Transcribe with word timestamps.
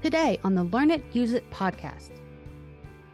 Today 0.00 0.38
on 0.44 0.54
the 0.54 0.62
Learn 0.62 0.92
It, 0.92 1.02
Use 1.12 1.32
It 1.32 1.50
podcast. 1.50 2.10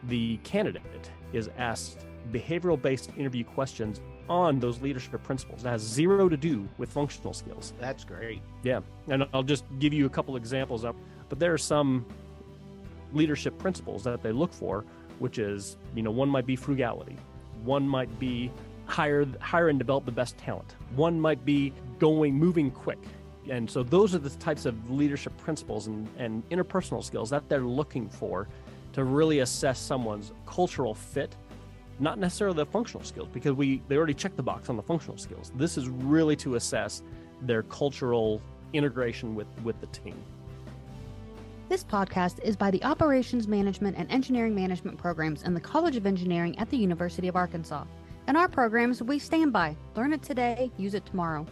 The 0.03 0.37
candidate 0.43 1.09
is 1.33 1.49
asked 1.57 2.05
behavioral 2.31 2.79
based 2.79 3.09
interview 3.17 3.43
questions 3.43 4.01
on 4.29 4.59
those 4.59 4.79
leadership 4.81 5.23
principles. 5.23 5.63
That 5.63 5.71
has 5.71 5.81
zero 5.81 6.29
to 6.29 6.37
do 6.37 6.69
with 6.77 6.91
functional 6.91 7.33
skills. 7.33 7.73
That's 7.79 8.03
great. 8.03 8.43
Yeah. 8.61 8.81
And 9.07 9.27
I'll 9.33 9.41
just 9.41 9.65
give 9.79 9.93
you 9.93 10.05
a 10.05 10.09
couple 10.09 10.35
examples 10.35 10.85
up. 10.85 10.95
But 11.27 11.39
there 11.39 11.51
are 11.53 11.57
some 11.57 12.05
leadership 13.13 13.57
principles 13.57 14.03
that 14.03 14.21
they 14.21 14.31
look 14.31 14.53
for, 14.53 14.85
which 15.17 15.39
is, 15.39 15.77
you 15.95 16.03
know, 16.03 16.11
one 16.11 16.29
might 16.29 16.45
be 16.45 16.55
frugality, 16.55 17.17
one 17.63 17.87
might 17.87 18.19
be 18.19 18.51
hire 18.85 19.25
hire 19.39 19.69
and 19.69 19.79
develop 19.79 20.05
the 20.05 20.11
best 20.11 20.37
talent. 20.37 20.75
One 20.95 21.19
might 21.19 21.43
be 21.43 21.73
going 21.97 22.35
moving 22.35 22.69
quick. 22.69 22.99
And 23.49 23.69
so 23.69 23.83
those 23.83 24.15
are 24.15 24.19
the 24.19 24.29
types 24.31 24.65
of 24.65 24.89
leadership 24.89 25.35
principles 25.37 25.87
and, 25.87 26.07
and 26.17 26.47
interpersonal 26.49 27.03
skills 27.03 27.29
that 27.29 27.47
they're 27.49 27.61
looking 27.61 28.09
for 28.09 28.47
to 28.93 29.03
really 29.03 29.39
assess 29.39 29.79
someone's 29.79 30.31
cultural 30.45 30.93
fit, 30.93 31.35
not 31.99 32.17
necessarily 32.17 32.55
the 32.55 32.65
functional 32.65 33.03
skills, 33.03 33.27
because 33.31 33.53
we 33.53 33.81
they 33.87 33.97
already 33.97 34.13
checked 34.13 34.37
the 34.37 34.43
box 34.43 34.69
on 34.69 34.77
the 34.77 34.83
functional 34.83 35.17
skills. 35.17 35.51
This 35.55 35.77
is 35.77 35.89
really 35.89 36.35
to 36.37 36.55
assess 36.55 37.03
their 37.41 37.63
cultural 37.63 38.41
integration 38.73 39.35
with, 39.35 39.47
with 39.63 39.79
the 39.81 39.87
team. 39.87 40.15
This 41.67 41.83
podcast 41.83 42.43
is 42.43 42.55
by 42.55 42.69
the 42.69 42.83
Operations 42.83 43.47
Management 43.47 43.97
and 43.97 44.09
Engineering 44.11 44.53
Management 44.53 44.97
programs 44.97 45.43
in 45.43 45.53
the 45.53 45.59
College 45.59 45.95
of 45.95 46.05
Engineering 46.05 46.57
at 46.59 46.69
the 46.69 46.77
University 46.77 47.27
of 47.27 47.35
Arkansas. 47.35 47.85
In 48.27 48.35
our 48.35 48.47
programs, 48.47 49.01
we 49.01 49.19
stand 49.19 49.51
by 49.51 49.75
learn 49.95 50.13
it 50.13 50.21
today, 50.21 50.71
use 50.77 50.93
it 50.93 51.05
tomorrow. 51.05 51.45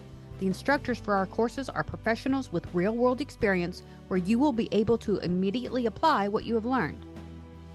The 0.43 0.47
instructors 0.47 0.99
for 0.99 1.15
our 1.15 1.25
courses 1.25 1.69
are 1.69 1.85
professionals 1.85 2.51
with 2.51 2.67
real 2.73 2.93
world 2.97 3.21
experience 3.21 3.81
where 4.09 4.17
you 4.17 4.37
will 4.37 4.51
be 4.51 4.67
able 4.73 4.97
to 4.97 5.19
immediately 5.19 5.85
apply 5.85 6.27
what 6.27 6.43
you 6.43 6.53
have 6.55 6.65
learned. 6.65 7.05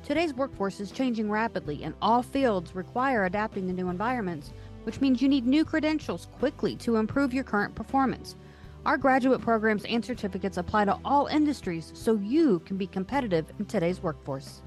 Today's 0.04 0.34
workforce 0.34 0.78
is 0.78 0.90
changing 0.90 1.30
rapidly, 1.30 1.82
and 1.82 1.94
all 2.02 2.22
fields 2.22 2.74
require 2.74 3.24
adapting 3.24 3.66
to 3.68 3.72
new 3.72 3.88
environments, 3.88 4.52
which 4.82 5.00
means 5.00 5.22
you 5.22 5.30
need 5.30 5.46
new 5.46 5.64
credentials 5.64 6.28
quickly 6.38 6.76
to 6.76 6.96
improve 6.96 7.32
your 7.32 7.42
current 7.42 7.74
performance. 7.74 8.36
Our 8.84 8.98
graduate 8.98 9.40
programs 9.40 9.86
and 9.86 10.04
certificates 10.04 10.58
apply 10.58 10.84
to 10.84 10.98
all 11.06 11.24
industries 11.24 11.90
so 11.94 12.16
you 12.16 12.58
can 12.66 12.76
be 12.76 12.86
competitive 12.86 13.46
in 13.58 13.64
today's 13.64 14.02
workforce. 14.02 14.60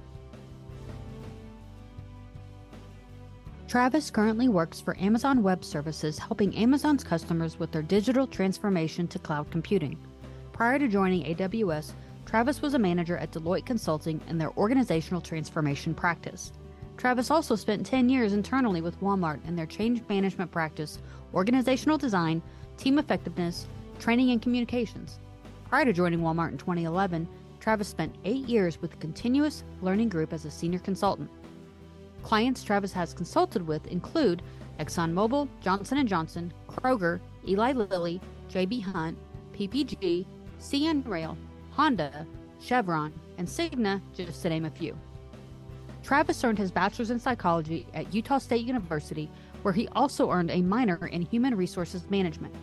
Travis 3.72 4.11
currently 4.11 4.50
works 4.50 4.81
for 4.81 5.00
Amazon 5.00 5.41
Web 5.41 5.64
Services, 5.64 6.19
helping 6.19 6.53
Amazon's 6.58 7.05
customers 7.05 7.58
with 7.58 7.72
their 7.72 7.81
digital 7.81 8.28
transformation 8.28 9.08
to 9.08 9.17
cloud 9.17 9.50
computing. 9.50 9.97
Prior 10.52 10.78
to 10.78 10.89
joining 10.89 11.23
AWS, 11.23 11.94
Travis 12.25 12.61
was 12.61 12.73
a 12.73 12.80
manager 12.80 13.16
at 13.16 13.31
Deloitte 13.31 13.66
Consulting 13.66 14.19
in 14.28 14.38
their 14.38 14.52
organizational 14.58 15.22
transformation 15.22 15.94
practice. 15.94 16.52
Travis 16.97 17.31
also 17.31 17.55
spent 17.55 17.86
10 17.86 18.09
years 18.09 18.33
internally 18.33 18.81
with 18.81 19.00
Walmart 19.00 19.39
in 19.47 19.55
their 19.55 19.66
change 19.66 20.02
management 20.09 20.52
practice, 20.52 21.00
organizational 21.33 21.97
design, 21.97 22.41
team 22.75 23.00
effectiveness, 23.00 23.67
training, 24.02 24.31
and 24.31 24.41
communications. 24.41 25.17
Prior 25.69 25.85
to 25.85 25.94
joining 25.94 26.19
Walmart 26.19 26.52
in 26.52 26.58
2011, 26.58 27.25
Travis 27.61 27.88
spent 27.88 28.13
eight 28.25 28.50
years 28.50 28.81
with 28.81 28.91
the 28.91 28.97
Continuous 28.97 29.63
Learning 29.81 30.09
Group 30.09 30.33
as 30.33 30.44
a 30.44 30.52
senior 30.52 30.80
consultant. 30.80 31.30
Clients 32.23 32.64
Travis 32.64 32.94
has 32.94 33.14
consulted 33.14 33.66
with 33.66 33.88
include 33.88 34.41
ExxonMobil, 34.80 35.47
Johnson 35.59 36.05
& 36.08 36.08
Johnson, 36.08 36.53
Kroger, 36.67 37.19
Eli 37.47 37.73
Lilly, 37.73 38.22
JB 38.50 38.83
Hunt, 38.83 39.17
PPG, 39.53 40.25
CN 40.59 41.08
Rail, 41.08 41.38
Honda, 41.72 42.25
Chevron, 42.59 43.13
and 43.38 43.47
Cigna, 43.47 44.02
just 44.13 44.41
to 44.41 44.50
name 44.50 44.66
a 44.66 44.69
few. 44.69 44.97
Travis 46.03 46.44
earned 46.44 46.58
his 46.58 46.72
bachelor's 46.72 47.11
in 47.11 47.19
psychology 47.19 47.86
at 47.94 48.13
Utah 48.13 48.39
State 48.39 48.66
University, 48.66 49.29
where 49.62 49.73
he 49.73 49.88
also 49.90 50.31
earned 50.31 50.51
a 50.51 50.62
minor 50.62 51.07
in 51.07 51.22
human 51.22 51.56
resources 51.56 52.09
management. 52.09 52.53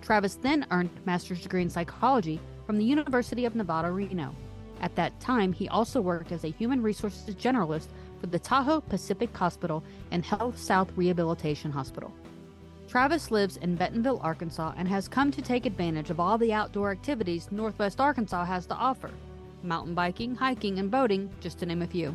Travis 0.00 0.34
then 0.34 0.66
earned 0.70 0.90
a 0.96 1.06
master's 1.06 1.42
degree 1.42 1.62
in 1.62 1.70
psychology 1.70 2.40
from 2.66 2.76
the 2.76 2.84
University 2.84 3.44
of 3.44 3.54
Nevada, 3.54 3.90
Reno. 3.90 4.34
At 4.80 4.96
that 4.96 5.18
time, 5.20 5.52
he 5.52 5.68
also 5.68 6.00
worked 6.00 6.32
as 6.32 6.42
a 6.42 6.48
human 6.48 6.82
resources 6.82 7.34
generalist 7.36 7.86
for 8.22 8.28
the 8.28 8.38
Tahoe 8.38 8.80
Pacific 8.80 9.36
Hospital 9.36 9.82
and 10.12 10.24
Health 10.24 10.56
South 10.56 10.88
Rehabilitation 10.96 11.72
Hospital. 11.72 12.14
Travis 12.86 13.32
lives 13.32 13.56
in 13.56 13.74
Bentonville, 13.74 14.20
Arkansas, 14.22 14.74
and 14.76 14.86
has 14.86 15.08
come 15.08 15.32
to 15.32 15.42
take 15.42 15.66
advantage 15.66 16.08
of 16.08 16.20
all 16.20 16.38
the 16.38 16.52
outdoor 16.52 16.92
activities 16.92 17.50
Northwest 17.50 18.00
Arkansas 18.00 18.44
has 18.44 18.64
to 18.66 18.74
offer 18.74 19.10
mountain 19.64 19.94
biking, 19.94 20.34
hiking, 20.34 20.78
and 20.78 20.90
boating, 20.90 21.30
just 21.40 21.58
to 21.58 21.66
name 21.66 21.82
a 21.82 21.86
few. 21.86 22.14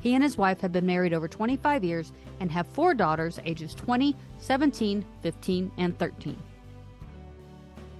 He 0.00 0.14
and 0.14 0.22
his 0.22 0.38
wife 0.38 0.60
have 0.60 0.72
been 0.72 0.86
married 0.86 1.12
over 1.12 1.28
25 1.28 1.84
years 1.84 2.12
and 2.40 2.50
have 2.50 2.66
four 2.66 2.94
daughters 2.94 3.38
ages 3.44 3.74
20, 3.74 4.16
17, 4.38 5.04
15, 5.22 5.72
and 5.78 5.98
13. 5.98 6.36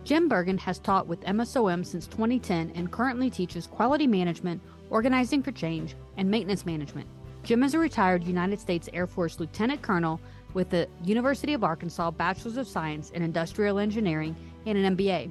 Jim 0.04 0.28
Burgin 0.28 0.58
has 0.58 0.78
taught 0.78 1.06
with 1.06 1.20
MSOM 1.22 1.84
since 1.84 2.06
2010 2.06 2.72
and 2.74 2.90
currently 2.90 3.30
teaches 3.30 3.66
quality 3.66 4.06
management, 4.06 4.62
organizing 4.88 5.42
for 5.42 5.52
change, 5.52 5.94
and 6.16 6.30
maintenance 6.30 6.64
management. 6.64 7.06
Jim 7.42 7.62
is 7.62 7.74
a 7.74 7.78
retired 7.78 8.22
United 8.24 8.60
States 8.60 8.88
Air 8.92 9.06
Force 9.06 9.40
Lieutenant 9.40 9.80
Colonel 9.82 10.20
with 10.52 10.68
the 10.68 10.88
University 11.04 11.54
of 11.54 11.64
Arkansas 11.64 12.10
Bachelor's 12.10 12.56
of 12.56 12.68
Science 12.68 13.10
in 13.10 13.22
Industrial 13.22 13.78
Engineering 13.78 14.36
and 14.66 14.76
an 14.76 14.96
MBA. 14.96 15.30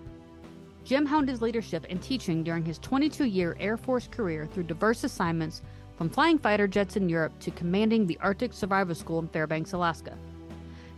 Jim 0.84 1.06
honed 1.06 1.30
his 1.30 1.42
leadership 1.42 1.86
and 1.90 2.02
teaching 2.02 2.44
during 2.44 2.66
his 2.66 2.80
22 2.80 3.26
year 3.26 3.56
Air 3.60 3.78
Force 3.78 4.08
career 4.08 4.48
through 4.48 4.64
diverse 4.64 5.04
assignments 5.04 5.62
from 5.98 6.10
flying 6.10 6.40
fighter 6.40 6.68
jets 6.68 6.96
in 6.96 7.10
Europe 7.10 7.38
to 7.40 7.52
commanding 7.52 8.08
the 8.08 8.18
Arctic 8.22 8.54
Survival 8.54 8.96
School 8.96 9.20
in 9.20 9.28
Fairbanks, 9.28 9.74
Alaska. 9.74 10.18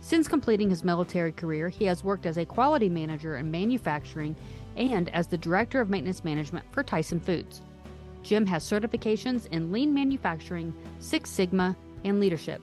Since 0.00 0.28
completing 0.28 0.70
his 0.70 0.82
military 0.82 1.32
career, 1.32 1.68
he 1.68 1.84
has 1.84 2.02
worked 2.02 2.24
as 2.24 2.38
a 2.38 2.46
quality 2.46 2.88
manager 2.88 3.36
in 3.36 3.50
manufacturing 3.50 4.34
and 4.76 5.08
as 5.10 5.26
the 5.26 5.38
director 5.38 5.80
of 5.80 5.90
maintenance 5.90 6.24
management 6.24 6.64
for 6.72 6.82
Tyson 6.82 7.20
Foods. 7.20 7.60
Jim 8.22 8.46
has 8.46 8.64
certifications 8.64 9.46
in 9.46 9.72
lean 9.72 9.92
manufacturing, 9.92 10.72
Six 11.00 11.30
Sigma, 11.30 11.76
and 12.04 12.20
leadership. 12.20 12.62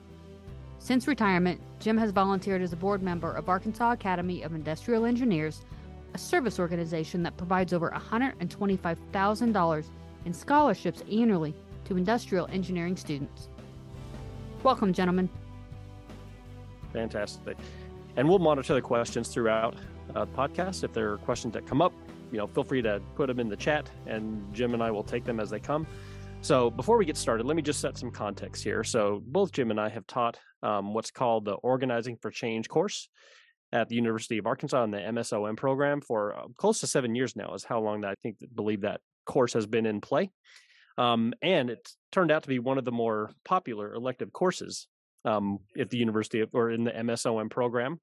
Since 0.78 1.06
retirement, 1.06 1.60
Jim 1.78 1.98
has 1.98 2.10
volunteered 2.10 2.62
as 2.62 2.72
a 2.72 2.76
board 2.76 3.02
member 3.02 3.32
of 3.32 3.48
Arkansas 3.48 3.92
Academy 3.92 4.42
of 4.42 4.54
Industrial 4.54 5.04
Engineers, 5.04 5.62
a 6.14 6.18
service 6.18 6.58
organization 6.58 7.22
that 7.22 7.36
provides 7.36 7.72
over 7.72 7.90
$125,000 7.90 9.84
in 10.24 10.32
scholarships 10.32 11.02
annually 11.10 11.54
to 11.84 11.96
industrial 11.96 12.48
engineering 12.50 12.96
students. 12.96 13.48
Welcome, 14.62 14.92
gentlemen. 14.92 15.28
Fantastic. 16.92 17.56
And 18.16 18.28
we'll 18.28 18.38
monitor 18.38 18.74
the 18.74 18.82
questions 18.82 19.28
throughout 19.28 19.76
uh, 20.14 20.24
the 20.24 20.32
podcast. 20.32 20.82
If 20.84 20.92
there 20.92 21.12
are 21.12 21.18
questions 21.18 21.54
that 21.54 21.66
come 21.66 21.80
up, 21.80 21.92
you 22.30 22.38
know, 22.38 22.46
feel 22.46 22.64
free 22.64 22.82
to 22.82 23.00
put 23.14 23.26
them 23.26 23.40
in 23.40 23.48
the 23.48 23.56
chat 23.56 23.88
and 24.06 24.42
Jim 24.54 24.74
and 24.74 24.82
I 24.82 24.90
will 24.90 25.04
take 25.04 25.24
them 25.24 25.40
as 25.40 25.50
they 25.50 25.60
come. 25.60 25.86
So 26.42 26.70
before 26.70 26.96
we 26.96 27.04
get 27.04 27.16
started, 27.16 27.46
let 27.46 27.56
me 27.56 27.62
just 27.62 27.80
set 27.80 27.98
some 27.98 28.10
context 28.10 28.64
here. 28.64 28.82
So 28.82 29.22
both 29.26 29.52
Jim 29.52 29.70
and 29.70 29.80
I 29.80 29.90
have 29.90 30.06
taught 30.06 30.38
um, 30.62 30.94
what's 30.94 31.10
called 31.10 31.44
the 31.44 31.54
Organizing 31.54 32.16
for 32.16 32.30
Change 32.30 32.68
course 32.68 33.08
at 33.72 33.88
the 33.88 33.94
University 33.94 34.38
of 34.38 34.46
Arkansas 34.46 34.82
in 34.84 34.90
the 34.90 34.98
MSOM 34.98 35.56
program 35.56 36.00
for 36.00 36.36
uh, 36.36 36.42
close 36.56 36.80
to 36.80 36.86
seven 36.86 37.14
years 37.14 37.36
now 37.36 37.54
is 37.54 37.64
how 37.64 37.80
long 37.80 38.00
that 38.00 38.10
I 38.10 38.14
think 38.22 38.38
believe 38.54 38.80
that 38.82 39.00
course 39.26 39.52
has 39.52 39.66
been 39.66 39.86
in 39.86 40.00
play. 40.00 40.30
Um, 40.98 41.32
and 41.40 41.70
it 41.70 41.88
turned 42.10 42.30
out 42.30 42.42
to 42.42 42.48
be 42.48 42.58
one 42.58 42.78
of 42.78 42.84
the 42.84 42.92
more 42.92 43.30
popular 43.44 43.94
elective 43.94 44.32
courses 44.32 44.88
um, 45.24 45.58
at 45.78 45.90
the 45.90 45.98
university 45.98 46.40
of, 46.40 46.50
or 46.52 46.70
in 46.70 46.84
the 46.84 46.90
MSOM 46.90 47.50
program. 47.50 48.00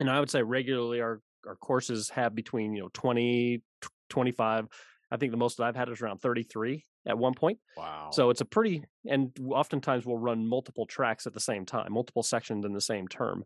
And 0.00 0.10
I 0.10 0.20
would 0.20 0.30
say 0.30 0.42
regularly 0.42 1.00
our, 1.00 1.20
our 1.46 1.56
courses 1.56 2.10
have 2.10 2.34
between, 2.34 2.74
you 2.74 2.82
know, 2.82 2.90
20, 2.92 3.62
25. 4.08 4.66
I 5.10 5.16
think 5.16 5.30
the 5.30 5.38
most 5.38 5.58
that 5.58 5.64
I've 5.64 5.76
had 5.76 5.88
is 5.88 6.00
around 6.00 6.18
33 6.18 6.84
at 7.06 7.18
one 7.18 7.34
point. 7.34 7.58
Wow. 7.76 8.10
So 8.12 8.30
it's 8.30 8.40
a 8.40 8.44
pretty, 8.44 8.84
and 9.08 9.30
oftentimes 9.50 10.06
we'll 10.06 10.18
run 10.18 10.46
multiple 10.46 10.86
tracks 10.86 11.26
at 11.26 11.34
the 11.34 11.40
same 11.40 11.66
time, 11.66 11.92
multiple 11.92 12.22
sections 12.22 12.64
in 12.64 12.72
the 12.72 12.80
same 12.80 13.08
term. 13.08 13.44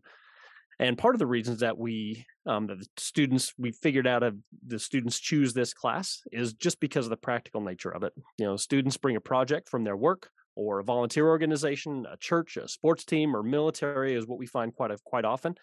And 0.79 0.97
part 0.97 1.15
of 1.15 1.19
the 1.19 1.25
reasons 1.25 1.61
that 1.61 1.77
we, 1.77 2.25
um, 2.45 2.67
that 2.67 2.77
the 2.77 2.87
students, 2.97 3.51
we 3.57 3.71
figured 3.71 4.05
out 4.05 4.21
of 4.21 4.35
the 4.65 4.77
students 4.77 5.19
choose 5.19 5.53
this 5.53 5.73
class 5.73 6.21
is 6.31 6.53
just 6.53 6.79
because 6.79 7.05
of 7.05 7.09
the 7.09 7.17
practical 7.17 7.61
nature 7.61 7.89
of 7.89 8.03
it. 8.03 8.13
You 8.37 8.45
know, 8.45 8.57
students 8.57 8.95
bring 8.95 9.15
a 9.15 9.21
project 9.21 9.69
from 9.69 9.83
their 9.83 9.97
work 9.97 10.29
or 10.55 10.79
a 10.79 10.83
volunteer 10.83 11.27
organization, 11.27 12.05
a 12.11 12.17
church, 12.17 12.57
a 12.57 12.67
sports 12.67 13.05
team, 13.05 13.35
or 13.35 13.41
military 13.41 14.13
is 14.13 14.27
what 14.27 14.37
we 14.37 14.45
find 14.45 14.75
quite 14.75 14.91
a, 14.91 14.97
quite 15.03 15.25
often, 15.25 15.55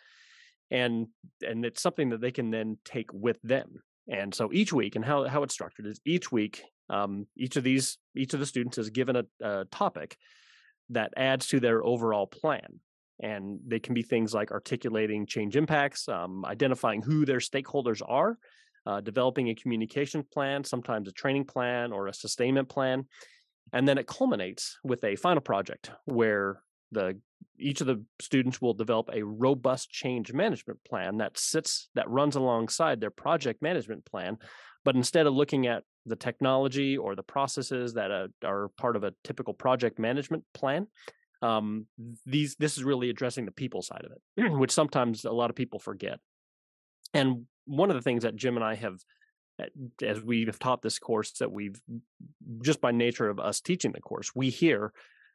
and 0.70 1.08
and 1.46 1.64
it's 1.64 1.82
something 1.82 2.10
that 2.10 2.20
they 2.20 2.30
can 2.32 2.50
then 2.50 2.78
take 2.84 3.12
with 3.12 3.40
them. 3.42 3.82
And 4.08 4.34
so 4.34 4.52
each 4.52 4.72
week, 4.72 4.96
and 4.96 5.04
how 5.04 5.24
how 5.24 5.42
it's 5.42 5.54
structured 5.54 5.86
is 5.86 6.00
each 6.04 6.30
week, 6.30 6.62
um, 6.90 7.26
each 7.36 7.56
of 7.56 7.64
these 7.64 7.98
each 8.16 8.34
of 8.34 8.40
the 8.40 8.46
students 8.46 8.78
is 8.78 8.90
given 8.90 9.16
a, 9.16 9.24
a 9.40 9.64
topic 9.66 10.16
that 10.90 11.12
adds 11.16 11.46
to 11.48 11.60
their 11.60 11.84
overall 11.84 12.26
plan. 12.26 12.80
And 13.20 13.60
they 13.66 13.78
can 13.78 13.94
be 13.94 14.02
things 14.02 14.34
like 14.34 14.50
articulating 14.50 15.26
change 15.26 15.56
impacts, 15.56 16.08
um, 16.08 16.44
identifying 16.44 17.00
who 17.00 17.24
their 17.24 17.38
stakeholders 17.38 18.02
are, 18.06 18.36
uh, 18.86 19.00
developing 19.00 19.48
a 19.48 19.54
communication 19.54 20.24
plan, 20.24 20.64
sometimes 20.64 21.08
a 21.08 21.12
training 21.12 21.44
plan 21.44 21.92
or 21.92 22.08
a 22.08 22.14
sustainment 22.14 22.68
plan. 22.68 23.06
And 23.72 23.88
then 23.88 23.98
it 23.98 24.06
culminates 24.06 24.78
with 24.84 25.02
a 25.04 25.16
final 25.16 25.40
project 25.40 25.90
where 26.04 26.60
the 26.92 27.18
each 27.58 27.80
of 27.80 27.86
the 27.86 28.02
students 28.20 28.60
will 28.60 28.74
develop 28.74 29.08
a 29.12 29.22
robust 29.22 29.90
change 29.90 30.32
management 30.32 30.78
plan 30.84 31.18
that 31.18 31.38
sits 31.38 31.88
that 31.94 32.08
runs 32.08 32.36
alongside 32.36 33.00
their 33.00 33.10
project 33.10 33.62
management 33.62 34.04
plan 34.04 34.36
but 34.84 34.96
instead 34.96 35.26
of 35.26 35.34
looking 35.34 35.66
at 35.66 35.82
the 36.06 36.16
technology 36.16 36.96
or 36.96 37.14
the 37.14 37.22
processes 37.22 37.94
that 37.94 38.10
uh, 38.10 38.26
are 38.44 38.68
part 38.76 38.96
of 38.96 39.04
a 39.04 39.14
typical 39.24 39.54
project 39.54 39.98
management 39.98 40.44
plan 40.52 40.86
um, 41.42 41.86
these 42.24 42.56
this 42.56 42.76
is 42.76 42.84
really 42.84 43.10
addressing 43.10 43.44
the 43.44 43.52
people 43.52 43.82
side 43.82 44.04
of 44.04 44.12
it 44.12 44.52
which 44.58 44.70
sometimes 44.70 45.24
a 45.24 45.32
lot 45.32 45.50
of 45.50 45.56
people 45.56 45.78
forget. 45.78 46.18
And 47.12 47.46
one 47.66 47.90
of 47.90 47.96
the 47.96 48.02
things 48.02 48.24
that 48.24 48.36
jim 48.36 48.56
and 48.56 48.64
i 48.64 48.74
have 48.74 48.96
eh, 49.60 49.66
as 50.02 50.22
we 50.22 50.44
have 50.44 50.58
taught 50.58 50.82
this 50.82 50.98
course 50.98 51.32
that 51.38 51.50
we've 51.50 51.80
just 52.62 52.80
by 52.80 52.92
nature 52.92 53.28
of 53.28 53.38
us 53.38 53.60
teaching 53.60 53.92
the 53.92 54.00
course 54.00 54.32
we 54.34 54.50
hear 54.50 54.92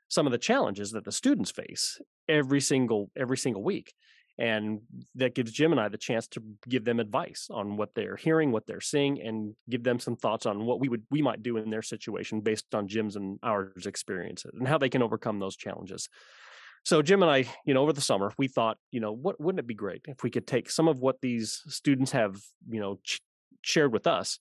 some 0.10 0.26
of 0.26 0.32
the 0.32 0.38
challenges 0.38 0.92
that 0.92 1.06
the 1.06 1.12
students 1.12 1.52
face 1.52 2.00
every 2.28 2.62
single 2.62 3.10
every 3.16 3.38
single 3.38 3.64
week 3.64 3.94
and 4.40 4.80
that 5.16 5.36
gives 5.36 5.52
jim 5.52 5.72
and 5.72 5.80
i 5.80 5.88
the 5.88 5.98
chance 5.98 6.28
to 6.28 6.42
give 6.68 6.86
them 6.86 7.00
advice 7.00 7.48
on 7.52 7.78
what 7.78 7.94
they're 7.94 8.16
hearing 8.16 8.52
what 8.52 8.66
they're 8.66 8.82
seeing 8.82 9.22
and 9.22 9.54
give 9.70 9.84
them 9.84 10.00
some 10.00 10.16
thoughts 10.16 10.46
on 10.46 10.66
what 10.66 10.80
we 10.80 10.88
would 10.88 11.04
we 11.12 11.22
might 11.22 11.44
do 11.44 11.58
in 11.58 11.70
their 11.70 11.82
situation 11.82 12.40
based 12.40 12.74
on 12.74 12.88
jim's 12.88 13.16
and 13.16 13.38
ours 13.44 13.86
experiences 13.86 14.52
and 14.58 14.68
how 14.68 14.78
they 14.78 14.90
can 14.90 15.04
overcome 15.04 15.40
those 15.40 15.56
challenges. 15.56 16.10
So 16.86 17.02
jim 17.02 17.22
and 17.22 17.32
i 17.32 17.46
you 17.66 17.74
know 17.74 17.82
over 17.84 17.94
the 17.94 18.02
summer 18.02 18.32
we 18.38 18.48
thought 18.48 18.78
you 18.92 19.02
know 19.02 19.12
what 19.12 19.40
wouldn't 19.40 19.60
it 19.60 19.68
be 19.68 19.74
great 19.74 20.02
if 20.08 20.24
we 20.24 20.30
could 20.30 20.48
take 20.48 20.72
some 20.72 20.88
of 20.88 21.00
what 21.00 21.20
these 21.22 21.62
students 21.68 22.12
have 22.14 22.38
you 22.70 22.80
know 22.80 23.00
ch- 23.04 23.22
shared 23.62 23.92
with 23.92 24.08
us 24.08 24.40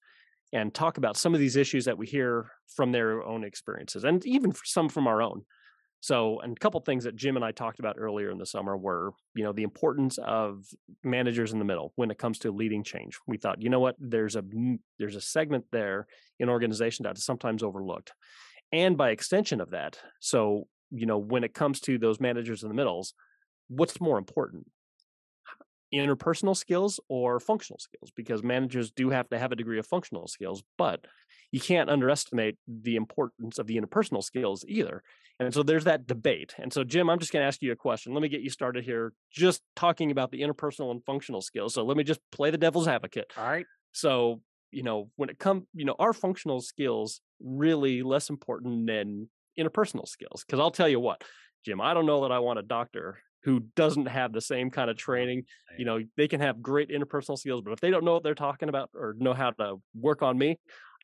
and 0.52 0.72
talk 0.72 0.96
about 0.96 1.16
some 1.16 1.34
of 1.34 1.40
these 1.40 1.56
issues 1.56 1.84
that 1.86 1.98
we 1.98 2.06
hear 2.06 2.50
from 2.74 2.92
their 2.92 3.22
own 3.22 3.42
experiences 3.42 4.04
and 4.04 4.24
even 4.24 4.54
some 4.64 4.88
from 4.88 5.08
our 5.08 5.20
own 5.20 5.42
so, 6.00 6.40
and 6.40 6.56
a 6.56 6.60
couple 6.60 6.80
things 6.80 7.04
that 7.04 7.16
Jim 7.16 7.36
and 7.36 7.44
I 7.44 7.50
talked 7.50 7.80
about 7.80 7.96
earlier 7.98 8.30
in 8.30 8.38
the 8.38 8.46
summer 8.46 8.76
were, 8.76 9.12
you 9.34 9.42
know, 9.42 9.52
the 9.52 9.64
importance 9.64 10.18
of 10.18 10.64
managers 11.02 11.52
in 11.52 11.58
the 11.58 11.64
middle 11.64 11.92
when 11.96 12.10
it 12.10 12.18
comes 12.18 12.38
to 12.40 12.52
leading 12.52 12.84
change. 12.84 13.18
We 13.26 13.36
thought, 13.36 13.62
you 13.62 13.68
know 13.68 13.80
what, 13.80 13.96
there's 13.98 14.36
a 14.36 14.44
there's 14.98 15.16
a 15.16 15.20
segment 15.20 15.64
there 15.72 16.06
in 16.38 16.48
organization 16.48 17.02
that 17.04 17.16
is 17.16 17.24
sometimes 17.24 17.62
overlooked, 17.62 18.12
and 18.72 18.96
by 18.96 19.10
extension 19.10 19.60
of 19.60 19.70
that, 19.70 19.98
so 20.20 20.68
you 20.90 21.06
know, 21.06 21.18
when 21.18 21.44
it 21.44 21.52
comes 21.52 21.80
to 21.80 21.98
those 21.98 22.18
managers 22.20 22.62
in 22.62 22.68
the 22.68 22.74
middles, 22.74 23.12
what's 23.68 24.00
more 24.00 24.18
important? 24.18 24.66
interpersonal 25.94 26.56
skills 26.56 27.00
or 27.08 27.40
functional 27.40 27.78
skills 27.78 28.12
because 28.14 28.42
managers 28.42 28.90
do 28.90 29.08
have 29.08 29.28
to 29.30 29.38
have 29.38 29.52
a 29.52 29.56
degree 29.56 29.78
of 29.78 29.86
functional 29.86 30.26
skills 30.26 30.62
but 30.76 31.06
you 31.50 31.60
can't 31.60 31.90
underestimate 31.90 32.56
the 32.66 32.96
importance 32.96 33.58
of 33.58 33.66
the 33.66 33.80
interpersonal 33.80 34.22
skills 34.22 34.64
either. 34.68 35.02
And 35.40 35.54
so 35.54 35.62
there's 35.62 35.84
that 35.84 36.06
debate. 36.06 36.54
And 36.58 36.72
so 36.72 36.84
jim 36.84 37.08
i'm 37.08 37.18
just 37.18 37.32
going 37.32 37.42
to 37.42 37.46
ask 37.46 37.62
you 37.62 37.72
a 37.72 37.76
question. 37.76 38.12
Let 38.12 38.22
me 38.22 38.28
get 38.28 38.40
you 38.40 38.50
started 38.50 38.84
here 38.84 39.12
just 39.32 39.62
talking 39.76 40.10
about 40.10 40.30
the 40.30 40.42
interpersonal 40.42 40.90
and 40.90 41.04
functional 41.04 41.40
skills. 41.40 41.74
So 41.74 41.84
let 41.84 41.96
me 41.96 42.04
just 42.04 42.20
play 42.32 42.50
the 42.50 42.58
devil's 42.58 42.88
advocate. 42.88 43.32
All 43.36 43.44
right. 43.44 43.66
So 43.92 44.40
you 44.70 44.82
know 44.82 45.10
when 45.16 45.30
it 45.30 45.38
comes 45.38 45.64
you 45.72 45.84
know 45.84 45.96
are 45.98 46.12
functional 46.12 46.60
skills 46.60 47.20
really 47.40 48.02
less 48.02 48.28
important 48.28 48.86
than 48.86 49.28
interpersonal 49.58 50.06
skills? 50.06 50.44
Because 50.46 50.60
i'll 50.60 50.70
tell 50.70 50.88
you 50.88 51.00
what 51.00 51.24
jim 51.64 51.80
i 51.80 51.94
don't 51.94 52.04
know 52.04 52.22
that 52.22 52.30
i 52.30 52.38
want 52.38 52.58
a 52.58 52.62
doctor 52.62 53.18
who 53.44 53.60
doesn't 53.76 54.06
have 54.06 54.32
the 54.32 54.40
same 54.40 54.70
kind 54.70 54.90
of 54.90 54.96
training. 54.96 55.44
You 55.78 55.84
know, 55.84 56.00
they 56.16 56.28
can 56.28 56.40
have 56.40 56.60
great 56.60 56.90
interpersonal 56.90 57.38
skills, 57.38 57.62
but 57.64 57.72
if 57.72 57.80
they 57.80 57.90
don't 57.90 58.04
know 58.04 58.14
what 58.14 58.22
they're 58.22 58.34
talking 58.34 58.68
about 58.68 58.90
or 58.94 59.14
know 59.18 59.32
how 59.32 59.50
to 59.52 59.76
work 59.94 60.22
on 60.22 60.36
me, 60.36 60.58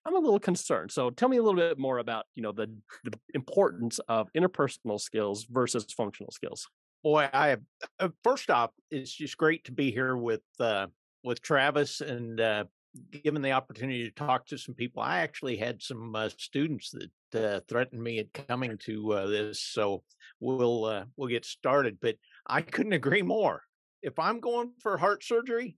I'm 0.06 0.16
a 0.16 0.18
little 0.18 0.40
concerned. 0.40 0.92
So 0.92 1.10
tell 1.10 1.28
me 1.28 1.38
a 1.38 1.42
little 1.42 1.58
bit 1.58 1.78
more 1.78 1.98
about, 1.98 2.26
you 2.34 2.42
know, 2.42 2.52
the, 2.52 2.70
the 3.04 3.18
importance 3.32 3.98
of 4.08 4.28
interpersonal 4.36 5.00
skills 5.00 5.46
versus 5.50 5.86
functional 5.96 6.30
skills. 6.30 6.68
Boy, 7.02 7.28
I 7.32 7.56
uh, 7.98 8.08
first 8.22 8.50
off, 8.50 8.70
it's 8.90 9.12
just 9.12 9.36
great 9.36 9.64
to 9.64 9.72
be 9.72 9.90
here 9.90 10.16
with 10.16 10.42
uh, 10.60 10.86
with 11.22 11.42
Travis 11.42 12.00
and 12.00 12.40
uh, 12.40 12.64
given 13.10 13.42
the 13.42 13.52
opportunity 13.52 14.04
to 14.04 14.10
talk 14.10 14.46
to 14.46 14.58
some 14.58 14.74
people. 14.74 15.02
I 15.02 15.18
actually 15.20 15.56
had 15.56 15.82
some 15.82 16.14
uh, 16.14 16.30
students 16.38 16.94
that 17.32 17.44
uh, 17.44 17.60
threatened 17.68 18.02
me 18.02 18.20
at 18.20 18.32
coming 18.32 18.78
to 18.84 19.12
uh, 19.12 19.26
this, 19.26 19.60
so 19.60 20.02
we'll 20.40 21.04
we'll 21.16 21.28
get 21.28 21.44
started. 21.44 21.98
But 22.00 22.16
I 22.46 22.62
couldn't 22.62 22.92
agree 22.92 23.22
more. 23.22 23.62
If 24.02 24.18
I'm 24.18 24.40
going 24.40 24.72
for 24.80 24.96
heart 24.96 25.24
surgery, 25.24 25.76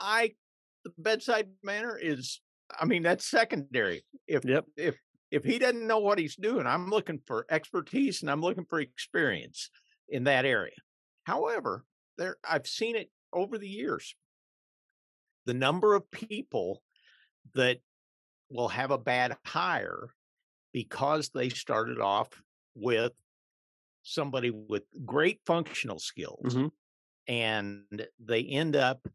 I 0.00 0.34
the 0.84 0.92
bedside 0.98 1.48
manner 1.62 1.98
is, 2.00 2.40
I 2.78 2.84
mean, 2.84 3.02
that's 3.02 3.26
secondary. 3.26 4.04
If 4.26 4.44
yep. 4.44 4.64
if 4.76 4.96
if 5.30 5.44
he 5.44 5.58
doesn't 5.58 5.86
know 5.86 5.98
what 5.98 6.18
he's 6.18 6.36
doing, 6.36 6.66
I'm 6.66 6.88
looking 6.88 7.20
for 7.26 7.46
expertise 7.50 8.22
and 8.22 8.30
I'm 8.30 8.40
looking 8.40 8.66
for 8.66 8.80
experience 8.80 9.70
in 10.08 10.24
that 10.24 10.44
area. 10.44 10.76
However, 11.24 11.84
there 12.18 12.36
I've 12.48 12.66
seen 12.66 12.96
it 12.96 13.10
over 13.32 13.58
the 13.58 13.68
years 13.68 14.14
the 15.46 15.54
number 15.54 15.94
of 15.94 16.10
people 16.10 16.82
that 17.54 17.78
will 18.50 18.68
have 18.68 18.90
a 18.90 18.98
bad 18.98 19.36
hire 19.44 20.10
because 20.72 21.30
they 21.30 21.48
started 21.48 22.00
off 22.00 22.28
with 22.74 23.12
somebody 24.02 24.50
with 24.50 24.82
great 25.04 25.40
functional 25.46 25.98
skills 25.98 26.54
mm-hmm. 26.54 26.66
and 27.28 28.06
they 28.18 28.42
end 28.42 28.76
up 28.76 29.06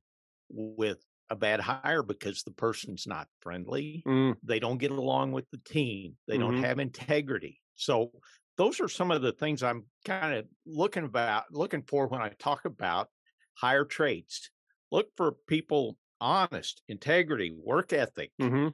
with 0.49 1.03
a 1.29 1.35
bad 1.35 1.59
hire 1.59 2.03
because 2.03 2.43
the 2.43 2.51
person's 2.51 3.05
not 3.07 3.27
friendly 3.41 4.03
mm. 4.07 4.35
they 4.43 4.59
don't 4.59 4.79
get 4.79 4.91
along 4.91 5.31
with 5.31 5.45
the 5.51 5.59
team 5.59 6.15
they 6.27 6.37
mm-hmm. 6.37 6.51
don't 6.51 6.63
have 6.63 6.79
integrity 6.79 7.59
so 7.75 8.11
those 8.57 8.79
are 8.79 8.87
some 8.87 9.11
of 9.11 9.21
the 9.21 9.31
things 9.33 9.63
i'm 9.63 9.85
kind 10.05 10.33
of 10.33 10.45
looking 10.65 11.05
about 11.05 11.43
looking 11.51 11.83
for 11.83 12.07
when 12.07 12.21
i 12.21 12.29
talk 12.39 12.65
about 12.65 13.07
hire 13.53 13.85
traits 13.85 14.49
look 14.91 15.07
for 15.15 15.33
people 15.47 15.97
honest, 16.21 16.81
integrity, 16.87 17.53
work 17.55 17.93
ethic. 17.93 18.31
Mm-hmm. 18.41 18.69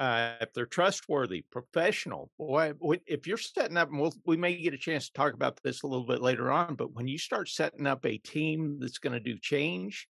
Uh, 0.00 0.32
if 0.40 0.52
they're 0.52 0.66
trustworthy, 0.66 1.44
professional, 1.50 2.30
boy, 2.36 2.72
if 3.06 3.26
you're 3.26 3.36
setting 3.36 3.76
up, 3.76 3.88
and 3.90 4.00
we'll, 4.00 4.12
we 4.26 4.36
may 4.36 4.56
get 4.56 4.74
a 4.74 4.78
chance 4.78 5.06
to 5.06 5.12
talk 5.12 5.32
about 5.32 5.60
this 5.62 5.82
a 5.82 5.86
little 5.86 6.06
bit 6.06 6.20
later 6.20 6.50
on, 6.50 6.74
but 6.74 6.92
when 6.92 7.06
you 7.06 7.18
start 7.18 7.48
setting 7.48 7.86
up 7.86 8.04
a 8.04 8.18
team 8.18 8.78
that's 8.80 8.98
going 8.98 9.12
to 9.12 9.20
do 9.20 9.38
change, 9.38 10.08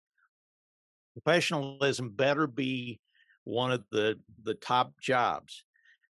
professionalism 1.25 2.11
better 2.11 2.47
be 2.47 3.01
one 3.45 3.73
of 3.73 3.85
the 3.91 4.21
the 4.43 4.55
top 4.55 4.93
jobs. 5.01 5.65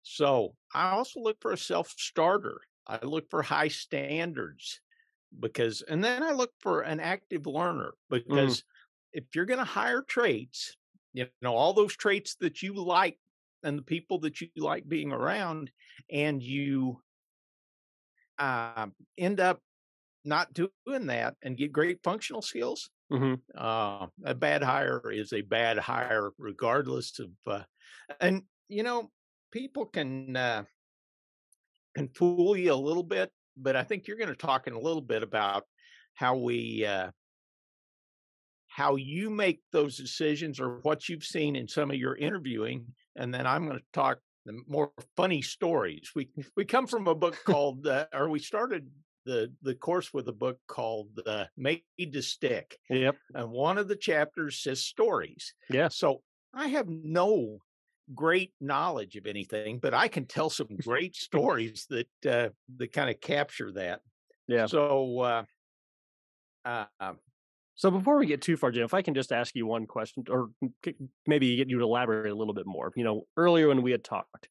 So 0.03 0.55
I 0.73 0.91
also 0.91 1.19
look 1.19 1.37
for 1.41 1.51
a 1.51 1.57
self 1.57 1.89
starter. 1.89 2.61
I 2.87 3.03
look 3.05 3.29
for 3.29 3.41
high 3.41 3.67
standards 3.67 4.81
because, 5.39 5.81
and 5.81 6.03
then 6.03 6.23
I 6.23 6.31
look 6.31 6.51
for 6.59 6.81
an 6.81 6.99
active 6.99 7.45
learner 7.47 7.93
Mm. 8.11 8.23
because 8.25 8.63
if 9.13 9.25
you're 9.35 9.45
going 9.45 9.59
to 9.59 9.65
hire 9.65 10.01
traits, 10.01 10.75
you 11.13 11.27
know, 11.41 11.55
all 11.55 11.73
those 11.73 11.95
traits 11.95 12.35
that 12.39 12.61
you 12.61 12.73
like 12.73 13.17
and 13.63 13.77
the 13.77 13.83
people 13.83 14.19
that 14.19 14.39
you 14.39 14.49
like 14.55 14.87
being 14.87 15.11
around, 15.11 15.71
and 16.09 16.41
you 16.41 17.01
uh, 18.37 18.87
end 19.17 19.39
up 19.39 19.61
not 20.23 20.53
doing 20.53 21.07
that 21.07 21.35
and 21.41 21.57
get 21.57 21.71
great 21.71 21.99
functional 22.03 22.41
skills, 22.41 22.89
mm-hmm. 23.11 23.35
uh, 23.57 24.07
a 24.25 24.35
bad 24.35 24.63
hire 24.63 25.11
is 25.11 25.33
a 25.33 25.41
bad 25.41 25.77
hire, 25.77 26.31
regardless 26.37 27.19
of. 27.19 27.29
Uh, 27.45 27.63
and 28.19 28.43
you 28.69 28.83
know, 28.83 29.09
people 29.51 29.85
can 29.85 30.35
uh, 30.35 30.63
can 31.95 32.09
fool 32.09 32.55
you 32.57 32.73
a 32.73 32.75
little 32.75 33.03
bit, 33.03 33.31
but 33.55 33.75
I 33.75 33.83
think 33.83 34.07
you're 34.07 34.17
going 34.17 34.29
to 34.29 34.35
talk 34.35 34.67
in 34.67 34.73
a 34.73 34.79
little 34.79 35.01
bit 35.01 35.23
about 35.23 35.63
how 36.15 36.35
we 36.35 36.85
uh, 36.85 37.11
how 38.77 38.95
you 38.95 39.31
make 39.31 39.61
those 39.71 39.97
decisions 39.97 40.59
or 40.59 40.79
what 40.83 41.09
you've 41.09 41.23
seen 41.23 41.55
in 41.55 41.67
some 41.67 41.89
of 41.89 41.97
your 41.97 42.15
interviewing 42.15 42.85
and 43.15 43.33
then 43.33 43.47
i'm 43.47 43.65
going 43.65 43.77
to 43.77 43.83
talk 43.91 44.19
the 44.45 44.55
more 44.67 44.91
funny 45.15 45.41
stories 45.41 46.11
we 46.15 46.29
we 46.55 46.63
come 46.63 46.85
from 46.85 47.07
a 47.07 47.15
book 47.15 47.35
called 47.45 47.87
uh, 47.87 48.05
or 48.13 48.29
we 48.29 48.37
started 48.37 48.87
the 49.27 49.51
the 49.61 49.75
course 49.75 50.13
with 50.13 50.27
a 50.29 50.33
book 50.33 50.57
called 50.67 51.19
uh, 51.27 51.45
made 51.57 51.83
to 51.99 52.21
stick 52.21 52.79
yep. 52.89 53.15
and 53.35 53.51
one 53.51 53.77
of 53.77 53.87
the 53.87 53.95
chapters 53.95 54.59
says 54.59 54.79
stories. 54.83 55.53
Yeah. 55.69 55.89
So 55.89 56.21
i 56.53 56.67
have 56.67 56.87
no 56.87 57.59
great 58.15 58.53
knowledge 58.61 59.17
of 59.17 59.27
anything 59.27 59.79
but 59.79 59.93
i 59.93 60.07
can 60.07 60.25
tell 60.25 60.49
some 60.49 60.67
great 60.81 61.13
stories 61.13 61.85
that 61.89 62.07
uh 62.25 62.49
that 62.77 62.93
kind 62.93 63.09
of 63.09 63.21
capture 63.21 63.71
that. 63.73 63.99
Yeah. 64.47 64.65
So 64.65 65.19
uh 65.19 65.43
uh, 66.65 67.13
so 67.75 67.91
before 67.91 68.17
we 68.17 68.25
get 68.25 68.41
too 68.41 68.57
far, 68.57 68.71
Jim, 68.71 68.83
if 68.83 68.93
I 68.93 69.01
can 69.01 69.13
just 69.13 69.31
ask 69.31 69.55
you 69.55 69.65
one 69.65 69.85
question, 69.85 70.25
or 70.29 70.49
maybe 71.25 71.55
get 71.55 71.69
you 71.69 71.77
to 71.77 71.85
elaborate 71.85 72.31
a 72.31 72.35
little 72.35 72.53
bit 72.53 72.65
more. 72.65 72.91
You 72.95 73.03
know, 73.03 73.27
earlier 73.37 73.67
when 73.69 73.83
we 73.83 73.91
had 73.91 74.03
talked, 74.03 74.49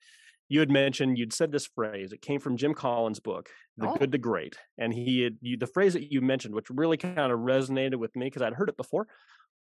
you 0.49 0.61
had 0.61 0.71
mentioned 0.71 1.19
you'd 1.19 1.33
said 1.33 1.53
this 1.53 1.67
phrase. 1.67 2.13
It 2.13 2.23
came 2.23 2.41
from 2.41 2.57
Jim 2.57 2.75
Collins' 2.75 3.21
book, 3.21 3.49
"The 3.77 3.89
oh. 3.89 3.97
Good 3.97 4.13
to 4.13 4.19
Great," 4.19 4.57
and 4.79 4.93
he 4.93 5.23
had 5.23 5.39
you, 5.41 5.57
the 5.57 5.67
phrase 5.67 5.95
that 5.95 6.13
you 6.13 6.21
mentioned, 6.21 6.55
which 6.55 6.71
really 6.71 6.97
kind 6.97 7.33
of 7.33 7.41
resonated 7.41 7.97
with 7.97 8.15
me 8.15 8.27
because 8.27 8.43
I'd 8.43 8.55
heard 8.55 8.69
it 8.69 8.77
before, 8.77 9.07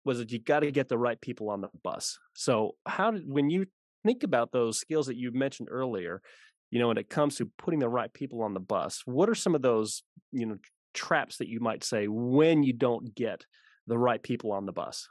was 0.03 0.19
that 0.19 0.31
you 0.31 0.39
got 0.39 0.59
to 0.61 0.71
get 0.71 0.87
the 0.87 0.97
right 0.97 1.19
people 1.19 1.49
on 1.49 1.61
the 1.61 1.69
bus. 1.83 2.19
So 2.33 2.75
how 2.85 3.11
did 3.11 3.23
when 3.27 3.49
you 3.49 3.65
think 4.05 4.23
about 4.23 4.51
those 4.51 4.77
skills 4.77 5.07
that 5.07 5.17
you 5.17 5.31
mentioned 5.31 5.67
earlier, 5.71 6.21
you 6.69 6.79
know, 6.79 6.87
when 6.89 6.97
it 6.97 7.09
comes 7.09 7.35
to 7.37 7.49
putting 7.57 7.79
the 7.79 7.89
right 7.89 8.13
people 8.13 8.43
on 8.43 8.53
the 8.53 8.59
bus, 8.59 9.01
what 9.05 9.29
are 9.29 9.35
some 9.35 9.55
of 9.55 9.61
those, 9.61 10.03
you 10.31 10.45
know, 10.45 10.57
traps 10.93 11.37
that 11.37 11.49
you 11.49 11.59
might 11.59 11.83
say 11.83 12.07
when 12.07 12.63
you 12.63 12.73
don't 12.73 13.15
get 13.15 13.45
the 13.87 13.97
right 13.97 14.21
people 14.21 14.51
on 14.51 14.65
the 14.65 14.71
bus? 14.71 15.07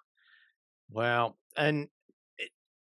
Well, 0.90 1.37
and 1.57 1.88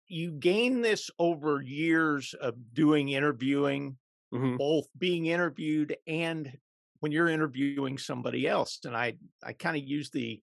you 0.09 0.33
gain 0.33 0.81
this 0.83 1.11
over 1.19 1.63
years 1.63 2.35
of 2.35 2.75
doing 2.75 3.11
interviewing, 3.11 3.99
Mhm. 4.33 4.59
both 4.59 4.87
being 4.99 5.27
interviewed 5.27 5.97
and 6.07 6.59
when 7.01 7.13
you're 7.13 7.29
interviewing 7.29 7.99
somebody 7.99 8.47
else. 8.49 8.81
And 8.85 8.97
I 8.97 9.19
I 9.43 9.53
kind 9.53 9.77
of 9.77 9.85
use 9.85 10.11
the 10.11 10.43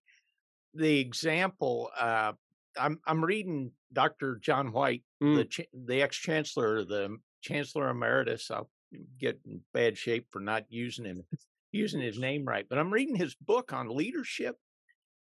the 0.73 0.99
example. 0.99 1.91
Uh, 1.97 2.33
I'm 2.77 2.99
I'm 3.05 3.23
reading 3.23 3.73
Dr. 3.93 4.37
John 4.37 4.71
White, 4.71 5.03
the 5.33 5.45
Mm. 5.45 5.49
ch- 5.49 5.67
the 5.73 6.01
ex 6.01 6.17
chancellor, 6.17 6.83
the 6.85 7.17
chancellor 7.41 7.89
emeritus. 7.89 8.49
I'll 8.51 8.71
get 9.17 9.41
in 9.45 9.63
bad 9.73 9.97
shape 9.97 10.27
for 10.31 10.39
not 10.39 10.65
using 10.71 11.05
him 11.05 11.27
using 11.71 12.01
his 12.01 12.19
name 12.19 12.45
right, 12.45 12.67
but 12.69 12.79
I'm 12.79 12.93
reading 12.93 13.15
his 13.15 13.35
book 13.35 13.73
on 13.73 13.89
leadership, 13.95 14.57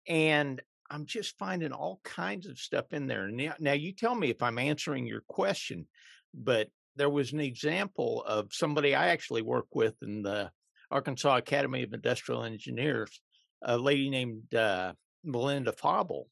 and 0.07 0.63
I'm 0.91 1.07
just 1.07 1.37
finding 1.39 1.73
all 1.73 2.01
kinds 2.05 2.47
of 2.47 2.59
stuff 2.59 2.93
in 2.93 3.07
there. 3.07 3.29
Now, 3.29 3.55
now 3.59 3.73
you 3.73 3.93
tell 3.93 4.15
me 4.15 4.31
if 4.31 4.43
I'm 4.43 4.59
answering 4.59 5.07
your 5.07 5.23
question, 5.23 5.87
but 6.35 6.71
there 6.97 7.11
was 7.11 7.33
an 7.33 7.41
example 7.41 8.25
of 8.25 8.53
somebody 8.53 8.95
I 8.95 9.09
actually 9.09 9.43
work 9.43 9.67
with 9.75 9.97
in 10.03 10.23
the 10.23 10.51
Arkansas 10.91 11.37
Academy 11.37 11.83
of 11.83 11.93
Industrial 11.93 12.43
Engineers, 12.43 13.21
a 13.63 13.77
lady 13.77 14.09
named 14.11 14.55
uh, 14.55 14.95
Melinda 15.23 15.73
Fauble. 15.73 16.31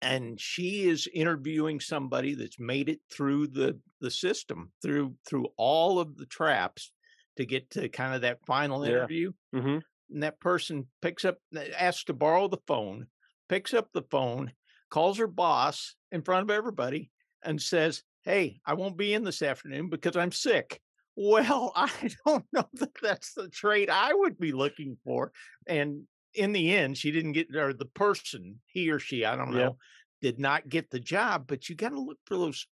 And 0.00 0.40
she 0.40 0.88
is 0.88 1.08
interviewing 1.14 1.78
somebody 1.78 2.34
that's 2.34 2.58
made 2.58 2.88
it 2.88 3.00
through 3.10 3.48
the 3.48 3.80
the 4.00 4.10
system, 4.10 4.72
through 4.82 5.16
through 5.28 5.46
all 5.56 6.00
of 6.00 6.16
the 6.16 6.26
traps 6.26 6.92
to 7.36 7.46
get 7.46 7.70
to 7.70 7.88
kind 7.88 8.14
of 8.14 8.22
that 8.22 8.44
final 8.44 8.82
Yeah. 8.82 9.08
interview 9.10 9.32
hmm 9.52 9.82
and 10.10 10.22
that 10.22 10.40
person 10.40 10.88
picks 11.02 11.24
up 11.24 11.38
asks 11.76 12.04
to 12.04 12.14
borrow 12.14 12.48
the 12.48 12.58
phone 12.66 13.08
picks 13.52 13.74
up 13.74 13.92
the 13.92 14.00
phone 14.10 14.50
calls 14.90 15.18
her 15.18 15.26
boss 15.26 15.94
in 16.10 16.22
front 16.22 16.42
of 16.42 16.50
everybody 16.50 17.10
and 17.44 17.60
says 17.60 18.02
hey 18.22 18.58
i 18.64 18.72
won't 18.72 18.96
be 18.96 19.12
in 19.12 19.24
this 19.24 19.42
afternoon 19.42 19.90
because 19.90 20.16
i'm 20.16 20.32
sick. 20.32 20.80
Well 21.16 21.70
i 21.76 21.90
don't 22.24 22.46
know 22.50 22.64
that 22.72 22.92
that's 23.02 23.34
the 23.34 23.50
trait 23.50 23.90
i 23.90 24.14
would 24.14 24.38
be 24.38 24.52
looking 24.52 24.96
for 25.04 25.32
and 25.66 26.04
in 26.32 26.52
the 26.52 26.74
end 26.74 26.96
she 26.96 27.10
didn't 27.10 27.32
get 27.32 27.54
or 27.54 27.74
the 27.74 27.84
person 27.84 28.58
he 28.64 28.90
or 28.90 28.98
she 28.98 29.26
i 29.26 29.36
don't 29.36 29.52
know 29.52 29.76
did 30.22 30.38
not 30.38 30.70
get 30.70 30.88
the 30.88 31.00
job 31.00 31.44
but 31.46 31.68
you 31.68 31.74
got 31.74 31.90
to 31.90 32.00
look 32.00 32.16
for 32.24 32.38
those 32.38 32.66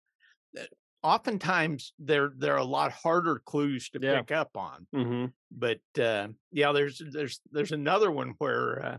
uh, 0.57 0.63
oftentimes 1.03 1.91
they're 2.00 2.31
they're 2.38 2.55
a 2.55 2.63
lot 2.63 2.93
harder 2.93 3.41
clues 3.45 3.89
to 3.89 4.00
Yeah. 4.01 4.21
pick 4.21 4.31
up 4.31 4.55
on 4.55 4.88
hmm 4.93 5.25
but 5.51 5.81
uh, 6.00 6.27
yeah, 6.51 6.71
there's 6.71 7.01
there's 7.12 7.41
there's 7.51 7.71
another 7.71 8.12
one 8.12 8.36
where 8.38 8.86
uh, 8.86 8.98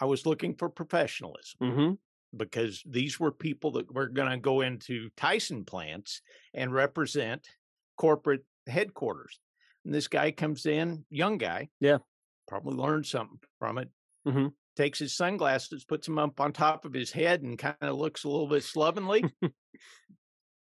I 0.00 0.06
was 0.06 0.26
looking 0.26 0.54
for 0.56 0.68
professionalism 0.68 1.58
hmm 1.60 1.92
because 2.36 2.80
these 2.86 3.18
were 3.18 3.32
people 3.32 3.72
that 3.72 3.92
were 3.92 4.06
going 4.06 4.30
to 4.30 4.36
go 4.38 4.60
into 4.60 5.10
Tyson 5.16 5.64
plants 5.64 6.22
and 6.54 6.72
represent 6.72 7.48
corporate 7.96 8.44
headquarters. 8.68 9.40
And 9.84 9.92
this 9.92 10.06
guy 10.06 10.30
comes 10.30 10.64
in, 10.64 11.04
young 11.10 11.38
guy, 11.38 11.70
Yeah. 11.80 11.98
probably 12.46 12.76
learned 12.76 13.06
something 13.06 13.40
from 13.58 13.78
it. 13.78 13.90
Mhm. 14.24 14.54
Takes 14.76 15.00
his 15.00 15.16
sunglasses, 15.16 15.84
puts 15.84 16.06
them 16.06 16.20
up 16.20 16.38
on 16.40 16.52
top 16.52 16.84
of 16.84 16.92
his 16.94 17.10
head, 17.10 17.42
and 17.42 17.58
kind 17.58 17.76
of 17.80 17.96
looks 17.96 18.22
a 18.22 18.28
little 18.28 18.46
bit 18.46 18.62
slovenly. 18.62 19.24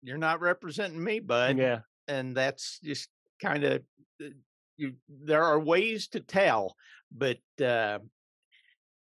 You're 0.02 0.18
not 0.18 0.40
representing 0.40 1.04
me, 1.04 1.20
bud 1.20 1.58
Yeah. 1.58 1.82
and 2.08 2.36
that's 2.38 2.80
just 2.80 3.10
kind 3.42 3.64
of 3.66 3.84
you 4.78 4.96
there 5.10 5.44
are 5.44 5.60
ways 5.60 6.08
to 6.10 6.20
tell 6.22 6.76
but 7.12 7.40
uh 7.62 8.00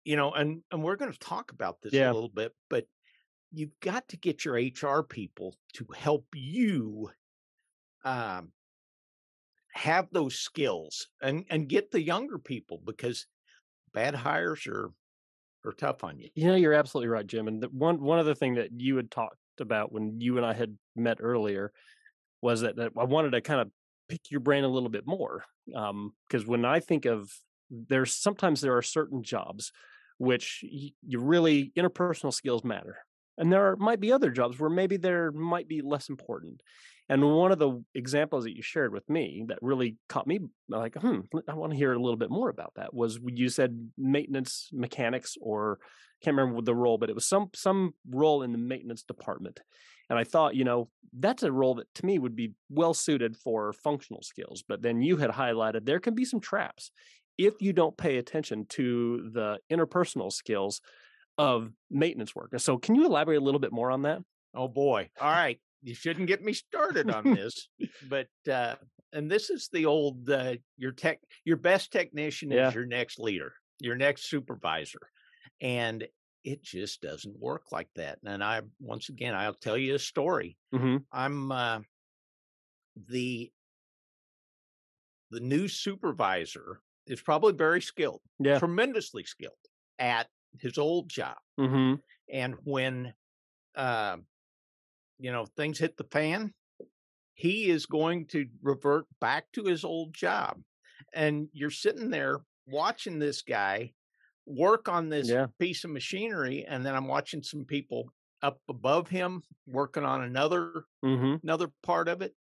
you 0.05 0.15
know 0.15 0.31
and 0.31 0.61
and 0.71 0.83
we're 0.83 0.95
going 0.95 1.11
to 1.11 1.19
talk 1.19 1.51
about 1.51 1.81
this 1.81 1.93
Yeah. 1.93 2.11
a 2.11 2.13
little 2.13 2.29
bit 2.29 2.53
but 2.69 2.87
you've 3.51 3.77
got 3.81 4.07
to 4.09 4.17
get 4.17 4.45
your 4.45 4.55
hr 4.55 5.03
people 5.03 5.55
to 5.73 5.85
help 5.95 6.27
you 6.33 7.11
um 8.03 8.51
have 9.73 10.07
those 10.11 10.35
skills 10.39 11.09
and 11.21 11.45
and 11.49 11.67
get 11.67 11.91
the 11.91 12.01
younger 12.01 12.37
people 12.39 12.81
because 12.85 13.27
bad 13.93 14.15
hires 14.15 14.65
are 14.67 14.91
are 15.65 15.73
tough 15.73 16.03
on 16.03 16.19
you 16.19 16.29
You 16.35 16.47
know, 16.47 16.55
you're 16.55 16.73
absolutely 16.73 17.09
right, 17.09 17.25
Jim. 17.25 17.47
And 17.47 17.61
the 17.61 17.69
one 17.69 18.01
one 18.01 18.19
other 18.19 18.35
thing 18.35 18.55
that 18.55 18.69
you 18.77 18.95
had 18.97 19.11
talked 19.11 19.37
about 19.59 19.91
when 19.91 20.21
you 20.21 20.37
and 20.37 20.45
I 20.45 20.53
had 20.53 20.77
met 20.95 21.17
earlier 21.19 21.73
was 22.41 22.61
that, 22.61 22.75
that 22.75 22.91
I 22.97 23.03
wanted 23.03 23.31
to 23.31 23.41
kind 23.41 23.61
of 23.61 23.71
pick 24.07 24.29
your 24.29 24.41
brain 24.41 24.63
a 24.63 24.69
little 24.69 24.89
bit 24.89 25.07
more. 25.07 25.43
Because 25.65 26.45
when 26.45 26.65
I 26.65 26.79
think 26.79 27.05
of 27.05 27.31
there's 27.69 28.13
sometimes 28.13 28.61
there 28.61 28.77
are 28.77 28.83
certain 28.83 29.23
jobs 29.23 29.71
which 30.17 30.63
you 30.63 31.19
really 31.19 31.71
interpersonal 31.77 32.33
skills 32.33 32.63
matter, 32.63 32.97
and 33.37 33.51
there 33.51 33.71
are, 33.71 33.75
might 33.75 33.99
be 33.99 34.11
other 34.11 34.31
jobs 34.31 34.59
where 34.59 34.69
maybe 34.69 34.97
there 34.97 35.31
might 35.31 35.67
be 35.67 35.81
less 35.81 36.09
important. 36.09 36.61
And 37.07 37.23
one 37.23 37.51
of 37.51 37.59
the 37.59 37.83
examples 37.93 38.45
that 38.45 38.55
you 38.55 38.63
shared 38.63 38.91
with 38.91 39.07
me 39.09 39.45
that 39.47 39.59
really 39.61 39.97
caught 40.09 40.25
me 40.25 40.39
like, 40.69 40.95
hmm, 40.95 41.19
I 41.47 41.53
want 41.53 41.71
to 41.71 41.77
hear 41.77 41.93
a 41.93 41.99
little 41.99 42.17
bit 42.17 42.31
more 42.31 42.49
about 42.49 42.73
that 42.77 42.95
was 42.95 43.19
you 43.23 43.49
said 43.49 43.91
maintenance 43.95 44.69
mechanics 44.73 45.37
or 45.39 45.79
can't 46.23 46.35
remember 46.35 46.61
the 46.61 46.73
role, 46.73 46.97
but 46.97 47.09
it 47.09 47.15
was 47.15 47.27
some 47.27 47.49
some 47.53 47.93
role 48.09 48.41
in 48.41 48.51
the 48.51 48.57
maintenance 48.57 49.03
department. 49.03 49.59
And 50.09 50.17
I 50.17 50.23
thought, 50.23 50.55
you 50.55 50.63
know, 50.63 50.89
that's 51.17 51.43
a 51.43 51.51
role 51.51 51.75
that 51.75 51.93
to 51.95 52.05
me 52.05 52.17
would 52.17 52.35
be 52.35 52.53
well 52.69 52.93
suited 52.93 53.37
for 53.37 53.73
functional 53.73 54.23
skills. 54.23 54.63
But 54.67 54.81
then 54.81 55.01
you 55.01 55.17
had 55.17 55.29
highlighted 55.29 55.85
there 55.85 55.99
can 55.99 56.15
be 56.15 56.25
some 56.25 56.39
traps 56.39 56.89
if 57.37 57.61
you 57.61 57.73
don't 57.73 57.97
pay 57.97 58.17
attention 58.17 58.65
to 58.67 59.29
the 59.31 59.59
interpersonal 59.71 60.31
skills 60.31 60.81
of 61.37 61.71
maintenance 61.89 62.35
work. 62.35 62.51
So 62.59 62.77
can 62.77 62.95
you 62.95 63.05
elaborate 63.05 63.37
a 63.37 63.43
little 63.43 63.59
bit 63.59 63.73
more 63.73 63.91
on 63.91 64.03
that? 64.03 64.21
Oh 64.53 64.67
boy. 64.67 65.09
All 65.19 65.31
right. 65.31 65.59
You 65.81 65.93
shouldn't 65.93 66.27
get 66.27 66.41
me 66.41 66.53
started 66.53 67.09
on 67.09 67.25
this. 67.29 67.69
but 68.01 68.29
uh 68.49 68.75
and 69.13 69.29
this 69.29 69.49
is 69.49 69.69
the 69.71 69.85
old 69.85 70.29
uh 70.29 70.55
your 70.77 70.91
tech 70.91 71.19
your 71.45 71.57
best 71.57 71.91
technician 71.91 72.51
Yeah. 72.51 72.67
is 72.67 72.73
your 72.75 72.85
next 72.85 73.19
leader, 73.19 73.53
your 73.79 73.95
next 73.95 74.25
supervisor. 74.29 74.99
And 75.61 76.07
it 76.43 76.61
just 76.61 77.01
doesn't 77.01 77.39
work 77.39 77.71
like 77.71 77.89
that. 77.95 78.19
And 78.25 78.43
I 78.43 78.61
once 78.79 79.09
again 79.09 79.35
I'll 79.35 79.53
tell 79.53 79.77
you 79.77 79.95
a 79.95 79.99
story. 79.99 80.57
hmm 80.71 80.97
I'm 81.11 81.51
uh 81.51 81.81
the 82.95 83.51
the 85.29 85.39
new 85.39 85.67
supervisor 85.67 86.81
is 87.07 87.21
probably 87.21 87.53
very 87.53 87.81
skilled, 87.81 88.21
Yeah. 88.39 88.59
tremendously 88.59 89.23
skilled 89.25 89.57
at 89.99 90.29
his 90.59 90.77
old 90.77 91.09
job. 91.09 91.37
Hmm 91.57 91.95
and 92.31 92.55
when 92.63 93.13
uh, 93.75 94.17
you 95.19 95.31
know 95.31 95.45
things 95.45 95.79
hit 95.79 95.97
the 95.97 96.03
fan 96.11 96.53
he 97.33 97.69
is 97.69 97.85
going 97.85 98.27
to 98.27 98.47
revert 98.61 99.07
back 99.21 99.51
to 99.53 99.65
his 99.65 99.83
old 99.85 100.13
job. 100.13 100.61
And 101.13 101.49
you're 101.53 101.71
sitting 101.71 102.09
there 102.09 102.41
watching 102.67 103.19
this 103.19 103.41
guy 103.43 103.93
work 104.45 104.89
on 104.89 105.09
this 105.09 105.35
Yeah. 105.35 105.47
piece 105.59 105.83
of 105.85 105.91
machinery 105.91 106.65
and 106.65 106.85
then 106.85 106.95
i'm 106.95 107.07
watching 107.07 107.43
some 107.43 107.65
people 107.65 108.09
up 108.41 108.61
above 108.69 109.09
him 109.09 109.43
working 109.67 110.03
on 110.05 110.23
another 110.23 110.85
hmm 111.03 111.35
another 111.43 111.69
part 111.83 112.07
of 112.09 112.21
it. 112.21 112.35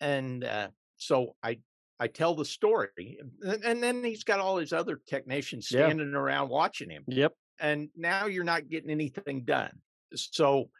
And 0.00 0.44
uh, 0.44 0.70
so 0.96 1.36
i 1.42 1.60
i 2.00 2.06
tell 2.06 2.34
the 2.34 2.44
story 2.44 3.18
and, 3.42 3.64
and 3.64 3.82
then 3.82 4.02
he's 4.04 4.24
got 4.24 4.40
all 4.40 4.56
his 4.56 4.72
other 4.72 4.96
technicians 4.96 5.68
Yeah. 5.68 5.94
standing 5.94 6.14
around 6.14 6.48
watching 6.48 6.90
him 6.90 7.06
Yep. 7.06 7.34
and 7.60 7.90
now 7.96 8.26
you're 8.26 8.44
not 8.44 8.68
getting 8.68 8.90
anything 8.90 9.44
done. 9.44 9.80
So 10.14 10.70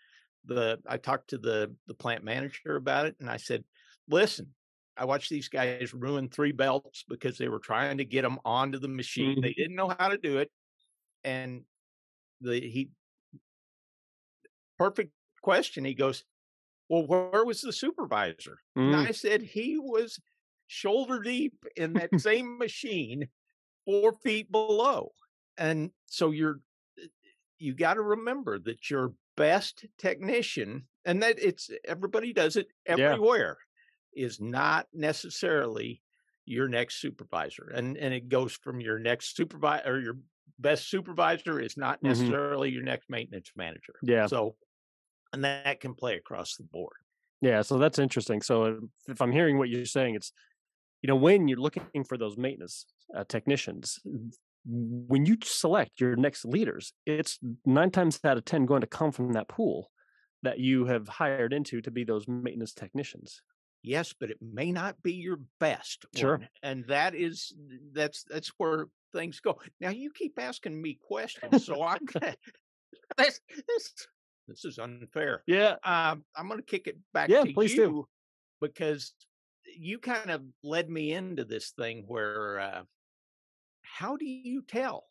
the 0.45 0.81
I 0.87 0.97
talked 0.99 1.31
to 1.31 1.39
the 1.39 1.75
the 1.87 1.95
plant 1.95 2.25
manager 2.25 2.77
about 2.77 3.07
it 3.07 3.17
and 3.21 3.31
I 3.31 3.39
said, 3.39 3.65
"Listen, 4.09 4.55
I 4.97 5.05
watched 5.07 5.31
these 5.31 5.49
guys 5.49 5.95
ruin 5.95 6.29
three 6.29 6.53
belts 6.53 7.05
because 7.09 7.39
they 7.39 7.49
were 7.49 7.61
trying 7.61 7.99
to 7.99 8.05
get 8.05 8.23
them 8.23 8.39
onto 8.45 8.79
the 8.79 8.89
machine. 8.89 9.41
They 9.43 9.55
didn't 9.55 9.77
know 9.77 9.95
how 9.99 10.09
to 10.09 10.19
do 10.19 10.39
it." 10.39 10.51
And 11.25 11.65
the 12.41 12.61
he 12.61 12.91
perfect 14.79 15.13
question. 15.43 15.85
He 15.85 15.95
goes, 15.95 16.25
"Well, 16.89 17.07
where 17.07 17.45
was 17.45 17.63
the 17.63 17.73
supervisor?" 17.73 18.61
And 18.87 18.95
Mm. 18.95 19.07
I 19.09 19.13
said, 19.13 19.43
"He 19.43 19.79
was 19.79 20.21
shoulder 20.67 21.21
deep 21.21 21.65
in 21.77 21.95
that 21.95 22.19
same 22.21 22.59
machine, 22.59 23.29
four 23.87 24.15
feet 24.15 24.51
below." 24.53 25.13
And 25.59 25.93
so 26.07 26.31
you're 26.33 26.61
you 27.59 27.75
got 27.75 27.95
to 27.95 28.03
remember 28.03 28.59
that 28.59 28.91
your 28.91 29.15
best 29.37 29.85
technician, 29.99 30.87
and 31.05 31.23
that 31.23 31.39
it's 31.39 31.71
everybody 31.85 32.33
does 32.33 32.57
it 32.57 32.69
Yeah. 32.95 33.19
everywhere, 33.19 33.59
is 34.15 34.41
not 34.41 34.89
necessarily 34.93 36.03
your 36.45 36.69
next 36.69 36.97
supervisor. 37.01 37.69
And 37.75 37.97
and 37.97 38.13
it 38.15 38.29
goes 38.29 38.53
from 38.55 38.81
your 38.81 38.99
next 38.99 39.37
supervisor 39.37 39.89
or 39.89 40.01
your 40.01 40.19
best 40.59 40.89
supervisor 40.89 41.61
is 41.61 41.77
not 41.77 42.03
Mhm. 42.03 42.05
necessarily 42.05 42.71
your 42.71 42.83
next 42.83 43.09
maintenance 43.11 43.51
manager. 43.57 43.95
Yeah. 44.03 44.29
So, 44.29 44.57
and 45.33 45.45
that 45.45 45.81
can 45.81 45.95
play 45.95 46.17
across 46.17 46.57
the 46.57 46.65
board. 46.65 46.97
Yeah, 47.41 47.63
so 47.63 47.79
that's 47.79 47.99
interesting. 47.99 48.41
So 48.41 48.89
if 49.09 49.21
I'm 49.21 49.33
hearing 49.33 49.59
what 49.59 49.69
you're 49.69 49.85
saying, 49.85 50.15
it's 50.15 50.33
you 51.05 51.09
know 51.09 51.17
when 51.17 51.49
you're 51.49 51.59
looking 51.61 51.85
for 52.09 52.17
those 52.17 52.39
maintenance 52.39 52.87
uh, 53.15 53.25
technicians, 53.29 54.01
when 54.65 55.27
you 55.27 55.37
select 55.45 56.01
your 56.01 56.17
next 56.17 56.47
leaders, 56.47 56.95
it's 57.05 57.39
nine 57.67 57.91
times 57.91 58.19
out 58.25 58.39
of 58.39 58.47
ten 58.47 58.65
going 58.65 58.81
to 58.81 58.87
come 58.87 59.13
from 59.13 59.33
that 59.33 59.47
pool 59.47 59.91
that 60.43 60.59
you 60.59 60.87
have 60.87 61.07
hired 61.09 61.53
into 61.53 61.83
to 61.83 61.91
be 61.91 62.05
those 62.05 62.27
maintenance 62.27 62.73
technicians. 62.73 63.43
Yes, 63.83 64.15
but 64.19 64.31
it 64.31 64.39
may 64.41 64.73
not 64.73 65.03
be 65.03 65.13
your 65.13 65.41
best. 65.61 66.07
Sure. 66.17 66.39
one, 66.39 66.49
and 66.63 66.87
that 66.87 67.15
is 67.15 67.55
that's 67.93 68.25
that's 68.25 68.49
where 68.57 68.87
things 69.13 69.41
go. 69.41 69.61
Now 69.81 69.91
you 69.91 70.11
keep 70.11 70.39
asking 70.41 70.81
me 70.81 70.99
questions, 71.07 71.67
so 71.67 71.77
gonna. 71.77 72.35
This, 73.19 73.41
this, 73.69 73.95
this 74.49 74.65
is 74.65 74.79
unfair. 74.79 75.43
Yeah, 75.47 75.77
Um, 75.85 76.25
I'm 76.35 76.49
going 76.49 76.59
to 76.61 76.65
kick 76.67 76.87
it 76.87 76.97
back 77.13 77.29
Yeah, 77.29 77.45
to 77.45 77.53
please 77.53 77.75
do. 77.75 78.07
because 78.63 79.13
you 79.77 79.99
kind 79.99 80.31
of 80.31 80.43
led 80.63 80.91
me 80.91 81.13
into 81.13 81.45
this 81.45 81.71
thing 81.71 82.05
where 82.07 82.61
uh, 82.61 82.83
how 83.83 84.17
do 84.17 84.27
you 84.27 84.63
tell? 84.63 85.07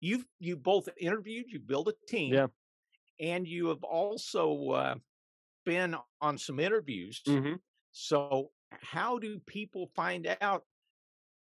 You've 0.00 0.26
you 0.38 0.56
both 0.56 0.88
interviewed, 0.98 1.46
you 1.48 1.60
build 1.60 1.88
a 1.88 1.94
team, 2.08 2.34
Yeah. 2.34 2.48
and 3.20 3.46
you 3.48 3.68
have 3.68 3.84
also 3.84 4.70
uh, 4.70 4.94
been 5.64 5.96
on 6.20 6.38
some 6.38 6.60
interviews. 6.60 7.22
hmm 7.26 7.56
So 7.92 8.52
how 8.70 9.18
do 9.18 9.40
people 9.40 9.90
find 9.96 10.26
out? 10.40 10.64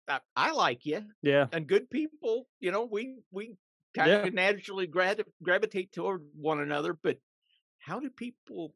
that 0.06 0.22
I 0.36 0.52
like 0.52 0.84
you, 0.86 1.06
yeah, 1.22 1.48
and 1.52 1.66
good 1.66 1.90
people, 1.90 2.48
you 2.60 2.70
know, 2.72 2.84
we 2.84 3.18
we 3.30 3.56
kind 3.94 4.08
Yeah. 4.08 4.24
of 4.26 4.34
naturally 4.34 4.86
gravi- 4.86 5.24
gravitate 5.42 5.92
toward 5.92 6.22
one 6.34 6.60
another. 6.60 6.94
But 6.94 7.18
how 7.78 8.00
do 8.00 8.10
people 8.10 8.74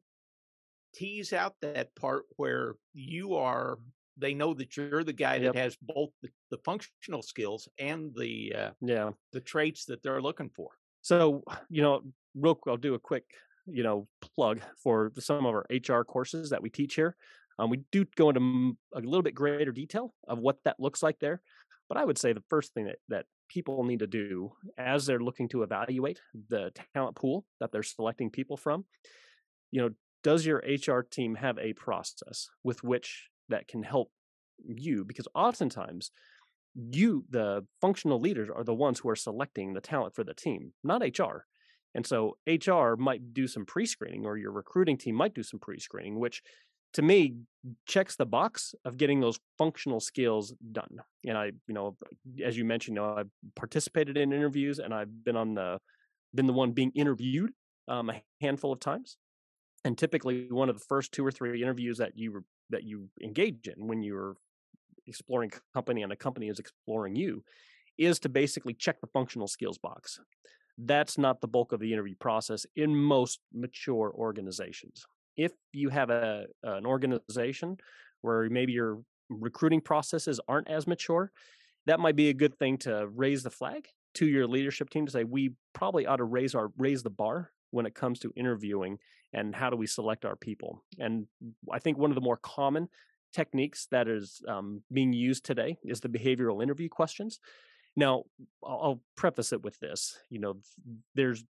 tease 0.93 1.33
out 1.33 1.55
that 1.61 1.95
part 1.95 2.23
where 2.37 2.75
you 2.93 3.35
are? 3.35 3.77
They 4.17 4.33
know 4.33 4.53
that 4.53 4.75
you're 4.75 5.03
the 5.03 5.13
guy 5.13 5.35
Yep. 5.35 5.53
that 5.53 5.59
has 5.59 5.77
both 5.81 6.09
the, 6.21 6.29
the 6.51 6.57
functional 6.65 7.21
skills 7.21 7.69
and 7.79 8.13
the 8.15 8.53
uh, 8.55 8.71
yeah. 8.81 9.11
the 9.31 9.39
traits 9.39 9.85
that 9.85 10.03
they're 10.03 10.21
looking 10.21 10.49
for. 10.49 10.71
So, 11.01 11.43
you 11.69 11.81
know, 11.81 12.01
real 12.35 12.55
quick, 12.55 12.71
I'll 12.71 12.77
do 12.77 12.95
a 12.95 12.99
quick, 12.99 13.23
you 13.65 13.83
know, 13.83 14.07
plug 14.35 14.59
for 14.83 15.11
some 15.19 15.45
of 15.45 15.53
our 15.55 15.65
HR 15.71 16.03
courses 16.03 16.49
that 16.49 16.61
we 16.61 16.69
teach 16.69 16.95
here. 16.95 17.15
Um, 17.57 17.69
we 17.69 17.81
do 17.91 18.05
go 18.15 18.29
into 18.29 18.77
a 18.93 18.99
little 18.99 19.21
bit 19.21 19.35
greater 19.35 19.71
detail 19.71 20.13
of 20.27 20.39
what 20.39 20.57
that 20.65 20.79
looks 20.79 21.01
like 21.03 21.19
there. 21.19 21.41
But 21.87 21.97
I 21.97 22.05
would 22.05 22.17
say 22.17 22.33
the 22.33 22.43
first 22.49 22.73
thing 22.73 22.85
that, 22.85 22.97
that 23.09 23.25
people 23.49 23.83
need 23.83 23.99
to 23.99 24.07
do 24.07 24.51
as 24.77 25.05
they're 25.05 25.19
looking 25.19 25.49
to 25.49 25.63
evaluate 25.63 26.21
the 26.49 26.71
talent 26.93 27.15
pool 27.15 27.45
that 27.59 27.71
they're 27.71 27.83
selecting 27.83 28.29
people 28.29 28.57
from, 28.57 28.85
you 29.71 29.81
know, 29.81 29.89
does 30.23 30.45
your 30.45 30.63
HR 30.67 31.01
team 31.01 31.35
have 31.35 31.57
a 31.57 31.73
process 31.73 32.49
with 32.63 32.83
which 32.83 33.29
that 33.49 33.67
can 33.67 33.83
help 33.83 34.11
you? 34.65 35.05
Because 35.05 35.27
oftentimes 35.33 36.11
you 36.75 37.25
the 37.29 37.65
functional 37.81 38.19
leaders 38.19 38.49
are 38.53 38.63
the 38.63 38.73
ones 38.73 38.99
who 38.99 39.09
are 39.09 39.15
selecting 39.15 39.73
the 39.73 39.81
talent 39.81 40.15
for 40.15 40.23
the 40.23 40.33
team 40.33 40.71
not 40.83 41.01
hr 41.01 41.43
and 41.95 42.05
so 42.05 42.37
hr 42.47 42.95
might 42.97 43.33
do 43.33 43.47
some 43.47 43.65
pre-screening 43.65 44.25
or 44.25 44.37
your 44.37 44.51
recruiting 44.51 44.97
team 44.97 45.15
might 45.15 45.33
do 45.33 45.43
some 45.43 45.59
pre-screening 45.59 46.19
which 46.19 46.41
to 46.93 47.01
me 47.01 47.35
checks 47.87 48.15
the 48.15 48.25
box 48.25 48.73
of 48.85 48.97
getting 48.97 49.19
those 49.19 49.39
functional 49.59 49.99
skills 49.99 50.53
done. 50.71 51.01
And 51.25 51.37
i 51.37 51.45
you 51.67 51.73
know 51.73 51.97
as 52.43 52.57
you 52.57 52.65
mentioned 52.65 52.95
you 52.95 53.01
know 53.01 53.15
i've 53.15 53.29
participated 53.55 54.17
in 54.17 54.31
interviews 54.31 54.79
and 54.79 54.93
i've 54.93 55.23
been 55.23 55.35
on 55.35 55.55
the 55.55 55.79
been 56.33 56.47
the 56.47 56.53
one 56.53 56.71
being 56.71 56.91
interviewed 56.95 57.51
um, 57.87 58.11
a 58.11 58.21
handful 58.39 58.71
of 58.71 58.79
times 58.79 59.17
and 59.85 59.97
typically 59.97 60.47
one 60.49 60.69
of 60.69 60.77
the 60.77 60.85
first 60.87 61.11
two 61.11 61.25
or 61.25 61.31
three 61.31 61.61
interviews 61.61 61.97
that 61.97 62.17
you 62.17 62.43
that 62.69 62.83
you 62.83 63.09
engage 63.23 63.67
in 63.67 63.87
when 63.87 64.01
you're 64.01 64.35
exploring 65.07 65.51
company 65.73 66.03
and 66.03 66.11
a 66.11 66.15
company 66.15 66.47
is 66.47 66.59
exploring 66.59 67.15
you 67.15 67.43
is 67.97 68.19
to 68.19 68.29
basically 68.29 68.73
check 68.73 69.01
the 69.01 69.07
functional 69.07 69.47
skills 69.47 69.77
box. 69.77 70.19
That's 70.77 71.17
not 71.17 71.41
the 71.41 71.47
bulk 71.47 71.73
of 71.73 71.79
the 71.79 71.91
interview 71.91 72.15
process 72.15 72.65
in 72.75 72.95
most 72.95 73.39
mature 73.53 74.13
organizations. 74.15 75.05
If 75.35 75.51
you 75.73 75.89
have 75.89 76.09
a 76.09 76.45
an 76.63 76.85
organization 76.85 77.77
where 78.21 78.49
maybe 78.49 78.73
your 78.73 79.01
recruiting 79.29 79.81
processes 79.81 80.39
aren't 80.47 80.69
as 80.69 80.87
mature, 80.87 81.31
that 81.85 81.99
might 81.99 82.15
be 82.15 82.29
a 82.29 82.33
good 82.33 82.57
thing 82.57 82.77
to 82.79 83.07
raise 83.07 83.43
the 83.43 83.49
flag 83.49 83.87
to 84.15 84.25
your 84.25 84.47
leadership 84.47 84.89
team 84.89 85.05
to 85.05 85.11
say 85.11 85.23
we 85.23 85.53
probably 85.73 86.05
ought 86.05 86.17
to 86.17 86.23
raise 86.23 86.55
our 86.55 86.71
raise 86.77 87.03
the 87.03 87.09
bar 87.09 87.51
when 87.71 87.85
it 87.85 87.93
comes 87.93 88.19
to 88.19 88.33
interviewing 88.35 88.97
and 89.33 89.55
how 89.55 89.69
do 89.69 89.77
we 89.77 89.87
select 89.87 90.25
our 90.25 90.35
people. 90.35 90.83
And 90.97 91.27
I 91.71 91.79
think 91.79 91.97
one 91.97 92.11
of 92.11 92.15
the 92.15 92.21
more 92.21 92.37
common 92.37 92.89
techniques 93.33 93.87
that 93.91 94.07
is 94.07 94.41
um, 94.47 94.81
being 94.91 95.13
used 95.13 95.45
today 95.45 95.77
is 95.83 95.99
the 95.99 96.09
behavioral 96.09 96.63
interview 96.63 96.89
questions. 96.89 97.39
Now, 97.95 98.23
I'll, 98.63 99.01
preface 99.15 99.51
it 99.51 99.63
with 99.63 99.79
this: 99.79 100.17
you 100.29 100.39
know, 100.39 100.57
there's 101.15 101.43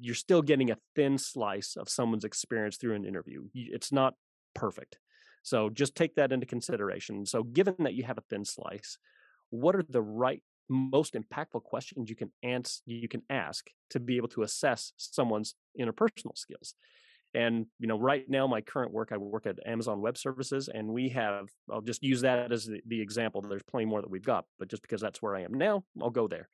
you're 0.00 0.14
still 0.14 0.42
getting 0.42 0.70
a 0.70 0.78
thin 0.94 1.18
slice 1.18 1.76
of 1.76 1.88
someone's 1.88 2.24
experience 2.24 2.76
through 2.76 2.94
an 2.94 3.04
interview. 3.04 3.44
It's 3.54 3.92
not 3.92 4.14
perfect, 4.54 4.98
so 5.42 5.68
just 5.68 5.94
take 5.94 6.14
that 6.14 6.32
into 6.32 6.46
consideration. 6.46 7.26
So, 7.26 7.42
given 7.42 7.74
that 7.80 7.94
you 7.94 8.04
have 8.04 8.18
a 8.18 8.24
thin 8.30 8.44
slice, 8.44 8.98
what 9.50 9.76
are 9.76 9.84
the 9.88 10.02
right 10.02 10.42
most 10.68 11.14
impactful 11.14 11.64
questions 11.64 12.08
you 12.08 12.16
can 12.16 12.30
ans- 12.42 12.82
you 12.86 13.08
can 13.08 13.22
ask 13.28 13.68
to 13.90 14.00
be 14.00 14.16
able 14.16 14.28
to 14.28 14.42
assess 14.42 14.92
someone's 14.96 15.54
interpersonal 15.78 16.36
skills? 16.36 16.74
And 17.34 17.66
you 17.78 17.86
know, 17.86 17.98
right 17.98 18.28
now, 18.28 18.46
my 18.46 18.60
current 18.60 18.92
work, 18.92 19.10
I 19.12 19.16
work 19.16 19.46
at 19.46 19.58
Amazon 19.64 20.00
Web 20.00 20.18
Services, 20.18 20.68
and 20.72 20.88
we 20.88 21.08
have. 21.10 21.48
I'll 21.70 21.80
just 21.80 22.02
use 22.02 22.22
that 22.22 22.50
as 22.50 22.66
the, 22.66 22.80
the 22.86 23.00
example. 23.00 23.40
There's 23.40 23.62
plenty 23.62 23.86
more 23.86 24.00
that 24.00 24.10
we've 24.10 24.22
got, 24.22 24.46
but 24.58 24.68
just 24.68 24.82
because 24.82 25.00
that's 25.00 25.22
where 25.22 25.36
I 25.36 25.42
am 25.42 25.54
now, 25.54 25.84
I'll 26.00 26.10
go 26.10 26.26
there. 26.26 26.48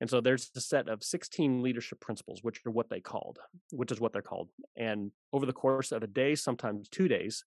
And 0.00 0.10
so 0.10 0.20
there's 0.20 0.50
a 0.56 0.60
set 0.60 0.88
of 0.88 1.02
16 1.02 1.62
leadership 1.62 2.00
principles, 2.00 2.40
which 2.42 2.60
are 2.66 2.70
what 2.70 2.90
they 2.90 3.00
called, 3.00 3.38
which 3.70 3.92
is 3.92 4.00
what 4.00 4.12
they're 4.12 4.22
called. 4.22 4.50
And 4.76 5.12
over 5.32 5.46
the 5.46 5.52
course 5.52 5.92
of 5.92 6.02
a 6.02 6.06
day, 6.06 6.34
sometimes 6.34 6.88
two 6.88 7.08
days, 7.08 7.44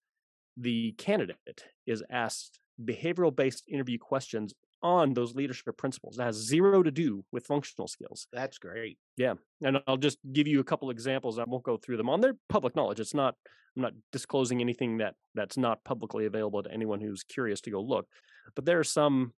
the 0.56 0.92
candidate 0.92 1.64
is 1.86 2.02
asked 2.10 2.58
behavioral-based 2.82 3.64
interview 3.68 3.98
questions 3.98 4.54
on 4.82 5.14
those 5.14 5.34
leadership 5.34 5.76
principles. 5.76 6.16
That 6.16 6.24
has 6.24 6.36
zero 6.36 6.82
to 6.82 6.90
do 6.90 7.24
with 7.32 7.46
functional 7.46 7.88
skills. 7.88 8.26
That's 8.32 8.58
great. 8.58 8.98
Yeah, 9.16 9.34
and 9.62 9.78
I'll 9.86 9.96
just 9.96 10.18
give 10.32 10.46
you 10.46 10.60
a 10.60 10.64
couple 10.64 10.90
examples. 10.90 11.38
I 11.38 11.44
won't 11.46 11.64
go 11.64 11.76
through 11.76 11.96
them 11.96 12.08
on 12.08 12.20
their 12.20 12.34
public 12.48 12.76
knowledge. 12.76 13.00
It's 13.00 13.14
not. 13.14 13.34
I'm 13.76 13.82
not 13.82 13.92
disclosing 14.10 14.60
anything 14.60 14.98
that 14.98 15.14
that's 15.34 15.56
not 15.56 15.84
publicly 15.84 16.26
available 16.26 16.62
to 16.62 16.72
anyone 16.72 17.00
who's 17.00 17.22
curious 17.22 17.60
to 17.62 17.70
go 17.70 17.80
look. 17.80 18.06
But 18.54 18.64
there 18.64 18.80
are 18.80 18.84
some 18.84 19.32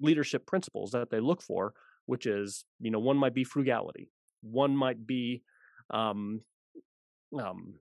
leadership 0.00 0.46
principles 0.46 0.90
that 0.92 1.10
they 1.10 1.20
look 1.20 1.42
for, 1.42 1.72
which 2.06 2.26
is 2.26 2.64
you 2.80 2.90
know 2.90 2.98
one 2.98 3.16
might 3.16 3.34
be 3.34 3.44
frugality, 3.44 4.10
one 4.42 4.76
might 4.76 5.06
be 5.06 5.42
um, 5.90 6.42
um, 7.38 7.74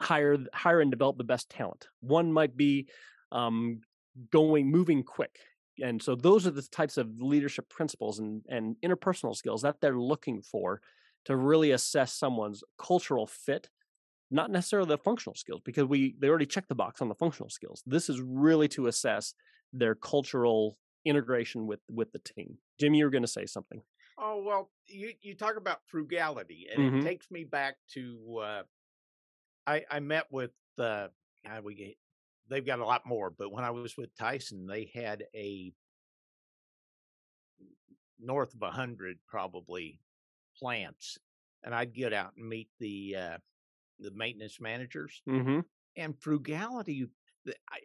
hire 0.00 0.38
hire 0.52 0.80
and 0.80 0.90
develop 0.90 1.18
the 1.18 1.24
best 1.24 1.50
talent. 1.50 1.86
One 2.00 2.32
might 2.32 2.56
be 2.56 2.88
um, 3.32 3.80
going 4.30 4.70
moving 4.70 5.02
quick 5.02 5.38
and 5.80 6.02
so 6.02 6.14
those 6.14 6.46
are 6.46 6.50
the 6.50 6.62
types 6.62 6.96
of 6.96 7.20
leadership 7.20 7.68
principles 7.68 8.18
and, 8.18 8.42
and 8.48 8.76
interpersonal 8.84 9.34
skills 9.36 9.62
that 9.62 9.80
they're 9.80 9.98
looking 9.98 10.42
for 10.42 10.80
to 11.24 11.36
really 11.36 11.70
assess 11.70 12.12
someone's 12.12 12.62
cultural 12.78 13.26
fit 13.26 13.68
not 14.30 14.50
necessarily 14.50 14.88
the 14.88 14.98
functional 14.98 15.34
skills 15.34 15.60
because 15.64 15.84
we 15.84 16.14
they 16.18 16.28
already 16.28 16.46
checked 16.46 16.68
the 16.68 16.74
box 16.74 17.00
on 17.00 17.08
the 17.08 17.14
functional 17.14 17.48
skills. 17.48 17.82
This 17.86 18.08
is 18.08 18.20
really 18.20 18.68
to 18.68 18.86
assess 18.86 19.34
their 19.72 19.94
cultural 19.94 20.78
integration 21.04 21.66
with 21.66 21.80
with 21.90 22.12
the 22.12 22.18
team. 22.18 22.58
Jim 22.78 22.94
you're 22.94 23.10
going 23.10 23.22
to 23.22 23.28
say 23.28 23.46
something. 23.46 23.82
Oh 24.18 24.42
well, 24.42 24.70
you 24.86 25.12
you 25.22 25.34
talk 25.34 25.56
about 25.56 25.80
frugality, 25.86 26.68
and 26.70 26.82
Mhm. 26.82 26.98
it 26.98 27.04
takes 27.04 27.30
me 27.30 27.44
back 27.44 27.76
to 27.94 28.38
uh, 28.38 28.62
I 29.66 29.84
I 29.90 30.00
met 30.00 30.26
with 30.30 30.52
uh, 30.78 31.08
we 31.62 31.74
get, 31.74 31.94
they've 32.48 32.64
got 32.66 32.78
a 32.78 32.84
lot 32.84 33.06
more, 33.06 33.30
but 33.30 33.52
when 33.52 33.64
I 33.64 33.70
was 33.70 33.96
with 33.96 34.14
Tyson, 34.16 34.66
they 34.66 34.90
had 34.94 35.24
a 35.34 35.72
north 38.20 38.54
of 38.54 38.62
a 38.62 38.70
hundred 38.70 39.18
probably 39.26 40.00
plants, 40.58 41.18
and 41.62 41.74
I'd 41.74 41.94
get 41.94 42.12
out 42.12 42.32
and 42.36 42.48
meet 42.48 42.68
the 42.78 43.16
uh, 43.16 43.38
the 43.98 44.10
maintenance 44.12 44.60
managers 44.60 45.22
mm-hmm. 45.28 45.60
and 45.96 46.20
frugality. 46.20 47.06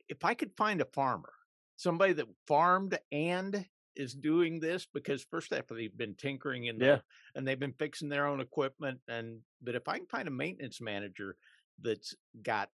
If 0.09 0.23
I 0.25 0.33
could 0.33 0.51
find 0.57 0.81
a 0.81 0.85
farmer, 0.85 1.33
somebody 1.75 2.13
that 2.13 2.27
farmed 2.47 2.97
and 3.11 3.65
is 3.95 4.13
doing 4.13 4.59
this, 4.59 4.87
because 4.91 5.23
first 5.23 5.53
off, 5.53 5.67
they've 5.69 5.95
been 5.95 6.15
tinkering 6.15 6.65
in 6.65 6.79
the 6.79 6.85
Yeah. 6.85 6.99
and 7.35 7.47
they've 7.47 7.59
been 7.59 7.73
fixing 7.73 8.09
their 8.09 8.25
own 8.27 8.41
equipment. 8.41 8.99
And 9.07 9.41
but 9.61 9.75
if 9.75 9.87
I 9.87 9.97
can 9.97 10.07
find 10.07 10.27
a 10.27 10.31
maintenance 10.31 10.81
manager 10.81 11.37
that's 11.81 12.15
got 12.41 12.69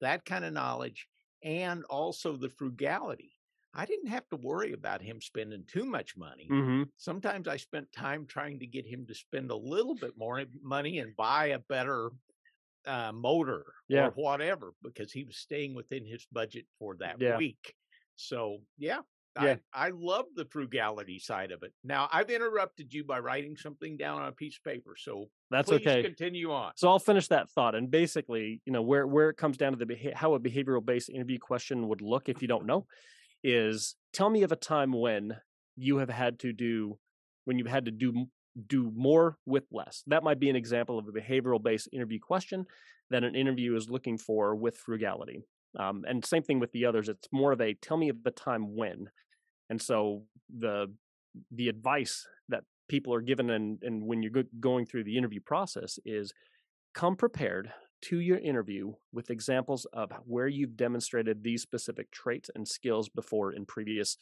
that 0.00 0.24
kind 0.24 0.44
of 0.44 0.52
knowledge 0.52 1.08
and 1.42 1.84
also 1.84 2.36
the 2.36 2.48
frugality, 2.48 3.32
I 3.74 3.86
didn't 3.86 4.08
have 4.08 4.28
to 4.30 4.36
worry 4.36 4.72
about 4.72 5.02
him 5.02 5.20
spending 5.20 5.64
too 5.66 5.84
much 5.84 6.16
money. 6.16 6.56
hmm 6.58 6.90
Sometimes 6.96 7.46
I 7.46 7.56
spent 7.58 7.92
time 7.92 8.26
trying 8.26 8.58
to 8.60 8.66
get 8.66 8.86
him 8.86 9.06
to 9.06 9.14
spend 9.14 9.50
a 9.50 9.56
little 9.56 9.94
bit 9.94 10.16
more 10.16 10.44
money 10.62 10.98
and 10.98 11.14
buy 11.14 11.46
a 11.48 11.58
better 11.60 12.10
uh, 12.86 13.12
motor 13.12 13.74
Yeah. 13.88 14.10
or 14.10 14.12
whatever 14.12 14.74
because 14.82 15.12
he 15.12 15.24
was 15.24 15.36
staying 15.38 15.74
within 15.74 16.04
his 16.04 16.26
budget 16.32 16.66
for 16.78 16.96
that 16.96 17.18
Yeah. 17.18 17.34
week. 17.34 17.74
So, 18.16 18.60
yeah, 18.76 19.02
Yeah. 19.40 19.56
I, 19.72 19.86
I 19.86 19.90
love 19.94 20.26
the 20.34 20.46
frugality 20.46 21.18
side 21.18 21.52
of 21.52 21.62
it. 21.62 21.72
Now, 21.84 22.08
I've 22.12 22.30
interrupted 22.30 22.92
you 22.92 23.04
by 23.04 23.20
writing 23.20 23.56
something 23.56 23.96
down 23.96 24.22
on 24.22 24.28
a 24.28 24.32
piece 24.32 24.56
of 24.56 24.64
paper. 24.64 24.94
So, 24.98 25.26
That's 25.50 25.68
please 25.68 25.86
okay. 25.86 26.02
continue 26.02 26.52
on. 26.52 26.72
So 26.76 26.88
I'll 26.88 26.98
finish 26.98 27.28
that 27.28 27.50
thought. 27.50 27.74
And 27.74 27.90
basically, 27.90 28.60
you 28.64 28.72
know, 28.72 28.82
where 28.82 29.06
where 29.06 29.30
it 29.30 29.36
comes 29.36 29.56
down 29.56 29.76
to 29.76 29.84
the 29.84 30.12
how 30.14 30.34
a 30.34 30.40
behavioral 30.40 30.84
based 30.84 31.08
interview 31.08 31.38
question 31.38 31.88
would 31.88 32.02
look 32.02 32.28
if 32.28 32.42
you 32.42 32.48
don't 32.48 32.66
know 32.66 32.86
is 33.44 33.94
tell 34.12 34.28
me 34.28 34.42
of 34.42 34.52
a 34.52 34.56
time 34.56 34.92
when 34.92 35.36
you 35.76 35.98
have 35.98 36.10
had 36.10 36.40
to 36.40 36.52
do 36.52 36.98
when 37.44 37.58
you've 37.58 37.68
had 37.68 37.84
to 37.84 37.90
do 37.90 38.26
do 38.66 38.90
more 38.94 39.38
with 39.46 39.64
less. 39.70 40.02
That 40.08 40.24
might 40.24 40.40
be 40.40 40.50
an 40.50 40.56
example 40.56 40.98
of 40.98 41.06
a 41.06 41.12
behavioral 41.12 41.62
based 41.62 41.88
interview 41.92 42.18
question 42.18 42.66
that 43.10 43.24
an 43.24 43.34
interview 43.34 43.76
is 43.76 43.88
looking 43.88 44.18
for 44.18 44.54
with 44.54 44.76
frugality. 44.76 45.44
Um, 45.78 46.04
and 46.08 46.24
same 46.24 46.42
thing 46.42 46.60
with 46.60 46.72
the 46.72 46.86
others. 46.86 47.08
It's 47.08 47.28
more 47.32 47.52
of 47.52 47.60
a 47.60 47.74
tell 47.74 47.96
me 47.96 48.10
the 48.10 48.30
time 48.30 48.74
when. 48.76 49.10
And 49.70 49.80
so 49.80 50.24
the 50.54 50.92
the 51.52 51.68
advice 51.68 52.26
that 52.48 52.64
people 52.88 53.12
are 53.12 53.20
given 53.20 53.50
and, 53.50 53.78
and 53.82 54.02
when 54.02 54.22
you're 54.22 54.44
going 54.60 54.86
through 54.86 55.04
the 55.04 55.16
interview 55.16 55.40
process 55.40 55.98
is 56.04 56.32
come 56.94 57.16
prepared 57.16 57.70
to 58.00 58.20
your 58.20 58.38
interview 58.38 58.92
with 59.12 59.30
examples 59.30 59.86
of 59.92 60.10
where 60.24 60.48
you've 60.48 60.76
demonstrated 60.76 61.42
these 61.42 61.62
specific 61.62 62.10
traits 62.10 62.50
and 62.54 62.66
skills 62.66 63.08
before 63.08 63.52
in 63.52 63.66
previous 63.66 64.16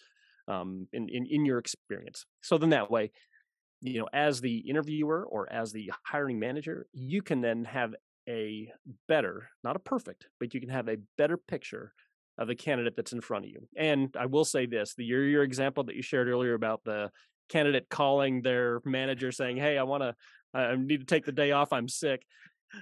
um, 0.49 0.89
in, 0.93 1.09
in 1.09 1.27
in 1.27 1.45
your 1.45 1.59
experience 1.59 2.25
so 2.41 2.59
then 2.59 2.71
that 2.71 2.91
way 2.91 3.11
you 3.81 4.01
know 4.01 4.09
as 4.13 4.41
the 4.41 4.59
interviewer 4.59 5.25
or 5.25 5.51
as 5.53 5.73
the 5.73 5.91
hiring 6.05 6.39
manager 6.39 6.87
you 6.93 7.23
can 7.23 7.41
then 7.41 7.65
have 7.65 7.95
a 8.29 8.71
better 9.09 9.49
not 9.63 9.77
a 9.77 9.81
perfect 9.81 10.27
but 10.41 10.53
you 10.55 10.61
can 10.61 10.69
have 10.69 10.89
a 10.89 10.99
better 11.17 11.37
picture 11.37 11.93
of 12.39 12.49
the 12.49 12.55
candidate 12.55 12.95
that's 12.97 13.13
in 13.13 13.21
front 13.21 13.45
of 13.45 13.51
you. 13.51 13.67
And 13.77 14.15
i 14.19 14.27
will 14.27 14.45
say 14.45 14.67
this 14.67 14.95
the 14.95 15.05
your, 15.05 15.25
your 15.25 15.43
example 15.43 15.85
that 15.85 15.97
you 15.97 16.03
shared 16.03 16.29
earlier 16.29 16.55
about 16.55 16.83
the 16.85 17.11
candidate 17.49 17.89
calling 17.89 18.43
their 18.43 18.81
manager 18.85 19.31
saying 19.31 19.57
hey 19.57 19.79
i 19.79 19.85
want 19.85 20.03
to 20.03 20.15
i 20.53 20.75
need 20.75 20.99
to 20.99 21.07
take 21.07 21.25
the 21.25 21.31
day 21.31 21.53
off 21.53 21.73
i'm 21.73 21.89
sick 21.89 22.25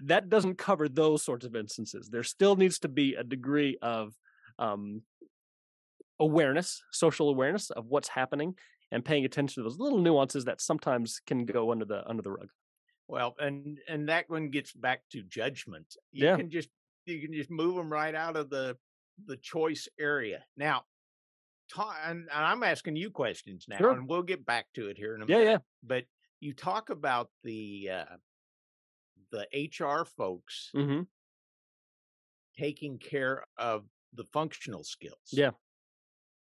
that 0.03 0.29
doesn't 0.29 0.59
cover 0.59 0.89
those 0.89 1.23
sorts 1.23 1.45
of 1.45 1.55
instances. 1.57 2.09
There 2.09 2.23
still 2.23 2.57
needs 2.57 2.79
to 2.81 2.89
be 2.89 3.15
a 3.15 3.25
degree 3.25 3.79
of 3.83 4.15
um, 4.59 5.03
awareness 6.21 6.81
social 6.93 7.29
awareness 7.29 7.71
of 7.71 7.87
what's 7.87 8.09
happening 8.09 8.55
and 8.93 9.05
paying 9.05 9.25
attention 9.25 9.61
to 9.61 9.69
those 9.69 9.81
little 9.81 9.99
nuances 9.99 10.45
that 10.45 10.61
sometimes 10.61 11.21
can 11.27 11.45
go 11.45 11.73
under 11.73 11.85
the 11.85 12.09
under 12.09 12.23
the 12.23 12.31
rug 12.31 12.49
Well, 13.09 13.35
and 13.39 13.79
and 13.89 14.09
that 14.09 14.29
one 14.31 14.49
gets 14.51 14.73
back 14.73 15.03
to 15.13 15.23
judgment. 15.23 15.97
You 16.13 16.27
Yeah. 16.27 16.37
can 16.37 16.51
just 16.51 16.69
you 17.07 17.21
can 17.21 17.33
just 17.35 17.51
move 17.51 17.77
them 17.77 17.93
right 17.93 18.15
out 18.15 18.37
of 18.37 18.51
the 18.51 18.77
the 19.27 19.37
choice 19.37 19.89
area. 19.99 20.45
Now, 20.57 20.85
ta- 21.73 21.97
and, 22.05 22.21
and 22.21 22.45
I'm 22.45 22.63
asking 22.63 22.97
you 22.97 23.11
questions 23.11 23.67
now, 23.69 23.77
Sure. 23.79 23.91
and 23.93 24.09
we'll 24.09 24.23
get 24.23 24.45
back 24.45 24.67
to 24.75 24.89
it 24.89 24.97
here 24.99 25.15
in 25.15 25.23
a 25.23 25.27
yeah 25.27 25.39
minute. 25.39 25.51
yeah 25.51 25.59
But 25.83 26.05
you 26.41 26.53
talk 26.55 26.91
about 26.91 27.31
the 27.43 27.91
uh, 27.93 28.17
the 29.31 29.47
HR 29.55 30.05
folks 30.05 30.71
mm-hmm. 30.75 31.03
taking 32.59 32.99
care 32.99 33.45
of 33.59 33.85
the 34.15 34.25
functional 34.33 34.85
skills. 34.85 35.19
Yeah. 35.31 35.51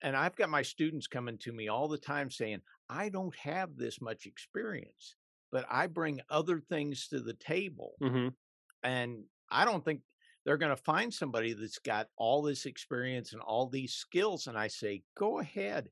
And 0.03 0.15
I've 0.15 0.35
got 0.35 0.49
my 0.49 0.61
students 0.63 1.07
coming 1.07 1.37
to 1.39 1.53
me 1.53 1.67
all 1.67 1.87
the 1.87 1.97
time 1.97 2.29
saying, 2.31 2.61
I 2.89 3.09
don't 3.09 3.35
have 3.37 3.75
this 3.77 4.01
much 4.01 4.25
experience, 4.25 5.15
but 5.51 5.65
I 5.69 5.87
bring 5.87 6.21
other 6.29 6.59
things 6.59 7.07
to 7.09 7.19
the 7.21 7.33
table. 7.33 8.01
hmm 8.01 8.35
And 8.83 9.25
I 9.49 9.65
don't 9.65 9.83
think 9.85 10.01
they're 10.45 10.57
going 10.57 10.75
to 10.75 10.81
find 10.83 11.13
somebody 11.13 11.53
that's 11.53 11.79
got 11.79 12.09
all 12.17 12.41
this 12.41 12.65
experience 12.65 13.33
and 13.33 13.41
all 13.41 13.67
these 13.69 13.93
skills. 13.93 14.47
And 14.47 14.57
I 14.57 14.67
say, 14.67 15.03
go 15.15 15.39
ahead, 15.39 15.89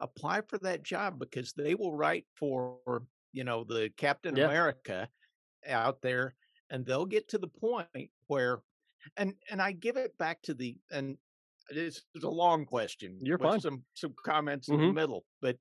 apply 0.00 0.42
for 0.42 0.58
that 0.60 0.82
job 0.82 1.18
because 1.18 1.52
they 1.54 1.74
will 1.74 1.94
write 1.94 2.26
for, 2.36 2.80
you 3.32 3.44
know, 3.44 3.64
the 3.64 3.90
Captain 3.96 4.34
Yeah. 4.34 4.44
America 4.44 5.10
out 5.66 6.02
there 6.02 6.36
and 6.70 6.84
they'll 6.86 7.06
get 7.06 7.28
to 7.28 7.38
the 7.38 7.48
point 7.48 8.10
where, 8.28 8.62
and, 9.16 9.34
and 9.50 9.62
I 9.62 9.72
give 9.72 9.96
it 9.96 10.18
back 10.18 10.42
to 10.42 10.54
the, 10.54 10.78
and 10.90 11.18
it's, 11.70 12.04
it's 12.14 12.24
a 12.24 12.30
long 12.30 12.66
question. 12.66 13.18
You're 13.20 13.38
with 13.38 13.50
fine. 13.50 13.60
Some, 13.60 13.84
some 13.94 14.14
comments 14.24 14.72
in 14.72 14.82
the 14.82 14.86
Mhm. 14.86 14.94
middle, 14.94 15.26
but 15.40 15.58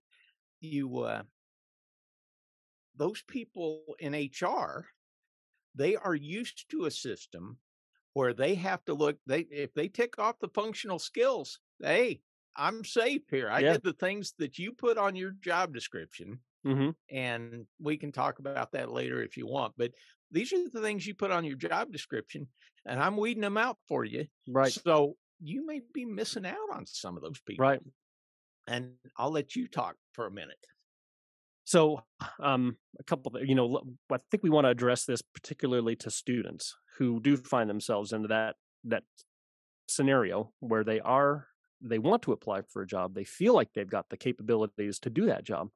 you, 0.62 1.00
uh, 1.00 1.24
those 2.98 3.24
people 3.24 3.96
in 4.00 4.16
HR, 4.16 4.88
they 5.76 5.96
are 5.96 6.16
used 6.16 6.70
to 6.72 6.86
a 6.86 6.92
system 6.92 7.60
where 8.14 8.34
they 8.34 8.56
have 8.56 8.86
to 8.86 8.94
look 8.94 9.20
they 9.28 9.42
if 9.42 9.74
they 9.74 9.88
tick 9.90 10.20
off 10.20 10.40
the 10.40 10.50
functional 10.50 11.00
skills 11.00 11.60
hey 11.84 12.22
i'm 12.58 12.84
safe 12.86 13.24
here. 13.30 13.50
I 13.50 13.62
Yeah. 13.62 13.74
did 13.74 13.84
the 13.84 13.94
things 13.94 14.34
that 14.40 14.58
you 14.60 14.74
put 14.74 14.98
on 14.98 15.16
your 15.16 15.32
job 15.32 15.74
description 15.74 16.42
hmm 16.64 16.92
and 17.12 17.68
we 17.80 17.98
can 17.98 18.12
talk 18.12 18.40
about 18.40 18.72
that 18.72 18.92
later 18.92 19.22
if 19.22 19.38
you 19.38 19.48
want 19.48 19.76
but 19.78 19.94
these 20.32 20.52
are 20.54 20.70
the 20.70 20.82
things 20.82 21.06
you 21.06 21.14
put 21.14 21.32
on 21.32 21.46
your 21.46 21.58
job 21.58 21.92
description 21.92 22.48
and 22.86 23.00
i'm 23.02 23.18
weeding 23.18 23.42
them 23.42 23.58
out 23.58 23.78
for 23.88 24.04
you 24.06 24.26
right. 24.48 24.76
so 24.86 25.16
you 25.40 25.66
may 25.66 25.82
be 25.94 26.06
missing 26.06 26.46
out 26.46 26.70
on 26.74 26.86
some 26.86 27.16
of 27.16 27.24
those 27.24 27.42
people 27.42 27.76
right 27.76 27.82
and 28.68 28.98
i'll 29.18 29.32
let 29.32 29.56
you 29.56 29.68
talk 29.68 29.98
for 30.14 30.26
a 30.26 30.32
minute 30.32 30.66
So, 31.66 32.02
um, 32.40 32.78
a 33.00 33.04
couple, 33.04 33.36
of, 33.36 33.48
you 33.48 33.56
know, 33.56 33.82
I 34.12 34.18
think 34.32 34.44
we 34.44 34.50
want 34.50 34.66
to 34.66 34.70
address 34.70 35.06
this 35.06 35.22
particularly 35.22 35.96
to 35.98 36.12
students 36.12 36.76
who 36.98 37.20
do 37.20 37.36
find 37.36 37.70
themselves 37.70 38.14
in 38.14 38.24
that 38.28 38.56
that 38.86 39.04
scenario 39.88 40.52
where 40.60 40.84
they 40.84 41.00
are 41.00 41.48
they 41.82 42.00
want 42.00 42.24
to 42.24 42.32
apply 42.32 42.62
for 42.62 42.82
a 42.82 42.88
job, 42.88 43.14
they 43.14 43.24
feel 43.24 43.54
like 43.54 43.70
they've 43.74 43.90
got 43.90 44.10
the 44.10 44.18
capabilities 44.18 45.00
to 45.00 45.10
do 45.10 45.28
that 45.28 45.44
job, 45.44 45.70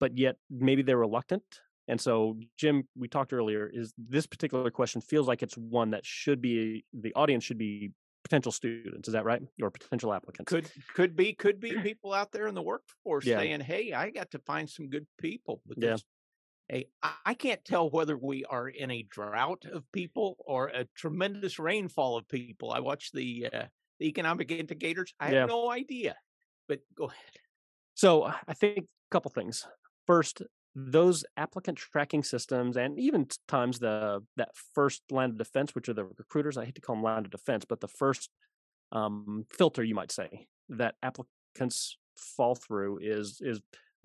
but 0.00 0.16
yet 0.16 0.36
maybe 0.50 0.82
they're 0.82 0.98
reluctant. 0.98 1.42
And 1.86 2.00
so, 2.00 2.38
Jim, 2.56 2.88
we 2.96 3.08
talked 3.08 3.32
earlier, 3.32 3.70
is 3.72 3.92
this 3.98 4.26
particular 4.26 4.70
question 4.70 5.02
feels 5.02 5.28
like 5.28 5.42
it's 5.42 5.56
one 5.56 5.90
that 5.90 6.06
should 6.06 6.40
be 6.40 6.84
the 6.94 7.12
audience 7.14 7.44
should 7.44 7.58
be 7.58 7.92
potential 8.24 8.50
students. 8.52 9.08
Is 9.08 9.12
that 9.14 9.24
right, 9.24 9.42
or 9.62 9.70
potential 9.70 10.12
applicants? 10.12 10.50
could 10.50 10.68
could 10.94 11.14
be 11.14 11.32
could 11.34 11.60
be 11.60 11.72
people 11.82 12.12
out 12.12 12.32
there 12.32 12.46
in 12.48 12.54
the 12.54 12.62
workforce 12.62 13.24
Yeah. 13.26 13.38
saying 13.38 13.60
hey 13.60 13.92
i 13.92 14.10
got 14.10 14.30
to 14.32 14.38
find 14.40 14.68
some 14.68 14.88
good 14.88 15.06
people 15.18 15.62
Yeah. 15.66 15.74
because 15.74 16.04
hey 16.68 16.86
I, 17.02 17.12
I 17.26 17.34
can't 17.34 17.64
tell 17.64 17.90
whether 17.90 18.16
we 18.16 18.44
are 18.46 18.68
in 18.68 18.90
a 18.90 19.02
drought 19.02 19.64
of 19.66 19.84
people 19.92 20.36
or 20.46 20.68
a 20.68 20.86
tremendous 20.96 21.58
rainfall 21.58 22.16
of 22.16 22.28
people 22.28 22.72
i 22.72 22.80
watch 22.80 23.12
the 23.12 23.48
uh, 23.52 23.66
the 24.00 24.06
economic 24.08 24.50
indicators 24.50 25.14
i 25.20 25.30
Yeah. 25.32 25.40
have 25.40 25.48
no 25.50 25.70
idea 25.70 26.16
but 26.68 26.80
go 26.96 27.06
ahead 27.06 27.36
So 27.94 28.24
I 28.24 28.54
think 28.54 28.78
a 28.80 28.84
couple 29.10 29.30
things. 29.30 29.66
First, 30.06 30.42
those 30.74 31.24
applicant 31.36 31.78
tracking 31.78 32.24
systems, 32.24 32.76
and 32.76 32.98
even 32.98 33.28
times 33.46 33.78
the 33.78 34.22
that 34.36 34.50
first 34.74 35.02
line 35.10 35.30
of 35.30 35.38
defense, 35.38 35.74
which 35.74 35.88
are 35.88 35.94
the 35.94 36.04
recruiters. 36.04 36.56
I 36.56 36.64
hate 36.64 36.74
to 36.74 36.80
call 36.80 36.96
them 36.96 37.04
line 37.04 37.24
of 37.24 37.30
defense, 37.30 37.64
but 37.64 37.80
the 37.80 37.88
first 37.88 38.30
um, 38.92 39.46
filter, 39.50 39.84
you 39.84 39.94
might 39.94 40.12
say, 40.12 40.46
that 40.70 40.96
applicants 41.02 41.98
fall 42.16 42.54
through 42.54 42.98
is 43.02 43.40
is 43.40 43.60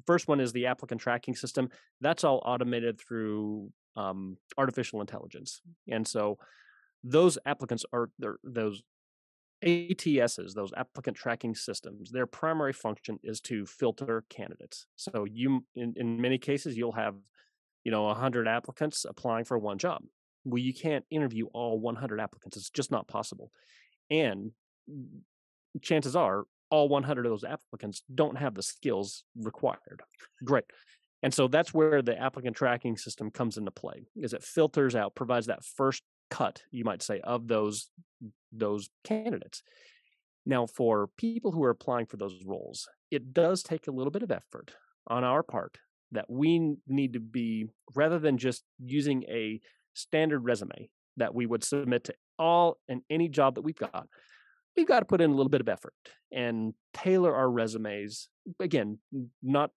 first 0.06 0.28
one 0.28 0.40
is 0.40 0.52
the 0.52 0.68
applicant 0.68 1.02
tracking 1.02 1.36
system. 1.36 1.70
That's 2.02 2.24
all 2.24 2.42
automated 2.46 3.00
through 3.00 3.72
um, 3.96 4.38
artificial 4.58 5.02
intelligence, 5.02 5.62
and 5.88 6.08
so 6.08 6.38
those 7.04 7.38
applicants 7.46 7.86
are 7.92 8.10
those 8.44 8.84
ATSs, 9.64 10.54
those 10.54 10.72
applicant 10.76 11.18
tracking 11.18 11.56
systems, 11.56 12.12
their 12.12 12.26
primary 12.26 12.74
function 12.74 13.20
is 13.24 13.42
to 13.42 13.66
filter 13.66 14.24
candidates. 14.30 14.86
So 14.96 15.26
you, 15.26 15.66
in, 15.76 15.94
in 15.98 16.22
many 16.22 16.38
cases, 16.38 16.78
you'll 16.78 16.94
have, 16.94 17.16
you 17.84 17.92
know, 17.92 18.04
100 18.04 18.48
applicants 18.48 19.06
applying 19.08 19.46
for 19.46 19.58
one 19.58 19.78
job. 19.78 20.04
Well, 20.46 20.60
you 20.60 20.74
can't 20.74 21.06
interview 21.10 21.48
all 21.54 21.80
100 21.80 22.20
applicants. 22.20 22.58
It's 22.58 22.70
just 22.70 22.92
not 22.92 23.08
possible. 23.08 23.52
And 24.10 24.52
chances 25.82 26.16
are 26.16 26.46
all 26.72 26.88
100 26.88 27.26
of 27.26 27.32
those 27.32 27.44
applicants 27.44 28.04
don't 28.14 28.38
have 28.38 28.56
the 28.56 28.64
skills 28.64 29.24
required. 29.36 30.02
Great. 30.44 30.66
And 31.22 31.34
so 31.34 31.48
that's 31.48 31.74
where 31.74 32.02
the 32.02 32.18
applicant 32.18 32.56
tracking 32.56 32.96
system 32.96 33.30
comes 33.30 33.58
into 33.58 33.72
play. 33.72 34.08
Is 34.16 34.34
it 34.34 34.44
filters 34.44 34.96
out, 34.96 35.16
provides 35.16 35.48
that 35.48 35.66
first 35.66 36.04
cut, 36.30 36.62
you 36.72 36.86
might 36.86 37.02
say, 37.02 37.20
of 37.22 37.48
those 37.48 37.90
those 38.52 38.90
candidates. 39.04 39.64
Now, 40.46 40.66
for 40.66 41.10
people 41.18 41.52
who 41.52 41.64
are 41.64 41.70
applying 41.70 42.06
for 42.06 42.18
those 42.18 42.44
roles, 42.46 42.88
it 43.12 43.34
does 43.34 43.62
take 43.62 43.88
a 43.88 43.92
little 43.92 44.12
bit 44.12 44.24
of 44.24 44.32
effort 44.32 44.72
on 45.08 45.24
our 45.24 45.44
part 45.44 45.78
that 46.12 46.30
we 46.30 46.76
need 46.88 47.14
to 47.14 47.20
be, 47.20 47.68
rather 47.96 48.20
than 48.20 48.38
just 48.38 48.64
using 48.80 49.24
a 49.24 49.60
standard 49.94 50.40
resume 50.40 50.90
that 51.18 51.36
we 51.36 51.46
would 51.46 51.64
submit 51.64 52.06
to 52.06 52.14
all 52.40 52.78
and 52.88 53.02
any 53.10 53.28
job 53.28 53.56
that 53.56 53.62
we've 53.62 53.76
got, 53.76 54.08
we've 54.76 54.88
got 54.88 55.00
to 55.02 55.06
put 55.06 55.22
in 55.22 55.30
a 55.30 55.36
little 55.36 55.50
bit 55.50 55.62
of 55.62 55.70
effort 55.70 55.94
and 56.32 56.74
tailor 56.94 57.36
our 57.36 57.50
resumes. 57.50 58.30
Again, 58.60 58.98
not 59.44 59.72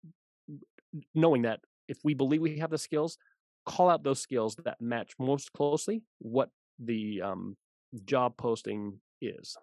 knowing 1.13 1.43
that 1.43 1.59
if 1.87 1.97
we 2.03 2.13
believe 2.13 2.41
we 2.41 2.59
have 2.59 2.71
the 2.71 2.77
skills, 2.77 3.17
call 3.65 3.89
out 3.89 4.03
those 4.03 4.21
skills 4.21 4.55
that 4.63 4.81
match 4.81 5.13
most 5.19 5.53
closely 5.53 6.03
what 6.19 6.49
the 6.79 7.21
um, 7.21 7.55
job 8.05 8.37
posting 8.37 8.99
is. 9.21 9.55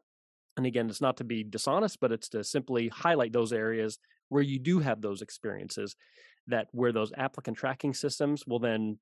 And 0.56 0.66
again, 0.66 0.88
it's 0.88 1.00
not 1.00 1.16
to 1.18 1.24
be 1.24 1.44
dishonest, 1.44 2.00
but 2.00 2.12
it's 2.12 2.28
to 2.30 2.44
simply 2.44 2.88
highlight 2.88 3.32
those 3.32 3.52
areas 3.52 3.98
where 4.28 4.42
you 4.42 4.58
do 4.58 4.78
have 4.80 5.00
those 5.00 5.22
experiences 5.22 5.96
that 6.46 6.68
where 6.72 6.92
those 6.92 7.12
applicant 7.16 7.56
tracking 7.56 7.94
systems 7.94 8.46
will 8.46 8.58
then 8.58 8.98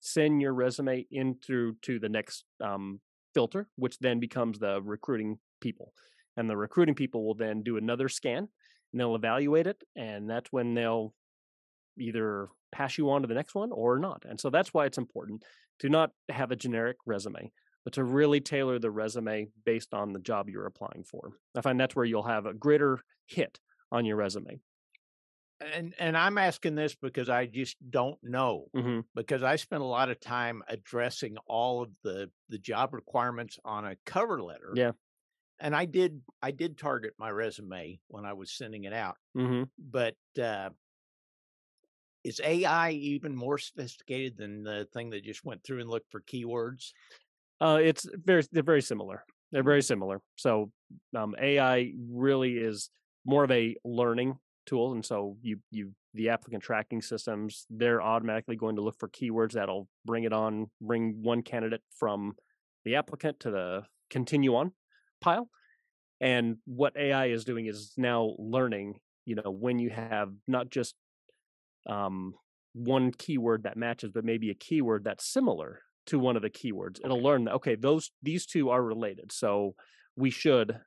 send 0.00 0.40
your 0.40 0.54
resume 0.54 1.06
into 1.10 1.76
to 1.82 1.98
the 1.98 2.08
next 2.08 2.44
um, 2.62 3.00
filter, 3.34 3.68
which 3.76 3.98
then 3.98 4.20
becomes 4.20 4.58
the 4.58 4.80
recruiting 4.82 5.38
people. 5.60 5.92
And 6.36 6.48
the 6.48 6.56
recruiting 6.56 6.94
people 6.94 7.24
will 7.24 7.34
then 7.34 7.62
do 7.62 7.76
another 7.76 8.08
scan 8.08 8.48
and 8.92 9.00
they'll 9.00 9.14
evaluate 9.14 9.66
it. 9.66 9.82
And 9.96 10.28
that's 10.28 10.52
when 10.52 10.74
they'll 10.74 11.14
either 11.98 12.48
pass 12.72 12.98
you 12.98 13.10
on 13.10 13.22
to 13.22 13.28
the 13.28 13.34
next 13.34 13.54
one 13.54 13.72
or 13.72 13.98
not. 13.98 14.24
And 14.28 14.38
so 14.38 14.50
that's 14.50 14.74
why 14.74 14.86
it's 14.86 14.98
important 14.98 15.42
to 15.80 15.88
not 15.88 16.10
have 16.28 16.50
a 16.50 16.56
generic 16.56 16.96
resume, 17.06 17.52
but 17.86 17.92
to 17.92 18.02
really 18.02 18.40
tailor 18.40 18.80
the 18.80 18.90
resume 18.90 19.46
based 19.64 19.94
on 19.94 20.12
the 20.12 20.18
job 20.18 20.48
you're 20.48 20.66
applying 20.66 21.04
for. 21.04 21.34
I 21.56 21.60
find 21.60 21.78
that's 21.78 21.94
where 21.94 22.04
you'll 22.04 22.24
have 22.24 22.44
a 22.44 22.52
greater 22.52 22.98
hit 23.26 23.60
on 23.92 24.04
your 24.04 24.16
resume. 24.16 24.58
And 25.60 25.94
and 26.00 26.16
I'm 26.16 26.36
asking 26.36 26.74
this 26.74 26.96
because 26.96 27.28
I 27.28 27.46
just 27.46 27.76
don't 27.88 28.18
know 28.24 28.64
Mm-hmm. 28.74 29.00
because 29.14 29.44
I 29.44 29.54
spent 29.54 29.82
a 29.82 29.86
lot 29.86 30.10
of 30.10 30.18
time 30.18 30.64
addressing 30.68 31.36
all 31.46 31.84
of 31.84 31.90
the 32.02 32.28
the 32.48 32.58
job 32.58 32.92
requirements 32.92 33.56
on 33.64 33.86
a 33.86 33.94
cover 34.04 34.42
letter. 34.42 34.72
Yeah. 34.74 34.90
And 35.60 35.72
I 35.72 35.84
did 35.84 36.22
I 36.42 36.50
did 36.50 36.76
target 36.78 37.14
my 37.20 37.30
resume 37.30 38.00
when 38.08 38.24
I 38.24 38.32
was 38.32 38.50
sending 38.50 38.82
it 38.82 38.94
out. 38.94 39.16
Mm-hmm. 39.36 39.62
But 39.78 40.16
uh 40.42 40.70
is 42.24 42.40
AI 42.42 42.90
even 42.90 43.36
more 43.36 43.58
sophisticated 43.58 44.36
than 44.36 44.64
the 44.64 44.88
thing 44.92 45.10
that 45.10 45.22
just 45.22 45.44
went 45.44 45.62
through 45.62 45.82
and 45.82 45.88
looked 45.88 46.10
for 46.10 46.20
keywords? 46.20 46.90
Uh, 47.60 47.78
it's 47.82 48.06
very 48.24 48.42
they're 48.52 48.62
very 48.62 48.82
similar. 48.82 49.24
They're 49.52 49.62
very 49.62 49.82
similar. 49.82 50.20
So 50.36 50.70
um, 51.16 51.34
AI 51.40 51.92
really 52.10 52.58
is 52.58 52.90
more 53.24 53.44
of 53.44 53.50
a 53.50 53.76
learning 53.84 54.38
tool, 54.66 54.92
and 54.92 55.04
so 55.04 55.36
you 55.42 55.58
you 55.70 55.92
the 56.14 56.30
applicant 56.30 56.62
tracking 56.62 57.02
systems 57.02 57.66
they're 57.68 58.00
automatically 58.00 58.56
going 58.56 58.76
to 58.76 58.82
look 58.82 58.98
for 58.98 59.08
keywords 59.08 59.52
that'll 59.52 59.86
bring 60.06 60.24
it 60.24 60.32
on, 60.32 60.70
bring 60.80 61.22
one 61.22 61.42
candidate 61.42 61.82
from 61.98 62.34
the 62.84 62.96
applicant 62.96 63.38
to 63.40 63.50
the 63.50 63.82
continue 64.10 64.56
on 64.56 64.72
pile. 65.20 65.48
And 66.20 66.56
what 66.64 66.96
AI 66.96 67.26
is 67.26 67.44
doing 67.44 67.66
is 67.66 67.92
now 67.96 68.34
learning. 68.38 69.00
You 69.26 69.34
know, 69.34 69.50
when 69.50 69.78
you 69.78 69.90
have 69.90 70.30
not 70.46 70.70
just 70.70 70.94
um, 71.86 72.34
one 72.72 73.12
keyword 73.12 73.64
that 73.64 73.76
matches, 73.76 74.10
but 74.14 74.24
maybe 74.24 74.50
a 74.50 74.54
keyword 74.54 75.04
that's 75.04 75.26
similar 75.26 75.80
to 76.06 76.18
one 76.18 76.36
of 76.36 76.42
the 76.42 76.50
keywords. 76.50 77.00
It'll 77.04 77.22
learn 77.22 77.44
that 77.44 77.54
okay, 77.54 77.74
those 77.74 78.10
these 78.22 78.46
two 78.46 78.70
are 78.70 78.82
related, 78.82 79.32
so 79.32 79.74
we 80.16 80.30
should 80.30 80.78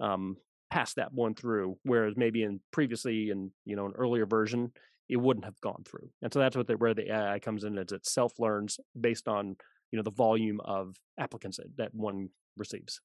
um, 0.00 0.36
pass 0.70 0.94
that 0.94 1.12
one 1.12 1.34
through. 1.34 1.76
Whereas 1.82 2.14
maybe 2.16 2.42
in 2.42 2.60
previously 2.72 3.30
in 3.30 3.50
you 3.64 3.76
know 3.76 3.86
an 3.86 3.92
earlier 3.96 4.26
version, 4.26 4.72
it 5.08 5.16
wouldn't 5.16 5.44
have 5.44 5.60
gone 5.60 5.82
through. 5.86 6.10
And 6.22 6.32
so 6.32 6.38
that's 6.38 6.56
what 6.56 6.66
the, 6.66 6.76
where 6.76 6.94
the 6.94 7.12
AI 7.12 7.38
comes 7.38 7.64
in 7.64 7.76
is 7.78 7.92
it 7.92 8.06
self 8.06 8.32
learns 8.38 8.78
based 8.98 9.28
on 9.28 9.56
you 9.90 9.96
know 9.96 10.02
the 10.02 10.10
volume 10.10 10.60
of 10.64 10.96
applicants 11.18 11.56
that, 11.58 11.76
that 11.76 11.94
one 11.94 12.28
receives. 12.56 13.00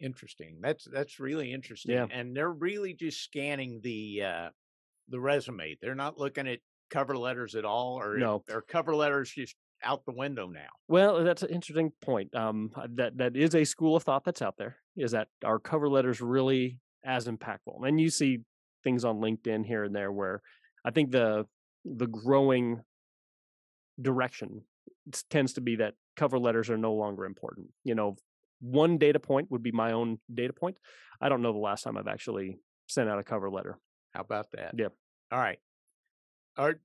Interesting. 0.00 0.58
That's 0.60 0.86
that's 0.90 1.20
really 1.20 1.52
interesting. 1.52 1.94
Yeah. 1.94 2.06
And 2.10 2.36
they're 2.36 2.50
really 2.50 2.94
just 2.94 3.22
scanning 3.22 3.80
the 3.82 4.22
uh 4.22 4.48
the 5.08 5.20
resume. 5.20 5.76
They're 5.80 5.94
not 5.94 6.18
looking 6.18 6.48
at 6.48 6.58
cover 6.90 7.16
letters 7.16 7.54
at 7.54 7.64
all 7.64 8.00
or 8.00 8.16
No. 8.18 8.42
or 8.50 8.62
cover 8.62 8.94
letters 8.94 9.30
just 9.30 9.54
out 9.84 10.04
the 10.04 10.12
window 10.12 10.46
now. 10.46 10.68
Well, 10.88 11.24
that's 11.24 11.42
an 11.42 11.50
interesting 11.50 11.92
point. 12.00 12.34
Um, 12.34 12.70
uh, 12.76 12.88
that 12.94 13.18
that 13.18 13.36
is 13.36 13.54
a 13.54 13.64
school 13.64 13.96
of 13.96 14.02
thought 14.02 14.24
that's 14.24 14.42
out 14.42 14.56
there. 14.56 14.76
Is 14.96 15.12
that 15.12 15.28
our 15.44 15.58
cover 15.58 15.88
letters 15.88 16.20
really 16.20 16.80
as 17.04 17.26
impactful? 17.26 17.86
And 17.86 18.00
you 18.00 18.10
see 18.10 18.40
things 18.82 19.04
on 19.04 19.16
LinkedIn 19.16 19.64
here 19.64 19.84
and 19.84 19.94
there 19.94 20.12
where 20.12 20.42
I 20.84 20.90
think 20.90 21.10
the 21.10 21.46
the 21.84 22.06
growing 22.06 22.80
direction 24.00 24.62
tends 25.30 25.54
to 25.54 25.60
be 25.60 25.76
that 25.76 25.94
cover 26.16 26.38
letters 26.38 26.70
are 26.70 26.78
no 26.78 26.94
longer 26.94 27.24
important. 27.24 27.68
You 27.84 27.94
know, 27.94 28.16
one 28.60 28.98
data 28.98 29.20
point 29.20 29.50
would 29.50 29.62
be 29.62 29.72
my 29.72 29.92
own 29.92 30.18
data 30.32 30.52
point. 30.52 30.76
I 31.20 31.28
don't 31.28 31.42
know 31.42 31.52
the 31.52 31.58
last 31.58 31.82
time 31.82 31.96
I've 31.96 32.08
actually 32.08 32.58
sent 32.86 33.08
out 33.08 33.18
a 33.18 33.24
cover 33.24 33.50
letter. 33.50 33.78
How 34.12 34.22
about 34.22 34.46
that? 34.52 34.74
Yeah. 34.76 34.88
All 35.30 35.38
right. 35.38 35.58
Art, 36.56 36.80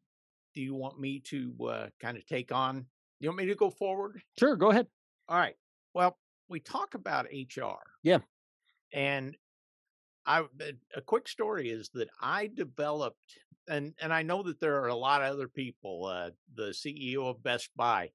do 0.60 0.66
you 0.66 0.76
want 0.76 1.00
me 1.00 1.22
to 1.22 1.56
uh, 1.70 1.88
kind 2.02 2.18
of 2.18 2.26
take 2.26 2.52
on? 2.52 2.86
You 3.22 3.30
want 3.30 3.38
me 3.38 3.46
to 3.46 3.56
go 3.56 3.70
forward? 3.70 4.22
Sure, 4.38 4.58
go 4.58 4.72
ahead. 4.72 4.88
All 5.30 5.38
right. 5.38 5.56
Well, 5.94 6.18
we 6.50 6.60
talk 6.60 6.96
about 6.96 7.28
HR. 7.32 7.80
Yeah. 8.04 8.18
And 8.92 9.38
I 10.26 10.44
a 10.94 11.02
quick 11.02 11.30
story 11.30 11.70
is 11.70 11.90
that 11.94 12.10
I 12.22 12.50
developed 12.54 13.40
and 13.70 13.94
and 14.02 14.14
I 14.14 14.22
know 14.22 14.44
that 14.44 14.60
there 14.60 14.84
are 14.84 14.90
a 14.90 14.96
lot 14.96 15.22
of 15.22 15.32
other 15.32 15.48
people, 15.48 16.08
uh, 16.08 16.32
the 16.56 16.72
CEO 16.72 17.30
of 17.30 17.42
Best 17.42 17.70
Buy, 17.78 18.10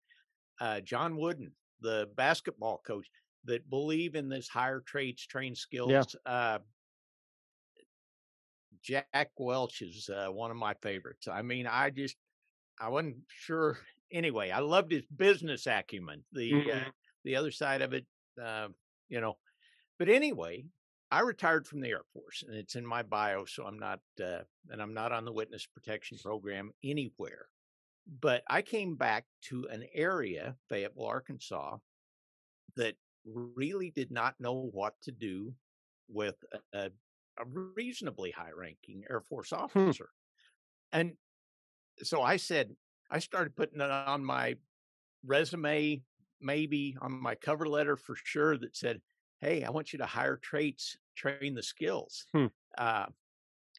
uh, 0.61 0.80
John 0.80 1.16
Wooden, 1.16 1.50
the 1.80 2.11
basketball 2.14 2.83
coach, 2.87 3.09
that 3.46 3.70
believe 3.70 4.16
in 4.16 4.28
this 4.28 4.48
higher 4.48 4.80
trades, 4.80 5.26
train 5.26 5.54
skills. 5.54 6.14
Uh, 6.26 6.59
Jack 8.83 9.30
Welch 9.38 9.80
is 9.80 10.11
uh, 10.11 10.30
one 10.30 10.50
of 10.50 10.59
my 10.59 10.74
favorites. 10.83 11.26
I 11.26 11.40
mean, 11.40 11.66
I 11.66 11.88
just 11.88 12.16
I 12.80 12.88
wasn't 12.88 13.24
sure. 13.28 13.78
Anyway, 14.10 14.50
I 14.50 14.60
loved 14.60 14.92
his 14.92 15.06
business 15.06 15.66
acumen. 15.66 16.24
The 16.32 16.52
uh, 16.70 16.84
Mhm. 16.87 16.92
the 17.24 17.37
other 17.37 17.50
side 17.50 17.82
of 17.82 17.92
it, 17.94 18.06
uh, 18.40 18.68
you 19.08 19.20
know. 19.20 19.38
But 19.98 20.08
anyway, 20.08 20.66
I 21.10 21.20
retired 21.20 21.66
from 21.66 21.80
the 21.80 21.90
Air 21.90 22.04
Force, 22.12 22.42
and 22.42 22.54
it's 22.56 22.76
in 22.76 22.87
my 22.87 23.02
bio, 23.02 23.44
so 23.44 23.66
I'm 23.66 23.78
not 23.78 24.00
uh, 24.22 24.44
and 24.70 24.82
I'm 24.82 24.94
not 24.94 25.12
on 25.12 25.24
the 25.24 25.32
witness 25.32 25.66
protection 25.66 26.18
program 26.18 26.72
anywhere. 26.82 27.48
But 28.06 28.44
I 28.48 28.62
came 28.62 28.96
back 28.96 29.26
to 29.42 29.68
an 29.68 29.87
area, 29.94 30.56
Fayetteville, 30.68 31.06
Arkansas, 31.06 31.78
that 32.76 32.96
really 33.24 33.90
did 33.90 34.10
not 34.10 34.38
know 34.40 34.54
what 34.72 35.00
to 35.02 35.12
do 35.12 35.54
with 36.08 36.37
a, 36.52 36.60
a, 36.78 36.90
a 37.38 37.44
reasonably 37.46 38.30
high-ranking 38.30 39.04
Air 39.08 39.22
Force 39.22 39.52
officer, 39.52 40.10
and 40.92 41.16
so 42.02 42.22
I 42.22 42.37
said 42.37 42.76
I 43.11 43.18
started 43.18 43.57
putting 43.57 43.80
it 43.80 43.90
on 43.90 44.24
my 44.24 44.57
resume, 45.24 46.04
maybe 46.40 46.96
on 47.00 47.12
my 47.12 47.35
cover 47.35 47.68
letter 47.68 47.96
for 47.96 48.16
sure 48.16 48.59
that 48.59 48.76
said, 48.76 49.02
"Hey, 49.40 49.64
I 49.64 49.70
want 49.70 49.92
you 49.92 49.98
to 50.00 50.07
hire 50.07 50.37
traits, 50.38 50.98
train 51.16 51.54
the 51.54 51.62
skills." 51.64 52.26
Hmm. 52.35 52.46
Uh, 52.78 53.09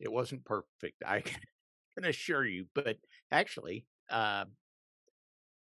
it 0.01 0.11
wasn't 0.11 0.45
perfect, 0.45 1.03
I 1.05 1.21
can 1.21 1.41
assure 2.05 2.45
you, 2.45 2.67
but 2.73 2.99
actually, 3.31 3.87
uh, 4.09 4.45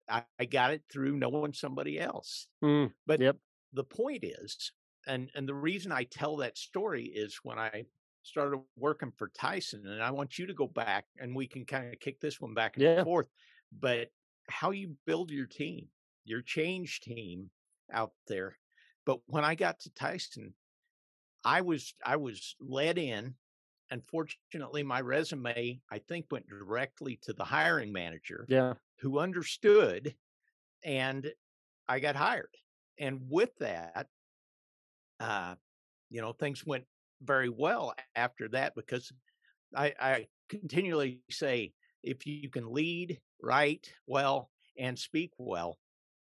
I, 0.09 0.25
I 0.39 0.45
got 0.45 0.73
it 0.73 0.85
through 0.91 1.17
knowing 1.17 1.53
somebody 1.53 1.99
else. 1.99 2.49
Mm, 2.63 2.95
But 3.07 3.21
Yep. 3.21 3.39
the 3.73 3.85
point 3.85 4.25
is, 4.25 4.73
and 5.07 5.31
and 5.35 5.49
the 5.49 5.55
reason 5.55 5.93
I 5.93 6.05
tell 6.05 6.37
that 6.39 6.59
story 6.59 7.07
is 7.07 7.39
when 7.45 7.59
I 7.59 7.87
started 8.25 8.61
working 8.77 9.13
for 9.13 9.29
Tyson, 9.29 9.87
and 9.87 10.03
I 10.03 10.11
want 10.11 10.39
you 10.39 10.47
to 10.47 10.55
go 10.55 10.67
back 10.69 11.09
and 11.19 11.37
we 11.37 11.47
can 11.49 11.67
kind 11.67 11.93
of 11.93 12.01
kick 12.01 12.21
this 12.21 12.41
one 12.41 12.55
back 12.55 12.77
and 12.79 12.83
Yeah. 12.83 13.05
forth. 13.05 13.31
But 13.73 14.11
how 14.49 14.71
you 14.73 14.97
build 15.07 15.31
your 15.31 15.47
team, 15.47 15.91
your 16.25 16.43
change 16.43 17.01
team 17.01 17.51
out 17.93 18.15
there. 18.27 18.59
But 19.07 19.21
when 19.27 19.45
I 19.45 19.55
got 19.55 19.81
to 19.81 19.91
Tyson, 19.91 20.55
I 21.45 21.61
was 21.63 21.95
I 22.05 22.17
was 22.17 22.57
led 22.61 22.99
in. 22.99 23.37
Unfortunately, 23.91 24.83
my 24.83 25.01
resume 25.01 25.83
I 25.91 25.99
think 25.99 26.27
went 26.31 26.49
directly 26.49 27.17
to 27.19 27.33
the 27.33 27.45
hiring 27.45 27.93
manager 27.93 28.49
Yeah. 28.49 28.75
who 29.01 29.19
understood 29.19 30.17
and 30.85 31.33
I 31.89 32.01
got 32.01 32.17
hired. 32.17 32.57
And 32.99 33.31
with 33.31 33.57
that, 33.59 34.11
uh, 35.21 35.57
you 36.11 36.21
know, 36.21 36.33
things 36.33 36.67
went 36.67 36.87
very 37.25 37.49
well 37.49 37.95
after 38.17 38.49
that 38.51 38.75
because 38.75 39.13
I, 39.75 39.95
I 40.01 40.29
continually 40.49 41.23
say 41.31 41.75
if 42.03 42.27
you 42.27 42.51
can 42.51 42.73
lead, 42.73 43.21
write 43.43 43.95
well, 44.07 44.51
and 44.79 44.99
speak 44.99 45.33
well, 45.39 45.79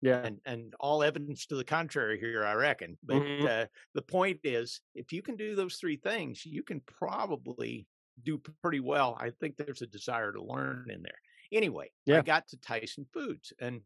Yeah. 0.01 0.25
and 0.25 0.41
and 0.45 0.75
all 0.79 1.03
evidence 1.03 1.45
to 1.47 1.55
the 1.55 1.63
contrary 1.65 2.19
here, 2.19 2.45
I 2.45 2.53
reckon. 2.53 2.97
But 3.03 3.23
Mhm. 3.23 3.45
uh, 3.45 3.67
the 3.93 4.01
point 4.01 4.41
is, 4.43 4.81
if 4.95 5.11
you 5.13 5.21
can 5.21 5.35
do 5.35 5.55
those 5.55 5.77
three 5.77 5.97
things, 5.97 6.45
you 6.45 6.63
can 6.63 6.81
probably 6.81 7.87
do 8.23 8.37
pretty 8.37 8.79
well. 8.79 9.17
I 9.19 9.31
think 9.31 9.57
there's 9.57 9.81
a 9.81 9.87
desire 9.87 10.31
to 10.33 10.43
learn 10.43 10.89
in 10.89 11.01
there. 11.03 11.19
Anyway, 11.51 11.91
I 12.11 12.21
got 12.21 12.47
to 12.49 12.57
Tyson 12.57 13.05
Foods, 13.13 13.53
and 13.59 13.83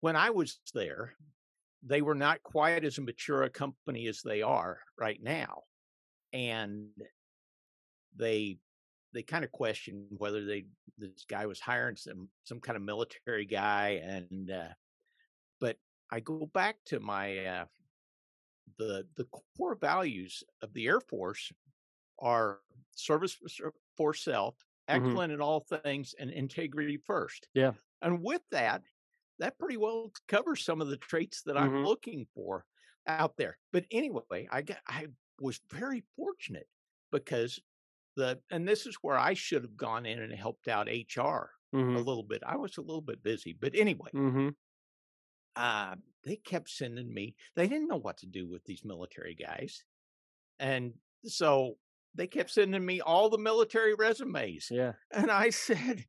when 0.00 0.16
I 0.16 0.30
was 0.30 0.60
there, 0.74 1.16
they 1.82 2.02
were 2.02 2.14
not 2.14 2.42
quite 2.42 2.84
as 2.84 2.98
mature 2.98 3.42
a 3.44 3.50
company 3.50 4.06
as 4.08 4.22
they 4.22 4.42
are 4.42 4.80
right 4.98 5.22
now, 5.22 5.64
and 6.32 6.90
they 8.14 8.58
they 9.12 9.22
kind 9.22 9.44
of 9.44 9.52
questioned 9.52 10.08
whether 10.18 10.44
they 10.44 10.66
this 10.98 11.24
guy 11.28 11.46
was 11.46 11.60
hiring 11.60 11.96
some 11.96 12.28
some 12.44 12.60
kind 12.60 12.76
of 12.76 12.82
military 12.82 13.46
guy 13.46 13.90
and 14.04 14.50
uh 14.50 14.68
but 15.60 15.78
i 16.10 16.20
go 16.20 16.46
back 16.46 16.78
to 16.86 17.00
my 17.00 17.38
uh 17.46 17.66
the 18.78 19.06
the 19.16 19.24
core 19.56 19.74
values 19.74 20.42
of 20.62 20.72
the 20.72 20.86
air 20.86 21.00
force 21.00 21.52
are 22.20 22.60
service 22.96 23.38
for 23.96 24.14
self 24.14 24.64
Mhm. 24.92 25.18
excellent 25.18 25.32
in 25.32 25.40
all 25.40 25.60
things 25.60 26.14
and 26.18 26.30
integrity 26.30 26.98
first 26.98 27.48
Yeah. 27.54 27.74
and 28.02 28.22
with 28.22 28.42
that 28.50 28.84
that 29.38 29.58
pretty 29.58 29.76
well 29.76 30.12
covers 30.28 30.64
some 30.64 30.80
of 30.80 30.88
the 30.88 30.96
traits 30.96 31.42
that 31.42 31.56
i'm 31.56 31.72
Mhm. 31.72 31.82
looking 31.82 32.26
for 32.34 32.64
out 33.06 33.36
there 33.36 33.58
but 33.72 33.84
anyway 33.90 34.46
i 34.50 34.62
got 34.62 34.78
i 34.88 35.06
was 35.40 35.60
very 35.70 36.02
fortunate 36.16 36.68
because 37.12 37.60
the 38.16 38.42
and 38.50 38.66
this 38.68 38.86
is 38.86 38.96
where 38.96 39.18
I 39.18 39.34
should 39.34 39.62
have 39.62 39.76
gone 39.76 40.06
in 40.06 40.20
and 40.20 40.32
helped 40.32 40.68
out 40.68 40.88
HR 40.88 41.52
a 41.94 42.00
Mm-hmm. 42.00 42.02
little 42.02 42.24
bit. 42.24 42.42
I 42.44 42.56
was 42.56 42.76
a 42.78 42.82
little 42.82 43.00
bit 43.02 43.22
busy, 43.22 43.52
but 43.54 43.74
anyway, 43.76 44.10
Mm-hmm. 44.14 44.48
uh, 45.54 45.96
they 46.24 46.36
kept 46.36 46.68
sending 46.70 47.12
me. 47.12 47.34
They 47.54 47.68
didn't 47.68 47.88
know 47.88 47.96
what 47.96 48.18
to 48.18 48.26
do 48.26 48.48
with 48.48 48.64
these 48.64 48.84
military 48.84 49.34
guys, 49.34 49.84
and 50.58 50.94
so 51.24 51.78
they 52.14 52.26
kept 52.28 52.50
sending 52.50 52.84
me 52.86 53.00
all 53.00 53.30
the 53.30 53.38
military 53.38 53.94
resumes. 53.94 54.70
Yeah. 54.70 54.94
And 55.12 55.30
I 55.30 55.50
said, 55.50 56.06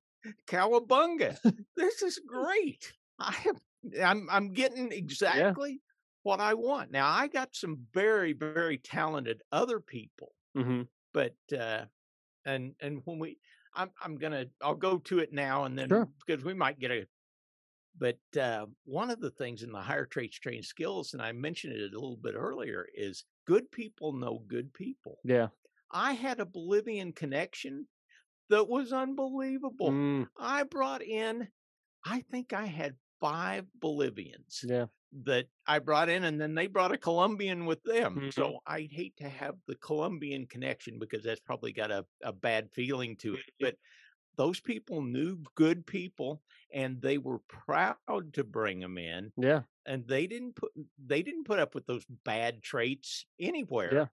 "Cowabunga! 0.48 1.40
this 1.78 2.02
is 2.04 2.20
great. 2.28 2.94
I 3.19 3.36
am. 3.47 3.56
I'm. 4.03 4.30
I'm 4.30 4.53
getting 4.53 4.91
exactly 4.91 5.82
what 6.23 6.39
I 6.39 6.53
want. 6.53 6.91
Now 6.91 7.10
I 7.10 7.27
got 7.27 7.56
some 7.56 7.88
very, 7.93 8.34
very 8.34 8.77
talented 8.77 9.41
other 9.51 9.80
people 9.80 10.34
Mm-hmm. 10.56 10.84
but 11.13 11.36
uh 11.58 11.86
and 12.45 12.75
and 12.82 13.01
when 13.06 13.19
we 13.19 13.39
i'm 13.75 13.91
i'm 14.01 14.15
gonna 14.17 14.45
i'll 14.62 14.75
go 14.75 14.97
to 14.99 15.19
it 15.19 15.34
now 15.34 15.65
and 15.65 15.77
then 15.77 15.89
Sure. 15.89 16.10
because 16.25 16.43
we 16.45 16.53
might 16.53 16.80
get 16.80 16.91
a 16.91 17.08
but 17.97 18.19
uh 18.39 18.65
one 18.86 19.10
of 19.10 19.19
the 19.21 19.32
things 19.32 19.63
in 19.63 19.71
the 19.71 19.82
hire 19.82 20.06
traits 20.06 20.39
trained 20.39 20.65
skills 20.65 21.13
and 21.13 21.21
i 21.21 21.32
mentioned 21.32 21.73
it 21.73 21.93
a 21.93 21.99
little 21.99 22.17
bit 22.17 22.36
earlier 22.36 22.88
is 22.93 23.25
good 23.45 23.71
people 23.71 24.13
know 24.13 24.39
good 24.47 24.73
people 24.73 25.17
Yeah. 25.23 25.49
i 25.91 26.13
had 26.13 26.39
a 26.39 26.45
bolivian 26.45 27.13
connection 27.13 27.88
that 28.49 28.67
was 28.69 28.93
unbelievable 28.93 29.91
Mm, 29.91 30.27
i 30.38 30.63
brought 30.63 31.03
in 31.03 31.49
i 32.06 32.21
think 32.21 32.53
i 32.53 32.65
had 32.65 32.97
five 33.19 33.65
bolivians 33.80 34.63
yeah. 34.67 34.86
that 35.23 35.47
I 35.65 35.80
brought 35.80 36.10
in, 36.10 36.23
and 36.25 36.39
then 36.39 36.56
they 36.56 36.67
brought 36.67 36.91
a 36.91 36.97
Colombian 36.97 37.65
with 37.65 37.82
them. 37.84 38.15
Mhm. 38.15 38.34
So 38.34 38.60
I 38.65 38.82
hate 38.91 39.15
to 39.17 39.30
have 39.30 39.56
the 39.67 39.75
Colombian 39.75 40.45
connection 40.47 40.99
because 40.99 41.23
that's 41.23 41.39
probably 41.39 41.71
got 41.73 41.91
a, 41.91 42.06
a 42.23 42.32
bad 42.34 42.71
feeling 42.71 43.15
to 43.17 43.36
it. 43.36 43.51
But 43.60 43.75
those 44.36 44.60
people 44.60 45.01
knew 45.01 45.39
good 45.56 45.86
people, 45.86 46.41
and 46.71 47.01
they 47.01 47.17
were 47.17 47.39
proud 47.39 48.34
to 48.34 48.43
bring 48.43 48.80
them 48.80 48.97
in, 48.97 49.32
Yeah. 49.36 49.63
and 49.86 50.08
they 50.08 50.27
didn't 50.27 50.56
put 50.56 50.71
they 51.03 51.23
didn't 51.23 51.45
put 51.45 51.60
up 51.60 51.73
with 51.73 51.86
those 51.88 52.06
bad 52.23 52.62
traits 52.62 53.25
anywhere. 53.39 53.93
Yeah. 53.93 54.08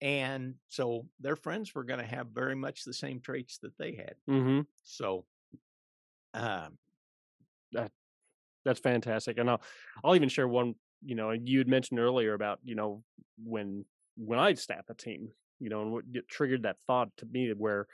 And 0.00 0.56
so 0.68 1.08
their 1.20 1.36
friends 1.36 1.74
were 1.74 1.84
going 1.84 2.00
to 2.00 2.06
have 2.06 2.28
very 2.28 2.54
much 2.54 2.84
the 2.84 2.92
same 2.92 3.20
traits 3.20 3.58
that 3.58 3.76
they 3.78 3.94
had. 3.94 4.14
Mm-hmm. 4.28 4.60
So, 4.82 5.24
um, 6.34 6.78
That's 8.66 8.80
fantastic. 8.80 9.38
And 9.38 9.48
I'll 9.48 9.62
I'll 10.04 10.16
even 10.16 10.28
share 10.28 10.48
one, 10.48 10.74
you 11.02 11.14
know, 11.14 11.30
you 11.30 11.58
had 11.58 11.68
mentioned 11.68 12.00
earlier 12.00 12.34
about, 12.34 12.58
you 12.64 12.74
know, 12.74 13.02
when 13.42 13.86
when 14.16 14.38
I 14.38 14.54
staff 14.54 14.90
a 14.90 14.94
team, 14.94 15.28
you 15.60 15.70
know, 15.70 15.82
and 15.82 15.92
what 15.92 16.04
triggered 16.28 16.64
that 16.64 16.76
thought 16.86 17.08
to 17.18 17.26
me 17.26 17.52
where, 17.56 17.86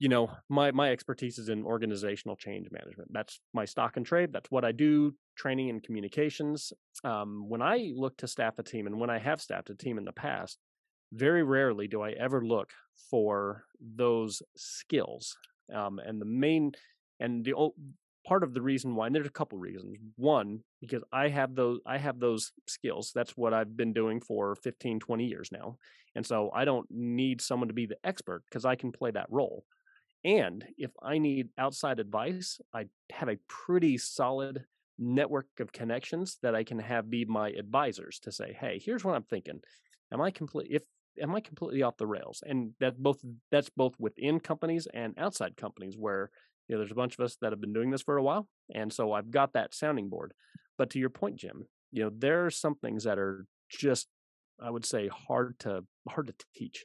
you 0.00 0.08
know, 0.08 0.30
my 0.48 0.72
my 0.72 0.90
expertise 0.90 1.38
is 1.38 1.48
in 1.48 1.64
organizational 1.64 2.36
change 2.36 2.66
management. 2.72 3.12
That's 3.12 3.40
my 3.54 3.64
stock 3.64 3.96
and 3.96 4.04
trade. 4.04 4.32
That's 4.32 4.50
what 4.50 4.64
I 4.64 4.72
do, 4.72 5.14
training 5.36 5.70
and 5.70 5.82
communications. 5.82 6.72
Um, 7.04 7.48
when 7.48 7.62
I 7.62 7.92
look 7.94 8.16
to 8.18 8.26
staff 8.26 8.58
a 8.58 8.64
team 8.64 8.88
and 8.88 8.98
when 8.98 9.10
I 9.10 9.18
have 9.18 9.40
staffed 9.40 9.70
a 9.70 9.76
team 9.76 9.98
in 9.98 10.04
the 10.04 10.12
past, 10.12 10.58
very 11.12 11.44
rarely 11.44 11.86
do 11.86 12.02
I 12.02 12.10
ever 12.10 12.44
look 12.44 12.70
for 13.08 13.64
those 13.80 14.42
skills. 14.56 15.36
Um, 15.72 16.00
and 16.04 16.20
the 16.20 16.26
main 16.26 16.72
and 17.20 17.44
the 17.44 17.54
part 18.30 18.44
of 18.44 18.54
the 18.54 18.62
reason 18.62 18.94
why 18.94 19.06
and 19.06 19.14
there's 19.14 19.26
a 19.26 19.30
couple 19.30 19.58
reasons. 19.58 19.96
One 20.14 20.60
because 20.80 21.02
i 21.12 21.28
have 21.28 21.54
those 21.54 21.80
i 21.84 21.98
have 21.98 22.20
those 22.20 22.52
skills 22.66 23.10
that's 23.14 23.36
what 23.36 23.52
i've 23.52 23.76
been 23.76 23.92
doing 23.92 24.20
for 24.20 24.54
15 24.54 25.00
20 25.00 25.26
years 25.26 25.50
now 25.52 25.76
and 26.14 26.24
so 26.24 26.50
i 26.54 26.64
don't 26.64 26.86
need 26.90 27.40
someone 27.40 27.68
to 27.68 27.74
be 27.74 27.86
the 27.86 27.98
expert 28.04 28.42
because 28.48 28.64
i 28.64 28.76
can 28.76 28.92
play 28.92 29.10
that 29.10 29.26
role 29.30 29.64
and 30.24 30.64
if 30.78 30.90
i 31.02 31.18
need 31.18 31.48
outside 31.58 31.98
advice 31.98 32.60
i 32.72 32.86
have 33.10 33.28
a 33.28 33.38
pretty 33.48 33.98
solid 33.98 34.64
network 34.98 35.48
of 35.58 35.72
connections 35.72 36.38
that 36.42 36.54
i 36.54 36.62
can 36.64 36.78
have 36.78 37.10
be 37.10 37.24
my 37.24 37.50
advisors 37.50 38.20
to 38.20 38.30
say 38.32 38.56
hey 38.58 38.80
here's 38.84 39.04
what 39.04 39.16
i'm 39.16 39.24
thinking. 39.24 39.60
Am 40.12 40.20
i 40.20 40.30
complete 40.30 40.68
if 40.70 40.82
am 41.20 41.34
i 41.34 41.40
completely 41.40 41.82
off 41.82 41.96
the 41.96 42.06
rails? 42.06 42.42
And 42.46 42.72
that 42.80 42.96
both 42.98 43.20
that's 43.50 43.70
both 43.70 43.94
within 43.98 44.40
companies 44.40 44.86
and 44.92 45.14
outside 45.18 45.56
companies 45.56 45.96
where 45.96 46.30
you 46.70 46.76
know, 46.76 46.82
there's 46.82 46.92
a 46.92 46.94
bunch 46.94 47.18
of 47.18 47.24
us 47.24 47.36
that 47.40 47.50
have 47.50 47.60
been 47.60 47.72
doing 47.72 47.90
this 47.90 48.02
for 48.02 48.16
a 48.16 48.22
while, 48.22 48.46
and 48.72 48.92
so 48.92 49.12
I've 49.12 49.32
got 49.32 49.54
that 49.54 49.74
sounding 49.74 50.08
board. 50.08 50.32
But 50.78 50.90
to 50.90 51.00
your 51.00 51.10
point, 51.10 51.34
Jim, 51.34 51.66
you 51.90 52.04
know, 52.04 52.12
there 52.16 52.46
are 52.46 52.50
some 52.50 52.76
things 52.76 53.02
that 53.02 53.18
are 53.18 53.44
just, 53.68 54.06
I 54.62 54.70
would 54.70 54.86
say, 54.86 55.08
hard 55.08 55.58
to 55.60 55.84
hard 56.08 56.28
to 56.28 56.34
teach. 56.54 56.84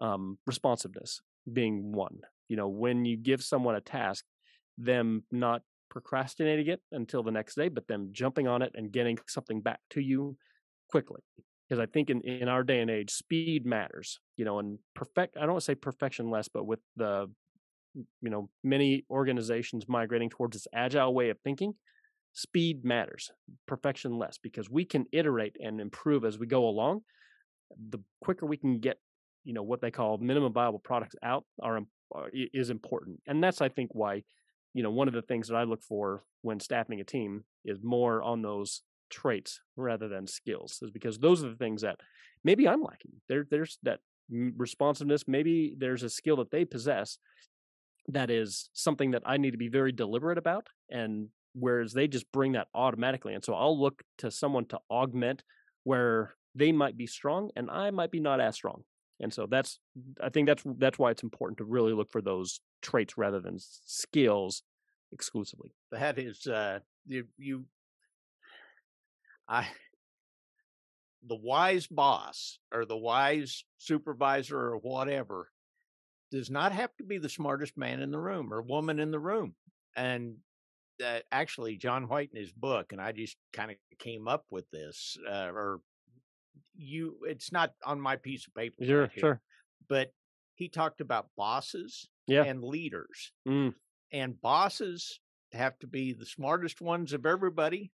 Um, 0.00 0.38
responsiveness 0.46 1.20
being 1.52 1.90
one. 1.90 2.20
You 2.48 2.56
know, 2.56 2.68
when 2.68 3.04
you 3.04 3.16
give 3.16 3.42
someone 3.42 3.74
a 3.74 3.80
task, 3.80 4.24
them 4.78 5.24
not 5.32 5.62
procrastinating 5.90 6.68
it 6.68 6.80
until 6.92 7.24
the 7.24 7.32
next 7.32 7.56
day, 7.56 7.68
but 7.68 7.88
them 7.88 8.10
jumping 8.12 8.46
on 8.46 8.62
it 8.62 8.72
and 8.76 8.92
getting 8.92 9.18
something 9.26 9.60
back 9.60 9.80
to 9.90 10.00
you 10.00 10.36
quickly. 10.88 11.20
Because 11.68 11.80
I 11.80 11.86
think 11.86 12.10
in, 12.10 12.20
in 12.20 12.46
our 12.48 12.62
day 12.62 12.80
and 12.80 12.90
age, 12.90 13.10
speed 13.10 13.66
matters. 13.66 14.20
You 14.36 14.44
know, 14.44 14.60
and 14.60 14.78
perfect. 14.94 15.36
I 15.36 15.40
don't 15.40 15.50
want 15.50 15.62
to 15.62 15.64
say 15.64 15.74
perfection 15.74 16.30
less, 16.30 16.46
but 16.46 16.64
with 16.64 16.80
the 16.94 17.28
you 17.94 18.30
know 18.30 18.48
many 18.62 19.04
organizations 19.10 19.84
migrating 19.88 20.30
towards 20.30 20.56
this 20.56 20.66
agile 20.74 21.14
way 21.14 21.30
of 21.30 21.38
thinking 21.40 21.74
speed 22.34 22.84
matters 22.84 23.30
perfection 23.66 24.18
less 24.18 24.38
because 24.42 24.68
we 24.68 24.84
can 24.84 25.06
iterate 25.12 25.56
and 25.60 25.80
improve 25.80 26.24
as 26.24 26.38
we 26.38 26.46
go 26.46 26.66
along. 26.66 27.00
The 27.90 27.98
quicker 28.20 28.44
we 28.44 28.56
can 28.56 28.78
get 28.80 28.98
you 29.44 29.54
know 29.54 29.62
what 29.62 29.80
they 29.80 29.90
call 29.90 30.18
minimum 30.18 30.52
viable 30.52 30.78
products 30.78 31.14
out 31.22 31.44
are, 31.62 31.80
are 32.12 32.30
is 32.32 32.70
important. 32.70 33.20
And 33.26 33.42
that's 33.42 33.60
i 33.60 33.68
think 33.68 33.90
why 33.94 34.22
you 34.74 34.82
know 34.82 34.90
one 34.90 35.08
of 35.08 35.14
the 35.14 35.22
things 35.22 35.48
that 35.48 35.56
i 35.56 35.62
look 35.64 35.82
for 35.82 36.24
when 36.42 36.60
staffing 36.60 37.00
a 37.00 37.04
team 37.04 37.44
is 37.64 37.78
more 37.82 38.22
on 38.22 38.42
those 38.42 38.82
traits 39.10 39.60
rather 39.76 40.08
than 40.08 40.26
skills 40.26 40.80
is 40.82 40.90
because 40.90 41.18
those 41.18 41.44
are 41.44 41.50
the 41.50 41.56
things 41.56 41.82
that 41.82 41.96
maybe 42.42 42.66
i'm 42.68 42.82
lacking. 42.82 43.12
There 43.28 43.46
there's 43.48 43.78
that 43.84 44.00
responsiveness 44.30 45.24
maybe 45.28 45.74
there's 45.78 46.02
a 46.02 46.08
skill 46.08 46.36
that 46.36 46.50
they 46.50 46.64
possess 46.64 47.18
that 48.08 48.30
is 48.30 48.68
something 48.72 49.12
that 49.12 49.22
I 49.24 49.36
need 49.36 49.52
to 49.52 49.58
be 49.58 49.68
very 49.68 49.92
deliberate 49.92 50.38
about. 50.38 50.68
And 50.90 51.28
whereas 51.54 51.92
they 51.92 52.08
just 52.08 52.30
bring 52.32 52.52
that 52.52 52.68
automatically. 52.74 53.34
And 53.34 53.44
so 53.44 53.54
I'll 53.54 53.80
look 53.80 54.02
to 54.18 54.30
someone 54.30 54.66
to 54.66 54.78
augment 54.90 55.42
where 55.84 56.34
they 56.54 56.72
might 56.72 56.96
be 56.96 57.06
strong 57.06 57.50
and 57.56 57.70
I 57.70 57.90
might 57.90 58.10
be 58.10 58.20
not 58.20 58.40
as 58.40 58.54
strong. 58.54 58.84
And 59.20 59.32
so 59.32 59.46
that's 59.46 59.78
I 60.20 60.28
think 60.28 60.48
that's 60.48 60.62
that's 60.78 60.98
why 60.98 61.10
it's 61.10 61.22
important 61.22 61.58
to 61.58 61.64
really 61.64 61.92
look 61.92 62.10
for 62.10 62.20
those 62.20 62.60
traits 62.82 63.16
rather 63.16 63.40
than 63.40 63.58
skills 63.58 64.62
exclusively. 65.12 65.70
that 65.92 66.18
is 66.18 66.46
uh 66.46 66.80
you, 67.06 67.24
you 67.38 67.64
i 69.48 69.66
the 71.26 71.36
wise 71.36 71.86
boss 71.86 72.58
or 72.72 72.84
the 72.84 72.96
wise 72.96 73.64
supervisor 73.78 74.58
or 74.58 74.76
whatever 74.78 75.48
does 76.34 76.50
not 76.50 76.72
have 76.72 76.94
to 76.96 77.04
be 77.04 77.18
the 77.18 77.28
smartest 77.28 77.76
man 77.78 78.00
in 78.00 78.10
the 78.10 78.18
room 78.18 78.52
or 78.52 78.60
woman 78.60 78.98
in 78.98 79.10
the 79.10 79.18
room 79.18 79.54
and 79.96 80.34
uh, 81.04 81.20
actually 81.32 81.76
john 81.76 82.08
white 82.08 82.30
in 82.32 82.40
his 82.40 82.52
book 82.52 82.92
and 82.92 83.00
i 83.00 83.12
just 83.12 83.36
kind 83.52 83.70
of 83.70 83.76
came 83.98 84.28
up 84.28 84.44
with 84.50 84.68
this 84.70 85.16
uh, 85.30 85.50
or 85.52 85.80
you 86.76 87.16
it's 87.24 87.52
not 87.52 87.72
on 87.84 88.00
my 88.00 88.16
piece 88.16 88.46
of 88.46 88.54
paper 88.54 88.84
Sure, 88.84 89.02
right 89.02 89.12
here, 89.12 89.20
sure. 89.20 89.40
but 89.88 90.12
he 90.54 90.68
talked 90.68 91.00
about 91.00 91.28
bosses 91.36 92.08
Yeah. 92.26 92.44
and 92.44 92.62
leaders 92.62 93.32
Mm, 93.46 93.74
and 94.12 94.40
bosses 94.40 95.20
have 95.52 95.78
to 95.80 95.86
be 95.86 96.12
the 96.12 96.26
smartest 96.26 96.80
ones 96.80 97.12
of 97.12 97.26
everybody 97.26 97.92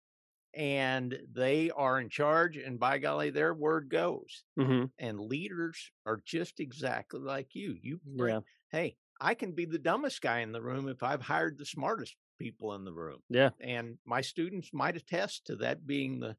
and 0.55 1.17
they 1.31 1.69
are 1.71 1.99
in 1.99 2.09
charge 2.09 2.57
and 2.57 2.79
by 2.79 2.97
golly 2.97 3.29
their 3.29 3.53
word 3.53 3.89
goes 3.89 4.43
hmm 4.59 4.85
and 4.97 5.19
leaders 5.19 5.91
are 6.05 6.19
just 6.25 6.59
exactly 6.59 7.19
like 7.19 7.49
you 7.53 7.75
you 7.81 7.99
bring, 8.03 8.33
Yeah. 8.35 8.39
hey 8.71 8.95
i 9.21 9.33
can 9.35 9.51
be 9.53 9.65
the 9.65 9.77
dumbest 9.77 10.21
guy 10.21 10.39
in 10.39 10.51
the 10.51 10.61
room 10.61 10.87
if 10.87 11.03
i've 11.03 11.21
hired 11.21 11.57
the 11.57 11.65
smartest 11.65 12.15
people 12.39 12.73
in 12.73 12.85
the 12.85 12.93
room. 12.93 13.19
Yeah. 13.29 13.49
And 13.59 13.97
my 14.05 14.21
students 14.21 14.69
might 14.73 14.95
attest 14.95 15.45
to 15.47 15.57
that 15.57 15.85
being 15.85 16.19
the 16.21 16.37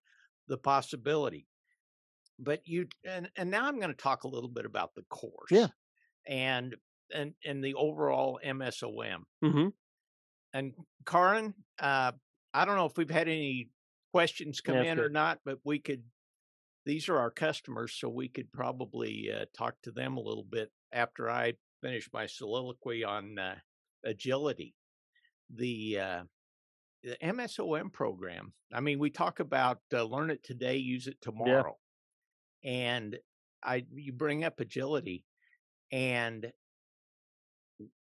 the 0.49 0.57
possibility. 0.57 1.47
But 2.39 2.67
you 2.67 2.89
and 3.05 3.29
and 3.37 3.51
now 3.51 3.67
I'm 3.67 3.77
going 3.77 3.91
to 3.95 4.03
talk 4.03 4.25
a 4.25 4.29
little 4.29 4.49
bit 4.49 4.65
about 4.65 4.95
the 4.95 5.03
course. 5.11 5.51
Yeah. 5.51 5.69
And 6.27 6.75
and 7.15 7.35
and 7.45 7.63
the 7.63 7.75
overall 7.75 8.41
MSOM. 8.45 9.25
Mm-hmm. 9.45 9.69
And 10.55 10.73
Karin, 11.07 11.55
uh, 11.79 12.13
I 12.55 12.65
don't 12.65 12.77
know 12.77 12.87
if 12.87 12.97
we've 12.97 13.11
had 13.11 13.29
any 13.29 13.69
questions 14.13 14.61
come 14.61 14.77
Yeah, 14.77 14.83
in 14.83 14.99
that's 14.99 15.07
or 15.07 15.09
not, 15.09 15.41
but 15.45 15.59
we 15.65 15.79
could. 15.79 16.05
These 16.87 17.09
are 17.09 17.19
our 17.19 17.31
customers, 17.31 17.95
so 17.95 18.09
we 18.09 18.29
could 18.29 18.51
probably 18.53 19.31
uh, 19.31 19.45
talk 19.57 19.77
to 19.83 19.93
them 19.93 20.17
a 20.17 20.21
little 20.21 20.45
bit 20.45 20.71
after 20.93 21.31
I 21.31 21.55
finish 21.83 22.09
my 22.13 22.27
soliloquy 22.27 23.05
on 23.05 23.39
uh, 23.39 23.57
agility. 24.05 24.75
The 25.55 25.99
uh, 25.99 26.23
the 27.03 27.17
MSOM 27.23 27.93
program. 27.93 28.53
I 28.73 28.81
mean, 28.81 28.99
we 28.99 29.11
talk 29.11 29.41
about 29.41 29.81
uh, 29.93 30.05
learn 30.05 30.31
it 30.31 30.43
today, 30.43 30.77
use 30.77 31.07
it 31.07 31.19
tomorrow, 31.21 31.79
and 32.65 33.19
I 33.63 33.85
you 33.95 34.13
bring 34.13 34.45
up 34.45 34.61
agility, 34.61 35.25
and 35.93 36.53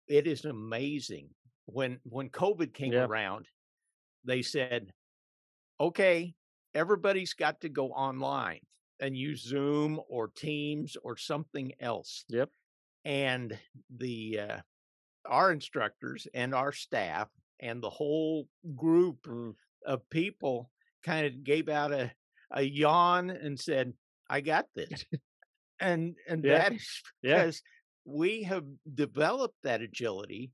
it 0.09 0.27
is 0.27 0.45
amazing 0.45 1.31
when 1.67 2.01
when 2.05 2.29
COVID 2.31 2.75
came 2.75 2.93
Yeah. 2.93 3.07
around. 3.07 3.47
They 4.25 4.43
said, 4.43 4.93
"Okay, 5.81 6.35
everybody's 6.75 7.35
got 7.35 7.61
to 7.63 7.69
go 7.69 7.93
online 7.93 8.61
and 9.01 9.17
use 9.17 9.43
Zoom 9.43 10.01
or 10.09 10.29
Teams 10.29 10.97
or 10.97 11.17
something 11.17 11.73
else." 11.81 12.25
Yep. 12.29 12.53
And 13.05 13.59
the 13.91 14.41
uh, 14.41 14.61
our 15.27 15.53
instructors 15.53 16.27
and 16.35 16.55
our 16.55 16.73
staff 16.73 17.31
and 17.61 17.83
the 17.83 17.91
whole 17.91 18.49
group 18.77 19.27
Mm. 19.27 19.53
of 19.87 20.09
people 20.11 20.71
kind 21.03 21.27
of 21.27 21.45
gave 21.45 21.69
out 21.69 21.93
a 21.93 22.15
a 22.53 22.63
yawn 22.63 23.31
and 23.31 23.59
said, 23.59 23.95
"I 24.31 24.41
got 24.43 24.69
this," 24.75 25.05
and 25.81 26.17
and 26.29 26.45
Yeah. 26.45 26.51
that 26.51 26.73
is 26.73 27.03
Yeah. 27.23 27.45
because 27.45 27.63
we 28.05 28.43
have 28.45 28.67
developed 28.95 29.59
that 29.63 29.83
agility. 29.83 30.53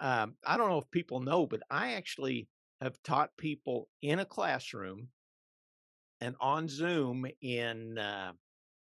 Um, 0.00 0.36
I 0.44 0.56
don't 0.56 0.68
know 0.70 0.78
if 0.78 0.90
people 0.90 1.20
know, 1.20 1.46
but 1.46 1.62
I 1.70 1.94
actually 1.94 2.48
have 2.80 3.02
taught 3.02 3.36
people 3.36 3.88
in 4.02 4.18
a 4.18 4.24
classroom 4.26 5.10
and 6.20 6.34
on 6.40 6.68
Zoom 6.68 7.26
in 7.40 7.98
uh, 7.98 8.32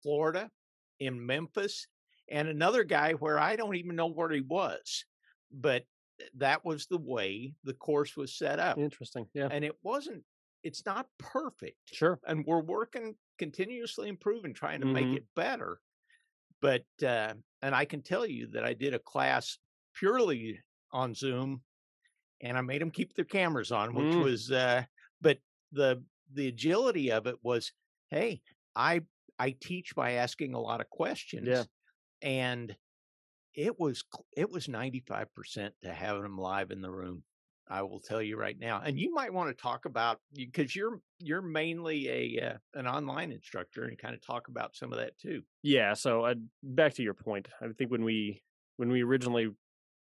Florida, 0.01 0.51
in 0.99 1.25
Memphis, 1.25 1.87
and 2.29 2.47
another 2.47 2.83
guy 2.83 3.13
where 3.13 3.39
I 3.39 3.55
don't 3.55 3.75
even 3.75 3.95
know 3.95 4.07
where 4.07 4.29
he 4.29 4.41
was, 4.41 5.05
but 5.51 5.85
that 6.33 6.63
was 6.63 6.87
the 6.87 6.97
way 6.97 7.53
the 7.63 7.73
course 7.73 8.15
was 8.15 8.37
set 8.37 8.57
up 8.57 8.77
Interesting. 8.77 9.27
Yeah. 9.33 9.49
and 9.51 9.65
it 9.65 9.75
wasn't 9.83 10.23
it's 10.63 10.85
not 10.85 11.09
perfect 11.19 11.91
Sure. 11.91 12.19
and 12.25 12.45
we're 12.47 12.61
working 12.61 13.17
continuously 13.37 14.07
improving 14.07 14.53
trying 14.53 14.79
to 14.79 14.85
make 14.85 15.07
Mhm. 15.07 15.17
it 15.17 15.25
better 15.35 15.81
but 16.61 16.85
uh 17.03 17.35
and 17.61 17.75
i 17.75 17.85
can 17.85 18.01
tell 18.01 18.25
you 18.25 18.47
that 18.47 18.63
i 18.63 18.73
did 18.73 18.93
a 18.93 18.99
class 18.99 19.59
purely 19.93 20.61
on 20.93 21.13
zoom 21.13 21.64
and 22.41 22.57
i 22.57 22.61
made 22.61 22.81
them 22.81 22.91
keep 22.91 23.13
their 23.15 23.25
cameras 23.25 23.71
on 23.71 23.93
which 23.93 24.13
Mm. 24.13 24.23
was 24.23 24.51
uh 24.51 24.83
but 25.21 25.37
the 25.71 26.03
the 26.33 26.47
agility 26.47 27.11
of 27.11 27.27
it 27.27 27.35
was 27.43 27.71
hey 28.09 28.41
i 28.75 29.01
i 29.39 29.55
teach 29.59 29.95
by 29.95 30.13
asking 30.13 30.53
a 30.53 30.59
lot 30.59 30.81
of 30.81 30.89
questions 30.89 31.47
and 32.21 32.75
it 33.53 33.79
was 33.79 34.03
it 34.35 34.49
was 34.51 34.67
95% 34.67 35.71
to 35.83 35.93
having 35.93 36.23
them 36.23 36.37
live 36.37 36.71
in 36.71 36.81
the 36.81 36.91
room 36.91 37.23
I 37.67 37.81
will 37.81 37.99
tell 37.99 38.21
you 38.21 38.37
right 38.37 38.55
now. 38.59 38.79
And 38.85 38.99
you 38.99 39.11
might 39.11 39.33
want 39.33 39.49
to 39.49 39.59
talk 39.59 39.85
about 39.85 40.19
because 40.35 40.75
you're 40.75 40.99
you're 41.17 41.41
mainly 41.41 42.07
a 42.09 42.45
uh, 42.51 42.57
an 42.79 42.85
online 42.85 43.31
instructor 43.31 43.85
and 43.85 43.97
kind 43.97 44.13
of 44.13 44.23
talk 44.23 44.49
about 44.49 44.75
some 44.75 44.91
of 44.93 44.99
that 44.99 45.17
too. 45.17 45.41
Yeah. 45.63 45.95
So 45.95 46.25
uh, 46.25 46.35
back 46.61 46.93
to 46.95 47.01
your 47.01 47.15
point, 47.15 47.47
I 47.59 47.65
think 47.75 47.89
when 47.89 48.03
we 48.03 48.43
when 48.77 48.89
we 48.91 49.01
originally, 49.01 49.47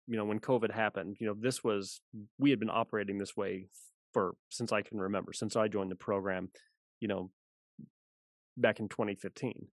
you 0.06 0.16
know, 0.16 0.24
when 0.24 0.40
COVID 0.40 0.72
happened, 0.72 1.16
you 1.20 1.26
know, 1.26 1.34
this 1.38 1.64
was 1.64 2.00
we 2.38 2.50
had 2.50 2.60
been 2.60 2.70
operating 2.70 3.18
this 3.18 3.36
way 3.36 3.68
for 4.12 4.34
since 4.50 4.72
I 4.72 4.82
can 4.82 4.98
remember, 4.98 5.32
since 5.32 5.56
I 5.56 5.68
joined 5.68 5.90
the 5.90 5.96
program, 5.96 6.50
you 7.00 7.08
know, 7.08 7.30
back 8.56 8.80
in 8.80 8.88
2015. 8.88 9.68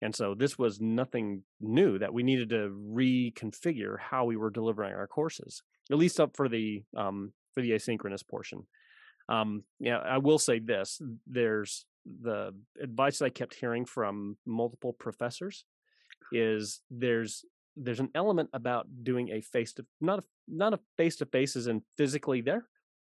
And 0.00 0.14
so 0.14 0.34
this 0.34 0.56
was 0.56 0.80
nothing 0.80 1.42
new 1.60 1.98
that 1.98 2.14
we 2.14 2.22
needed 2.22 2.50
to 2.50 2.70
reconfigure 2.70 3.96
how 3.98 4.24
we 4.26 4.36
were 4.36 4.50
delivering 4.50 4.94
our 4.94 5.08
courses, 5.08 5.62
at 5.90 5.98
least 5.98 6.20
up 6.20 6.36
for 6.36 6.48
the 6.48 6.84
um, 6.96 7.32
for 7.52 7.62
the 7.62 7.70
asynchronous 7.70 8.26
portion. 8.26 8.66
Um, 9.28 9.64
yeah, 9.80 9.98
I 9.98 10.18
will 10.18 10.38
say 10.38 10.60
this: 10.60 11.00
there's 11.26 11.86
the 12.06 12.54
advice 12.80 13.20
I 13.20 13.30
kept 13.30 13.54
hearing 13.54 13.84
from 13.84 14.36
multiple 14.46 14.92
professors 14.92 15.64
is 16.32 16.80
there's 16.90 17.44
there's 17.78 18.00
an 18.00 18.10
element 18.14 18.50
about 18.52 18.86
doing 19.02 19.30
a 19.30 19.40
face 19.40 19.72
to 19.74 19.86
not 20.00 20.20
a 20.20 20.22
not 20.48 20.74
a 20.74 20.80
face 20.96 21.16
to 21.16 21.26
face 21.26 21.56
as 21.56 21.66
in 21.66 21.82
physically 21.96 22.40
there, 22.40 22.66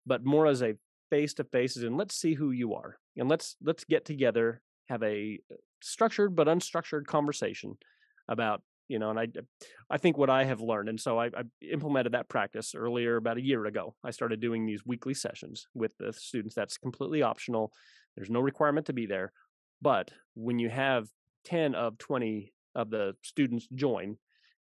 but 0.05 0.25
more 0.25 0.47
as 0.47 0.61
a 0.61 0.75
face 1.09 1.33
to 1.35 1.43
face 1.43 1.77
as 1.77 1.83
in 1.83 1.95
let's 1.95 2.15
see 2.15 2.33
who 2.33 2.51
you 2.51 2.73
are 2.73 2.97
and 3.15 3.29
let's 3.29 3.55
let's 3.63 3.85
get 3.85 4.03
together 4.03 4.61
have 4.89 5.01
a 5.03 5.39
uh, 5.49 5.55
structured 5.81 6.35
but 6.35 6.47
unstructured 6.47 7.05
conversation 7.05 7.77
about 8.27 8.61
you 8.89 8.99
know 8.99 9.09
and 9.09 9.17
i 9.17 9.25
i 9.89 9.97
think 9.97 10.17
what 10.17 10.29
i 10.29 10.43
have 10.43 10.59
learned 10.59 10.89
and 10.89 10.99
so 10.99 11.17
I, 11.17 11.27
I 11.27 11.43
implemented 11.61 12.11
that 12.13 12.27
practice 12.27 12.75
earlier 12.75 13.15
about 13.15 13.37
a 13.37 13.41
year 13.41 13.65
ago. 13.65 13.95
I 14.03 14.11
started 14.11 14.41
doing 14.41 14.65
these 14.65 14.85
weekly 14.85 15.13
sessions 15.13 15.67
with 15.73 15.93
the 15.97 16.11
students. 16.11 16.55
That's 16.55 16.77
completely 16.77 17.21
optional. 17.21 17.71
There's 18.17 18.29
no 18.29 18.41
requirement 18.41 18.87
to 18.87 18.93
be 18.93 19.05
there 19.05 19.31
but 19.81 20.11
when 20.35 20.59
you 20.59 20.69
have 20.69 21.07
10 21.45 21.75
of 21.75 21.97
20 21.97 22.53
of 22.75 22.89
the 22.89 23.15
students 23.23 23.67
join 23.73 24.17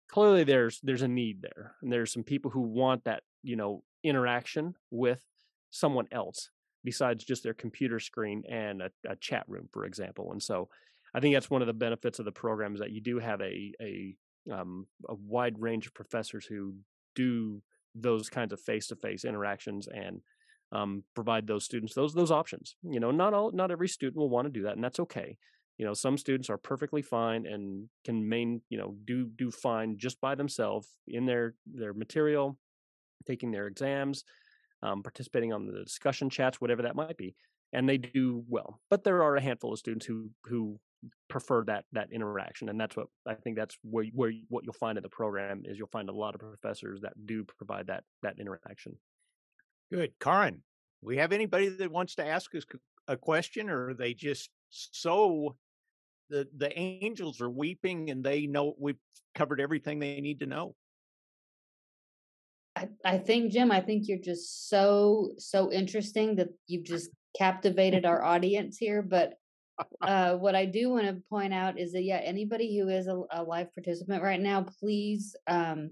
clearly 0.08 0.44
there's 0.44 0.80
there's 0.82 1.02
a 1.02 1.08
need 1.08 1.42
there 1.42 1.74
and 1.82 1.92
there's 1.92 2.12
some 2.12 2.22
people 2.22 2.50
who 2.50 2.60
want 2.60 3.04
that 3.04 3.22
you 3.42 3.56
know 3.56 3.82
interaction 4.02 4.74
with 4.90 5.22
someone 5.70 6.06
else 6.12 6.50
besides 6.84 7.24
just 7.24 7.42
their 7.42 7.54
computer 7.54 7.98
screen 7.98 8.42
and 8.48 8.80
a, 8.80 8.90
a 9.08 9.16
chat 9.16 9.44
room 9.48 9.68
for 9.72 9.84
example 9.84 10.30
and 10.32 10.42
so 10.42 10.68
i 11.14 11.20
think 11.20 11.34
that's 11.34 11.50
one 11.50 11.62
of 11.62 11.66
the 11.66 11.72
benefits 11.72 12.18
of 12.18 12.24
the 12.24 12.32
program 12.32 12.74
is 12.74 12.80
that 12.80 12.92
you 12.92 13.00
do 13.00 13.18
have 13.18 13.40
a 13.40 13.72
a 13.80 14.14
um, 14.52 14.86
a 15.08 15.14
wide 15.14 15.58
range 15.58 15.88
of 15.88 15.94
professors 15.94 16.46
who 16.46 16.74
do 17.16 17.60
those 17.96 18.28
kinds 18.28 18.52
of 18.52 18.60
face-to-face 18.60 19.24
interactions 19.24 19.88
and 19.88 20.20
um, 20.70 21.02
provide 21.14 21.46
those 21.46 21.64
students 21.64 21.94
those 21.94 22.14
those 22.14 22.30
options 22.30 22.76
you 22.82 23.00
know 23.00 23.10
not 23.10 23.34
all 23.34 23.50
not 23.52 23.70
every 23.70 23.88
student 23.88 24.16
will 24.16 24.28
want 24.28 24.46
to 24.46 24.52
do 24.52 24.62
that 24.62 24.74
and 24.74 24.84
that's 24.84 25.00
okay 25.00 25.36
you 25.78 25.84
know 25.84 25.94
some 25.94 26.16
students 26.16 26.50
are 26.50 26.58
perfectly 26.58 27.02
fine 27.02 27.46
and 27.46 27.88
can 28.04 28.28
main 28.28 28.60
you 28.68 28.78
know 28.78 28.94
do 29.04 29.26
do 29.26 29.50
fine 29.50 29.96
just 29.98 30.20
by 30.20 30.34
themselves 30.34 30.88
in 31.06 31.26
their 31.26 31.54
their 31.66 31.92
material 31.92 32.58
taking 33.26 33.50
their 33.50 33.66
exams 33.66 34.24
um, 34.82 35.02
participating 35.02 35.52
on 35.52 35.66
the 35.66 35.84
discussion 35.84 36.30
chats 36.30 36.60
whatever 36.60 36.82
that 36.82 36.96
might 36.96 37.16
be 37.16 37.34
and 37.72 37.88
they 37.88 37.98
do 37.98 38.44
well 38.48 38.80
but 38.90 39.04
there 39.04 39.22
are 39.22 39.36
a 39.36 39.42
handful 39.42 39.72
of 39.72 39.78
students 39.78 40.06
who 40.06 40.30
who 40.44 40.78
prefer 41.28 41.62
that 41.64 41.84
that 41.92 42.08
interaction 42.10 42.68
and 42.68 42.80
that's 42.80 42.96
what 42.96 43.06
i 43.26 43.34
think 43.34 43.56
that's 43.56 43.76
where 43.82 44.06
where 44.12 44.32
what 44.48 44.64
you'll 44.64 44.72
find 44.72 44.98
in 44.98 45.02
the 45.02 45.08
program 45.08 45.62
is 45.64 45.78
you'll 45.78 45.86
find 45.88 46.08
a 46.08 46.12
lot 46.12 46.34
of 46.34 46.40
professors 46.40 47.00
that 47.02 47.12
do 47.26 47.44
provide 47.58 47.86
that 47.86 48.02
that 48.22 48.38
interaction 48.40 48.96
Good, 49.90 50.12
Karin. 50.20 50.62
We 51.00 51.18
have 51.18 51.32
anybody 51.32 51.68
that 51.68 51.92
wants 51.92 52.16
to 52.16 52.26
ask 52.26 52.54
us 52.54 52.64
a 53.06 53.16
question, 53.16 53.70
or 53.70 53.90
are 53.90 53.94
they 53.94 54.14
just 54.14 54.50
so 54.70 55.56
the 56.28 56.48
the 56.56 56.76
angels 56.78 57.40
are 57.40 57.50
weeping 57.50 58.10
and 58.10 58.24
they 58.24 58.46
know 58.46 58.74
we've 58.78 58.98
covered 59.34 59.60
everything 59.60 59.98
they 59.98 60.20
need 60.20 60.40
to 60.40 60.46
know. 60.46 60.74
I, 62.74 62.88
I 63.04 63.18
think 63.18 63.52
Jim, 63.52 63.72
I 63.72 63.80
think 63.80 64.06
you're 64.06 64.18
just 64.18 64.68
so 64.68 65.32
so 65.38 65.72
interesting 65.72 66.36
that 66.36 66.48
you've 66.66 66.84
just 66.84 67.10
captivated 67.36 68.04
our 68.04 68.22
audience 68.22 68.76
here. 68.78 69.02
But 69.02 69.34
uh, 70.00 70.36
what 70.36 70.54
I 70.54 70.64
do 70.64 70.90
want 70.90 71.06
to 71.06 71.22
point 71.30 71.52
out 71.52 71.78
is 71.78 71.92
that 71.92 72.02
yeah, 72.02 72.18
anybody 72.18 72.78
who 72.78 72.88
is 72.88 73.06
a, 73.06 73.22
a 73.30 73.42
live 73.42 73.72
participant 73.74 74.22
right 74.22 74.40
now, 74.40 74.66
please, 74.80 75.36
um, 75.46 75.90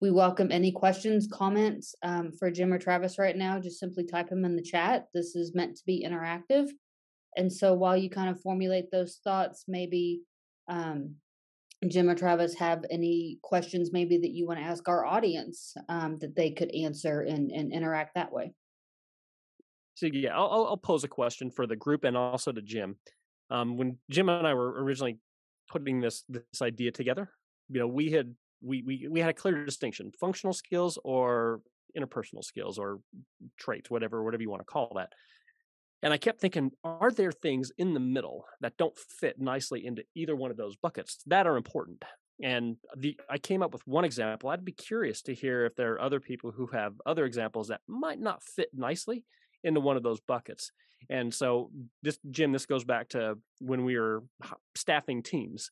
we 0.00 0.10
welcome 0.10 0.50
any 0.50 0.72
questions, 0.72 1.28
comments 1.30 1.94
um, 2.02 2.32
for 2.32 2.50
Jim 2.50 2.72
or 2.72 2.78
Travis 2.78 3.18
right 3.18 3.36
now. 3.36 3.58
Just 3.58 3.78
simply 3.78 4.04
type 4.04 4.28
them 4.28 4.44
in 4.44 4.56
the 4.56 4.62
chat. 4.62 5.06
This 5.14 5.36
is 5.36 5.54
meant 5.54 5.76
to 5.76 5.82
be 5.86 6.06
interactive, 6.06 6.68
and 7.36 7.52
so 7.52 7.74
while 7.74 7.96
you 7.96 8.10
kind 8.10 8.30
of 8.30 8.40
formulate 8.40 8.90
those 8.90 9.20
thoughts, 9.24 9.64
maybe 9.68 10.22
um, 10.68 11.16
Jim 11.88 12.08
or 12.08 12.14
Travis 12.14 12.54
have 12.54 12.84
any 12.90 13.38
questions 13.42 13.90
maybe 13.92 14.18
that 14.18 14.30
you 14.30 14.46
want 14.46 14.60
to 14.60 14.64
ask 14.64 14.88
our 14.88 15.04
audience 15.04 15.74
um, 15.88 16.18
that 16.20 16.36
they 16.36 16.50
could 16.50 16.72
answer 16.74 17.20
and, 17.20 17.50
and 17.50 17.72
interact 17.72 18.14
that 18.14 18.32
way. 18.32 18.52
So 19.94 20.06
yeah, 20.06 20.36
I'll, 20.36 20.66
I'll- 20.66 20.76
pose 20.76 21.04
a 21.04 21.08
question 21.08 21.50
for 21.50 21.66
the 21.66 21.76
group 21.76 22.04
and 22.04 22.16
also 22.16 22.52
to 22.52 22.62
Jim. 22.62 22.96
Um, 23.50 23.76
when 23.76 23.98
Jim 24.10 24.28
and 24.28 24.46
I 24.46 24.54
were 24.54 24.82
originally 24.82 25.18
putting 25.70 26.00
this 26.00 26.24
this 26.28 26.62
idea 26.62 26.90
together, 26.90 27.30
you 27.68 27.80
know, 27.80 27.86
we 27.86 28.10
had 28.10 28.34
we 28.62 28.82
we 28.86 29.08
we 29.10 29.20
had 29.20 29.28
a 29.28 29.34
clear 29.34 29.64
distinction: 29.64 30.10
functional 30.18 30.54
skills 30.54 30.98
or 31.04 31.60
interpersonal 31.98 32.42
skills 32.42 32.78
or 32.78 33.00
traits, 33.58 33.90
whatever, 33.90 34.22
whatever 34.24 34.42
you 34.42 34.50
want 34.50 34.60
to 34.60 34.64
call 34.64 34.92
that. 34.96 35.12
And 36.02 36.12
I 36.12 36.16
kept 36.16 36.40
thinking, 36.40 36.72
are 36.82 37.12
there 37.12 37.30
things 37.30 37.70
in 37.78 37.94
the 37.94 38.00
middle 38.00 38.44
that 38.60 38.76
don't 38.76 38.96
fit 38.98 39.40
nicely 39.40 39.86
into 39.86 40.04
either 40.14 40.34
one 40.34 40.50
of 40.50 40.56
those 40.56 40.76
buckets 40.76 41.22
that 41.26 41.46
are 41.46 41.56
important? 41.56 42.04
And 42.42 42.76
the 42.96 43.16
I 43.30 43.38
came 43.38 43.62
up 43.62 43.72
with 43.72 43.86
one 43.86 44.04
example. 44.04 44.50
I'd 44.50 44.64
be 44.64 44.72
curious 44.72 45.22
to 45.22 45.34
hear 45.34 45.64
if 45.64 45.76
there 45.76 45.92
are 45.92 46.00
other 46.00 46.18
people 46.18 46.50
who 46.50 46.66
have 46.68 46.94
other 47.06 47.24
examples 47.24 47.68
that 47.68 47.82
might 47.86 48.18
not 48.18 48.42
fit 48.42 48.70
nicely 48.74 49.24
into 49.62 49.80
one 49.80 49.96
of 49.96 50.02
those 50.02 50.20
buckets. 50.20 50.72
And 51.08 51.32
so 51.32 51.70
this 52.02 52.18
Jim, 52.30 52.50
this 52.50 52.66
goes 52.66 52.84
back 52.84 53.10
to 53.10 53.38
when 53.60 53.84
we 53.84 53.96
were 53.96 54.24
staffing 54.74 55.22
teams. 55.22 55.70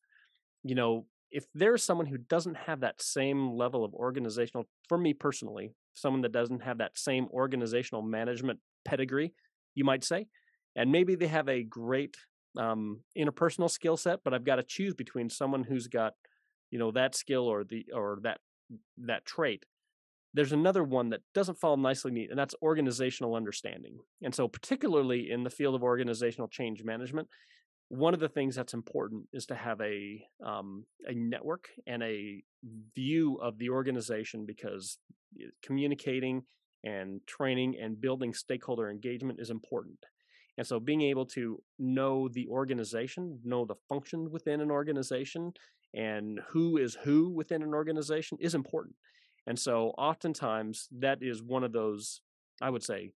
You 0.62 0.76
know, 0.76 1.06
if 1.32 1.46
there's 1.54 1.82
someone 1.82 2.06
who 2.06 2.18
doesn't 2.18 2.56
have 2.56 2.80
that 2.80 3.02
same 3.02 3.56
level 3.56 3.84
of 3.84 3.94
organizational 3.94 4.68
for 4.88 4.98
me 4.98 5.12
personally, 5.12 5.72
someone 5.94 6.22
that 6.22 6.32
doesn't 6.32 6.62
have 6.62 6.78
that 6.78 6.96
same 6.96 7.26
organizational 7.32 8.02
management 8.02 8.60
pedigree 8.84 9.32
you 9.74 9.84
might 9.84 10.04
say. 10.04 10.26
And 10.76 10.92
maybe 10.92 11.14
they 11.14 11.26
have 11.26 11.48
a 11.48 11.62
great 11.62 12.16
um, 12.58 13.00
interpersonal 13.18 13.70
skill 13.70 13.96
set, 13.96 14.20
but 14.24 14.34
I've 14.34 14.44
got 14.44 14.56
to 14.56 14.62
choose 14.62 14.94
between 14.94 15.30
someone 15.30 15.64
who's 15.64 15.88
got, 15.88 16.14
you 16.70 16.78
know, 16.78 16.90
that 16.92 17.14
skill 17.14 17.46
or 17.46 17.64
the 17.64 17.86
or 17.94 18.18
that 18.22 18.38
that 18.98 19.24
trait. 19.24 19.64
There's 20.32 20.52
another 20.52 20.84
one 20.84 21.10
that 21.10 21.22
doesn't 21.34 21.58
fall 21.58 21.76
nicely 21.76 22.12
neat, 22.12 22.30
and 22.30 22.38
that's 22.38 22.54
organizational 22.62 23.34
understanding. 23.34 23.98
And 24.22 24.32
so, 24.32 24.46
particularly 24.46 25.30
in 25.30 25.42
the 25.42 25.50
field 25.50 25.74
of 25.74 25.82
organizational 25.82 26.46
change 26.46 26.84
management, 26.84 27.28
one 27.88 28.14
of 28.14 28.20
the 28.20 28.28
things 28.28 28.54
that's 28.54 28.72
important 28.72 29.24
is 29.32 29.46
to 29.46 29.56
have 29.56 29.80
a 29.80 30.24
um, 30.44 30.84
a 31.06 31.12
network 31.12 31.68
and 31.86 32.02
a 32.02 32.42
view 32.94 33.38
of 33.42 33.58
the 33.58 33.70
organization 33.70 34.46
because 34.46 34.98
eh, 35.40 35.46
communicating 35.62 36.42
and 36.84 37.20
training 37.26 37.76
and 37.80 38.00
building 38.00 38.32
stakeholder 38.34 38.90
engagement 38.90 39.40
is 39.40 39.50
important. 39.50 39.98
And 40.58 40.66
so 40.66 40.80
being 40.80 41.02
able 41.02 41.26
to 41.26 41.62
know 41.78 42.28
the 42.28 42.46
organization, 42.48 43.38
know 43.44 43.64
the 43.64 43.76
function 43.88 44.30
within 44.30 44.60
an 44.60 44.70
organization, 44.70 45.52
and 45.94 46.40
who 46.48 46.76
is 46.76 46.96
who 47.02 47.30
within 47.30 47.62
an 47.62 47.74
organization 47.74 48.38
is 48.40 48.54
important. 48.54 48.94
And 49.46 49.58
so 49.58 49.94
oftentimes 49.96 50.88
that 50.98 51.18
is 51.22 51.42
one 51.42 51.64
of 51.64 51.72
those, 51.72 52.20
I 52.60 52.70
would 52.70 52.82
say, 52.82 53.12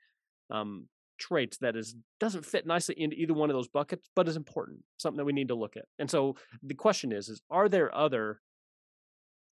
um, 0.51 0.89
traits 1.19 1.59
that 1.59 1.77
is 1.77 1.95
doesn't 2.21 2.45
fit 2.45 2.67
nicely 2.67 2.95
into 2.99 3.17
either 3.17 3.35
one 3.35 3.51
of 3.51 3.55
those 3.55 3.69
buckets, 3.69 4.09
but 4.17 4.29
is 4.29 4.37
important, 4.37 4.81
something 4.97 5.19
that 5.19 5.25
we 5.25 5.33
need 5.33 5.49
to 5.49 5.55
look 5.55 5.77
at. 5.77 5.85
And 5.99 6.11
so 6.11 6.37
the 6.63 6.75
question 6.75 7.13
is, 7.13 7.29
is 7.29 7.43
are 7.51 7.69
there 7.69 7.95
other 7.95 8.41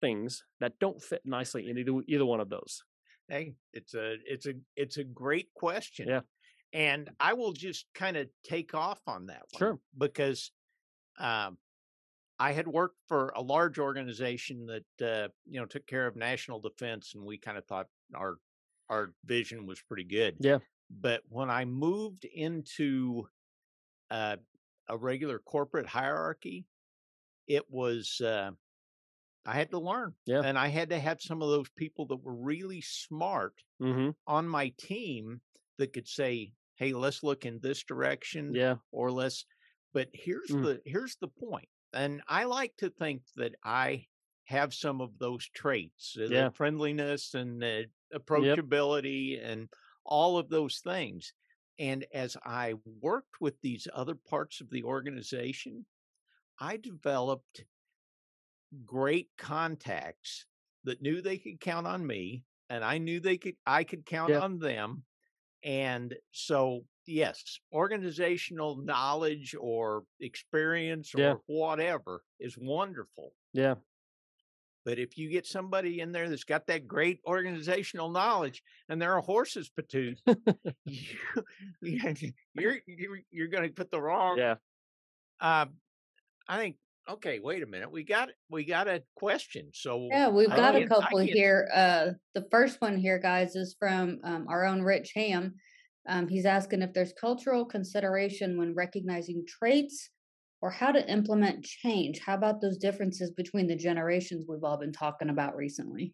things 0.00 0.44
that 0.60 0.78
don't 0.78 1.02
fit 1.02 1.22
nicely 1.24 1.68
in 1.68 1.78
either 1.78 1.92
either 2.06 2.26
one 2.26 2.40
of 2.40 2.50
those? 2.50 2.82
Hey, 3.28 3.54
it's 3.72 3.94
a 3.94 4.16
it's 4.24 4.46
a 4.46 4.54
it's 4.76 4.98
a 4.98 5.04
great 5.04 5.52
question. 5.54 6.08
Yeah. 6.08 6.20
And 6.72 7.10
I 7.18 7.32
will 7.32 7.52
just 7.52 7.86
kind 7.94 8.16
of 8.16 8.28
take 8.44 8.74
off 8.74 9.00
on 9.06 9.26
that 9.26 9.42
one. 9.52 9.58
Sure. 9.58 9.80
Because 9.96 10.52
um 11.18 11.58
I 12.38 12.52
had 12.52 12.68
worked 12.68 12.98
for 13.08 13.32
a 13.34 13.40
large 13.40 13.78
organization 13.78 14.66
that 14.66 15.06
uh, 15.06 15.28
you 15.46 15.58
know 15.58 15.66
took 15.66 15.86
care 15.86 16.06
of 16.06 16.16
national 16.16 16.60
defense 16.60 17.14
and 17.14 17.24
we 17.24 17.38
kind 17.38 17.56
of 17.56 17.64
thought 17.66 17.86
our 18.14 18.36
our 18.88 19.14
vision 19.24 19.66
was 19.66 19.80
pretty 19.82 20.04
good. 20.04 20.36
Yeah. 20.38 20.58
But 20.90 21.22
when 21.28 21.50
I 21.50 21.64
moved 21.64 22.24
into 22.24 23.26
uh, 24.10 24.36
a 24.88 24.96
regular 24.96 25.40
corporate 25.40 25.86
hierarchy, 25.86 26.66
it 27.48 27.64
was 27.68 28.20
uh, 28.20 28.52
I 29.46 29.54
had 29.54 29.70
to 29.70 29.78
learn. 29.78 30.14
Yeah. 30.26 30.42
And 30.44 30.58
I 30.58 30.68
had 30.68 30.90
to 30.90 30.98
have 30.98 31.22
some 31.22 31.42
of 31.42 31.48
those 31.50 31.70
people 31.70 32.06
that 32.06 32.16
were 32.22 32.34
really 32.34 32.80
smart 32.80 33.54
Mm-hmm. 33.80 34.10
on 34.26 34.48
my 34.48 34.70
team 34.78 35.42
that 35.78 35.92
could 35.92 36.08
say, 36.08 36.54
"Hey, 36.76 36.92
let's 36.94 37.22
look 37.22 37.44
in 37.46 37.60
this 37.60 37.82
direction," 37.84 38.54
Yeah. 38.54 38.76
or 38.90 39.10
let's. 39.12 39.44
But 39.92 40.10
here's 40.14 40.50
Mm. 40.50 40.62
the 40.62 40.82
here's 40.84 41.16
the 41.16 41.28
point, 41.28 41.68
and 41.92 42.22
I 42.28 42.44
like 42.44 42.76
to 42.78 42.90
think 42.90 43.22
that 43.36 43.54
I 43.62 44.06
have 44.44 44.74
some 44.74 45.00
of 45.00 45.18
those 45.18 45.48
traits, 45.48 46.16
uh, 46.18 46.28
Yeah. 46.28 46.48
the 46.48 46.54
friendliness 46.54 47.34
and 47.34 47.60
the 47.62 47.90
approachability 48.14 49.42
and 49.42 49.68
all 50.04 50.38
of 50.38 50.48
those 50.48 50.80
things. 50.80 51.32
And 51.78 52.04
as 52.12 52.36
I 52.44 52.74
worked 52.84 53.40
with 53.40 53.60
these 53.60 53.86
other 53.92 54.14
parts 54.14 54.60
of 54.60 54.70
the 54.70 54.84
organization, 54.84 55.86
I 56.58 56.76
developed 56.78 57.64
great 58.84 59.28
contacts 59.38 60.46
that 60.84 61.02
knew 61.02 61.20
they 61.20 61.38
could 61.38 61.60
count 61.60 61.86
on 61.86 62.06
me 62.06 62.44
and 62.70 62.84
I 62.84 62.98
knew 62.98 63.20
they 63.20 63.38
could 63.38 63.56
I 63.66 63.84
could 63.84 64.04
count 64.06 64.30
Yeah. 64.30 64.40
on 64.40 64.58
them. 64.58 65.04
And 65.64 66.14
so 66.32 66.82
yes, 67.06 67.60
organizational 67.72 68.76
knowledge 68.76 69.54
or 69.58 70.04
experience 70.20 71.14
or 71.14 71.20
Yeah. 71.20 71.34
whatever 71.46 72.22
is 72.40 72.56
wonderful. 72.58 73.32
Yeah. 73.52 73.76
But 74.84 75.00
if 75.00 75.18
you 75.18 75.28
get 75.28 75.46
somebody 75.46 75.98
in 76.00 76.12
there 76.12 76.28
that's 76.28 76.44
got 76.44 76.66
that 76.68 76.86
great 76.86 77.18
organizational 77.26 78.08
knowledge 78.10 78.62
and 78.88 79.02
they're 79.02 79.16
a 79.16 79.22
horse's 79.22 79.68
patoot, 79.80 80.18
you, 80.84 82.32
you're 82.54 82.78
you're 82.86 83.18
you're 83.30 83.48
going 83.48 83.64
to 83.68 83.74
put 83.74 83.90
the 83.90 84.00
wrong. 84.00 84.38
Yeah. 84.38 84.56
Uh, 85.40 85.66
I 86.48 86.58
think. 86.58 86.76
Okay, 87.08 87.38
wait 87.38 87.62
a 87.62 87.66
minute. 87.66 87.90
We 87.90 88.02
got 88.02 88.30
we 88.50 88.64
got 88.64 88.88
a 88.88 89.02
question. 89.14 89.70
So 89.72 90.08
Yeah, 90.10 90.28
we've 90.28 90.48
got 90.48 90.74
a 90.74 90.86
couple 90.86 91.18
here. 91.18 91.68
Uh, 91.72 92.10
the 92.34 92.46
first 92.50 92.80
one 92.80 92.96
here, 92.96 93.18
guys, 93.18 93.54
is 93.54 93.76
from 93.78 94.18
um, 94.24 94.46
our 94.48 94.64
own 94.64 94.82
Rich 94.82 95.12
Ham. 95.14 95.54
Um, 96.08 96.26
he's 96.28 96.46
asking 96.46 96.82
if 96.82 96.92
there's 96.92 97.12
cultural 97.12 97.64
consideration 97.64 98.58
when 98.58 98.74
recognizing 98.74 99.44
traits 99.46 100.10
or 100.62 100.70
how 100.70 100.90
to 100.90 101.10
implement 101.10 101.64
change. 101.64 102.20
How 102.24 102.34
about 102.34 102.60
those 102.60 102.76
differences 102.76 103.30
between 103.30 103.68
the 103.68 103.76
generations 103.76 104.46
we've 104.48 104.64
all 104.64 104.78
been 104.78 104.92
talking 104.92 105.30
about 105.30 105.54
recently? 105.54 106.12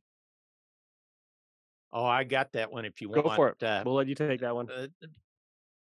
Oh, 1.92 2.04
I 2.04 2.24
got 2.24 2.52
that 2.52 2.70
one. 2.70 2.84
If 2.84 3.00
you 3.00 3.08
Go 3.08 3.22
want, 3.22 3.36
for 3.36 3.48
it. 3.50 3.62
Uh, 3.62 3.82
We'll 3.84 3.94
let 3.94 4.08
you 4.08 4.14
take 4.14 4.40
that 4.40 4.54
one. 4.54 4.70
uh, 4.70 4.88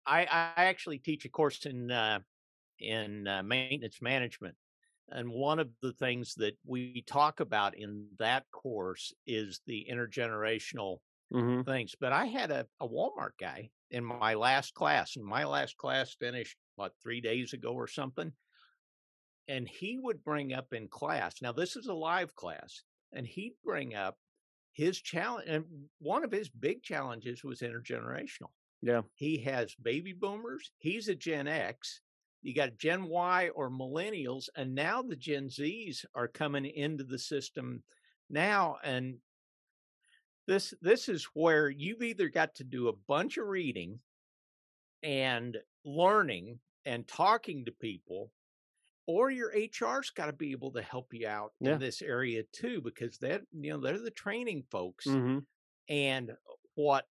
I 0.06 0.22
I 0.22 0.64
actually 0.64 0.98
teach 0.98 1.24
a 1.24 1.28
course 1.28 1.66
in 1.66 1.90
uh, 1.90 2.20
in 2.78 3.28
uh, 3.28 3.42
maintenance 3.42 4.00
management, 4.00 4.56
and 5.10 5.30
one 5.30 5.58
of 5.58 5.68
the 5.82 5.92
things 5.92 6.34
that 6.36 6.56
we 6.66 7.02
talk 7.06 7.40
about 7.40 7.76
in 7.76 8.06
that 8.18 8.44
course 8.52 9.12
is 9.26 9.60
the 9.66 9.86
intergenerational 9.90 10.98
Mm-hmm. 11.32 11.62
things. 11.62 11.94
But 12.00 12.12
I 12.12 12.24
had 12.26 12.50
a, 12.50 12.66
a 12.80 12.88
Walmart 12.88 13.38
guy 13.40 13.70
in 13.92 14.04
my 14.04 14.34
last 14.34 14.74
class, 14.74 15.14
and 15.14 15.24
my 15.24 15.44
last 15.44 15.76
class 15.76 16.12
finished 16.18 16.56
what 16.74 16.92
three 17.00 17.20
days 17.20 17.52
ago 17.52 17.70
or 17.70 17.86
something. 17.86 18.32
And 19.46 19.68
he 19.68 19.96
would 19.96 20.24
bring 20.24 20.52
up 20.52 20.72
in 20.72 20.88
class. 20.88 21.36
Now 21.40 21.52
this 21.52 21.76
is 21.76 21.86
a 21.86 21.94
live 21.94 22.34
class, 22.34 22.82
and 23.12 23.24
he'd 23.26 23.54
bring 23.64 23.94
up 23.94 24.16
his 24.72 25.00
challenge. 25.00 25.48
And 25.48 25.64
one 26.00 26.24
of 26.24 26.32
his 26.32 26.48
big 26.48 26.82
challenges 26.82 27.44
was 27.44 27.60
intergenerational. 27.60 28.50
Yeah. 28.82 29.02
He 29.14 29.38
has 29.44 29.74
baby 29.80 30.12
boomers. 30.12 30.72
He's 30.78 31.06
a 31.08 31.14
Gen 31.14 31.46
X. 31.46 32.00
You 32.42 32.54
got 32.54 32.76
Gen 32.76 33.04
Y 33.04 33.48
or 33.50 33.70
millennials, 33.70 34.48
and 34.56 34.74
now 34.74 35.02
the 35.02 35.16
Gen 35.16 35.48
Zs 35.48 36.04
are 36.14 36.28
coming 36.28 36.64
into 36.66 37.04
the 37.04 37.18
system 37.18 37.84
now. 38.28 38.78
And 38.82 39.20
this 40.46 40.74
this 40.82 41.08
is 41.08 41.24
where 41.32 41.70
you've 41.70 42.02
either 42.02 42.28
got 42.28 42.54
to 42.56 42.64
do 42.64 42.88
a 42.88 42.92
bunch 42.96 43.38
of 43.38 43.46
reading 43.46 44.00
and 45.02 45.58
learning 45.84 46.60
and 46.84 47.06
talking 47.06 47.64
to 47.64 47.72
people, 47.72 48.32
or 49.06 49.30
your 49.30 49.52
HR's 49.54 50.10
got 50.10 50.26
to 50.26 50.32
be 50.34 50.52
able 50.52 50.72
to 50.72 50.82
help 50.82 51.14
you 51.14 51.28
out 51.28 51.54
Yeah. 51.60 51.70
in 51.72 51.78
this 51.78 52.02
area 52.02 52.44
too, 52.44 52.80
because 52.82 53.18
that 53.18 53.42
you 53.52 53.72
know 53.72 53.80
they're 53.80 53.98
the 53.98 54.10
training 54.12 54.64
folks 54.70 55.06
Mm-hmm. 55.06 55.40
and 55.88 56.32
what 56.76 57.08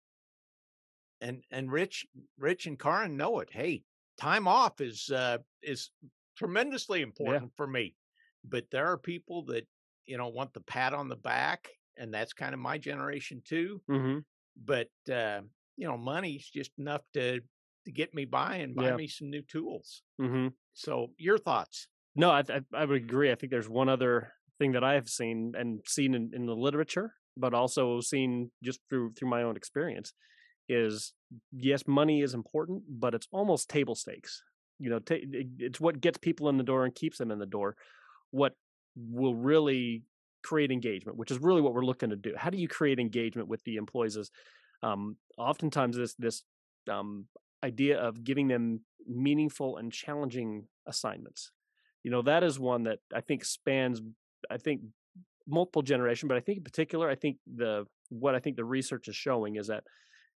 and 1.20 1.44
and 1.50 1.70
rich 1.72 2.06
rich 2.36 2.66
and 2.66 2.78
Karin 2.78 3.16
know 3.16 3.38
it. 3.40 3.50
Hey, 3.52 3.84
time 4.18 4.46
off 4.48 4.80
is 4.80 5.10
uh 5.10 5.38
is 5.62 5.90
tremendously 6.36 7.02
important 7.02 7.52
for 7.56 7.66
me. 7.66 7.94
But 8.44 8.66
there 8.70 8.86
are 8.90 8.98
people 8.98 9.44
that, 9.46 9.66
you 10.06 10.16
know, 10.18 10.28
want 10.28 10.52
the 10.52 10.60
pat 10.60 10.94
on 10.94 11.08
the 11.08 11.16
back, 11.16 11.68
and 11.96 12.12
that's 12.12 12.32
kind 12.32 12.54
of 12.54 12.60
my 12.60 12.78
generation 12.78 13.42
too. 13.44 13.80
Mm-hmm. 13.90 14.18
But 14.64 14.90
uh, 15.10 15.42
you 15.76 15.86
know, 15.86 15.96
money's 15.96 16.48
just 16.48 16.72
enough 16.78 17.02
to 17.14 17.40
to 17.84 17.92
get 17.92 18.14
me 18.14 18.24
by 18.24 18.56
and 18.56 18.74
buy 18.74 18.88
Yeah. 18.88 18.96
me 18.96 19.08
some 19.08 19.30
new 19.30 19.42
tools. 19.42 20.02
Mm-hmm. 20.20 20.48
So 20.74 21.08
your 21.18 21.38
thoughts? 21.38 21.88
No, 22.14 22.30
I, 22.30 22.40
I 22.48 22.60
I 22.74 22.84
would 22.84 23.02
agree. 23.02 23.30
I 23.30 23.34
think 23.34 23.50
there's 23.50 23.68
one 23.68 23.88
other 23.88 24.32
thing 24.58 24.72
that 24.72 24.84
I 24.84 24.94
have 24.94 25.08
seen 25.08 25.54
and 25.56 25.80
seen 25.86 26.14
in, 26.14 26.30
in 26.34 26.46
the 26.46 26.54
literature, 26.54 27.14
but 27.36 27.54
also 27.54 28.00
seen 28.00 28.50
just 28.62 28.80
through 28.88 29.12
through 29.14 29.30
my 29.30 29.42
own 29.42 29.56
experience, 29.56 30.12
is 30.68 31.12
yes, 31.52 31.86
money 31.86 32.22
is 32.22 32.34
important, 32.34 32.82
but 32.88 33.14
it's 33.14 33.28
almost 33.32 33.68
table 33.68 33.94
stakes. 33.94 34.42
You 34.78 34.90
know, 34.90 35.00
it- 35.10 35.48
it's 35.58 35.80
what 35.80 36.00
gets 36.00 36.18
people 36.18 36.48
in 36.48 36.56
the 36.56 36.64
door 36.64 36.84
and 36.84 36.94
keeps 36.94 37.18
them 37.18 37.30
in 37.30 37.38
the 37.38 37.46
door. 37.46 37.76
What 38.30 38.54
will 38.96 39.34
really 39.34 40.04
create 40.42 40.70
engagement, 40.70 41.16
which 41.16 41.30
is 41.30 41.38
really 41.38 41.60
what 41.60 41.72
we're 41.72 41.84
looking 41.84 42.10
to 42.10 42.16
do. 42.16 42.34
How 42.36 42.50
do 42.50 42.58
you 42.58 42.68
create 42.68 42.98
engagement 42.98 43.48
with 43.48 43.62
the 43.64 43.76
employees? 43.76 44.16
Is 44.16 44.30
um, 44.82 45.16
oftentimes 45.38 45.96
this 45.96 46.14
this 46.14 46.42
um, 46.90 47.26
idea 47.62 47.98
of 48.00 48.24
giving 48.24 48.48
them 48.48 48.80
meaningful 49.06 49.76
and 49.76 49.92
challenging 49.92 50.66
assignments. 50.86 51.52
You 52.02 52.10
know, 52.10 52.22
that 52.22 52.42
is 52.42 52.58
one 52.58 52.84
that 52.84 52.98
I 53.14 53.20
think 53.20 53.44
spans. 53.44 54.00
I 54.50 54.58
think 54.58 54.82
multiple 55.46 55.82
generation, 55.82 56.28
but 56.28 56.36
I 56.36 56.40
think 56.40 56.58
in 56.58 56.64
particular, 56.64 57.08
I 57.08 57.14
think 57.14 57.38
the 57.46 57.86
what 58.08 58.34
I 58.34 58.40
think 58.40 58.56
the 58.56 58.64
research 58.64 59.08
is 59.08 59.16
showing 59.16 59.56
is 59.56 59.68
that 59.68 59.84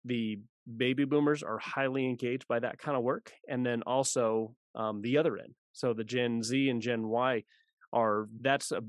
the 0.05 0.38
baby 0.76 1.05
boomers 1.05 1.42
are 1.42 1.59
highly 1.59 2.05
engaged 2.07 2.46
by 2.48 2.61
that 2.61 2.78
kind 2.78 2.96
of 2.96 3.03
work, 3.03 3.32
and 3.48 3.64
then 3.64 3.82
also 3.82 4.55
um, 4.74 5.03
the 5.03 5.18
other 5.18 5.36
end. 5.36 5.55
So 5.72 5.92
the 5.92 6.05
Gen 6.05 6.42
Z 6.42 6.68
and 6.68 6.82
Gen 6.82 7.09
Y 7.09 7.44
are 7.92 8.28
that's 8.40 8.72
a 8.72 8.80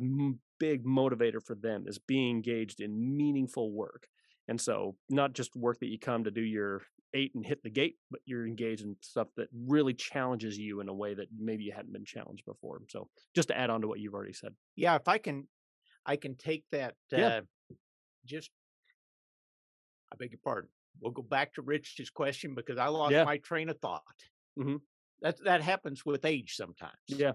big 0.59 0.85
motivator 0.85 1.43
for 1.45 1.55
them 1.55 1.85
is 1.87 1.99
being 1.99 2.35
engaged 2.35 2.79
in 2.79 3.17
meaningful 3.17 3.71
work. 3.71 4.07
And 4.47 4.59
so 4.59 4.95
not 5.09 5.33
just 5.33 5.55
work 5.55 5.79
that 5.79 5.87
you 5.87 5.99
come 5.99 6.23
to 6.25 6.31
do 6.31 6.41
your 6.41 6.81
eight 7.13 7.31
and 7.35 7.45
hit 7.45 7.61
the 7.63 7.69
gate, 7.69 7.95
but 8.11 8.21
you're 8.25 8.47
engaged 8.47 8.83
in 8.83 8.95
stuff 9.01 9.27
that 9.37 9.47
really 9.67 9.93
challenges 9.93 10.57
you 10.57 10.79
in 10.79 10.89
a 10.89 10.93
way 10.93 11.13
that 11.13 11.27
maybe 11.37 11.63
you 11.63 11.71
hadn't 11.73 11.93
been 11.93 12.05
challenged 12.05 12.45
before. 12.45 12.81
So 12.89 13.07
just 13.35 13.49
to 13.49 13.57
add 13.57 13.69
on 13.69 13.81
to 13.81 13.87
what 13.87 13.99
you've 13.99 14.13
already 14.13 14.33
said. 14.33 14.53
Yeah, 14.75 14.95
if 14.95 15.07
I 15.07 15.17
can 15.17 15.47
I 16.05 16.15
can 16.17 16.35
take 16.35 16.65
that 16.71 16.95
Yeah. 17.11 17.27
uh, 17.27 17.41
just 18.25 18.51
I 20.11 20.15
beg 20.17 20.31
your 20.31 20.39
pardon. 20.43 20.69
We'll 20.99 21.11
go 21.11 21.21
back 21.21 21.53
to 21.55 21.61
Rich's 21.61 22.09
question 22.09 22.55
because 22.55 22.77
I 22.77 22.87
lost 22.87 23.11
Yeah. 23.11 23.23
my 23.23 23.37
train 23.37 23.69
of 23.69 23.79
thought. 23.79 24.03
Mhm. 24.57 24.81
That 25.21 25.37
that 25.43 25.61
happens 25.61 26.05
with 26.05 26.25
age 26.25 26.55
sometimes. 26.55 26.97
Yeah. 27.07 27.33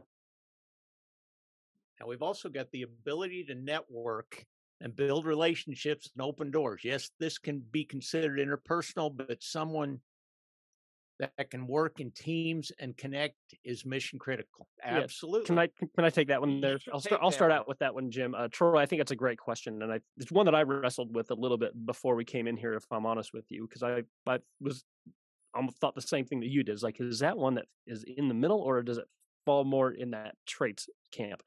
Now 2.00 2.06
we've 2.06 2.22
also 2.22 2.48
got 2.48 2.70
the 2.70 2.82
ability 2.82 3.44
to 3.44 3.54
network 3.54 4.46
and 4.80 4.94
build 4.94 5.26
relationships 5.26 6.10
and 6.14 6.22
open 6.22 6.50
doors. 6.50 6.82
Yes, 6.84 7.10
this 7.18 7.38
can 7.38 7.60
be 7.60 7.84
considered 7.84 8.38
interpersonal, 8.38 9.14
but 9.16 9.42
someone 9.42 10.00
that 11.18 11.50
can 11.50 11.66
work 11.66 12.00
in 12.00 12.10
teams 12.12 12.70
and 12.78 12.96
connect 12.96 13.34
is 13.64 13.84
mission 13.84 14.18
critical. 14.18 14.68
Absolutely. 14.84 15.46
Can 15.46 15.58
I 15.58 15.68
can 15.94 16.04
I 16.04 16.10
take 16.10 16.28
that 16.28 16.40
one 16.40 16.60
there? 16.60 16.78
I'll 16.92 17.00
start. 17.00 17.20
I'll 17.22 17.30
start 17.30 17.50
out 17.50 17.66
with 17.66 17.78
that 17.80 17.94
one, 17.94 18.10
Jim. 18.10 18.34
Uh, 18.34 18.48
Troy, 18.48 18.78
I 18.78 18.86
think 18.86 19.02
it's 19.02 19.10
a 19.10 19.16
great 19.16 19.38
question, 19.38 19.82
and 19.82 19.92
I 19.92 20.00
it's 20.16 20.30
one 20.30 20.46
that 20.46 20.54
I 20.54 20.62
wrestled 20.62 21.14
with 21.14 21.30
a 21.30 21.34
little 21.34 21.58
bit 21.58 21.72
before 21.86 22.14
we 22.14 22.24
came 22.24 22.46
in 22.46 22.56
here. 22.56 22.74
If 22.74 22.84
I'm 22.90 23.06
honest 23.06 23.32
with 23.32 23.46
you, 23.48 23.66
because 23.68 23.82
I 23.82 24.02
I 24.30 24.38
was 24.60 24.84
almost 25.54 25.78
thought 25.78 25.94
the 25.94 26.02
same 26.02 26.24
thing 26.24 26.40
that 26.40 26.48
you 26.48 26.62
did. 26.62 26.74
Is 26.74 26.82
like, 26.82 27.00
is 27.00 27.18
that 27.20 27.36
one 27.36 27.54
that 27.54 27.66
is 27.86 28.04
in 28.04 28.28
the 28.28 28.34
middle, 28.34 28.60
or 28.60 28.82
does 28.82 28.98
it 28.98 29.06
fall 29.44 29.64
more 29.64 29.90
in 29.90 30.12
that 30.12 30.34
traits 30.46 30.88
camp? 31.10 31.42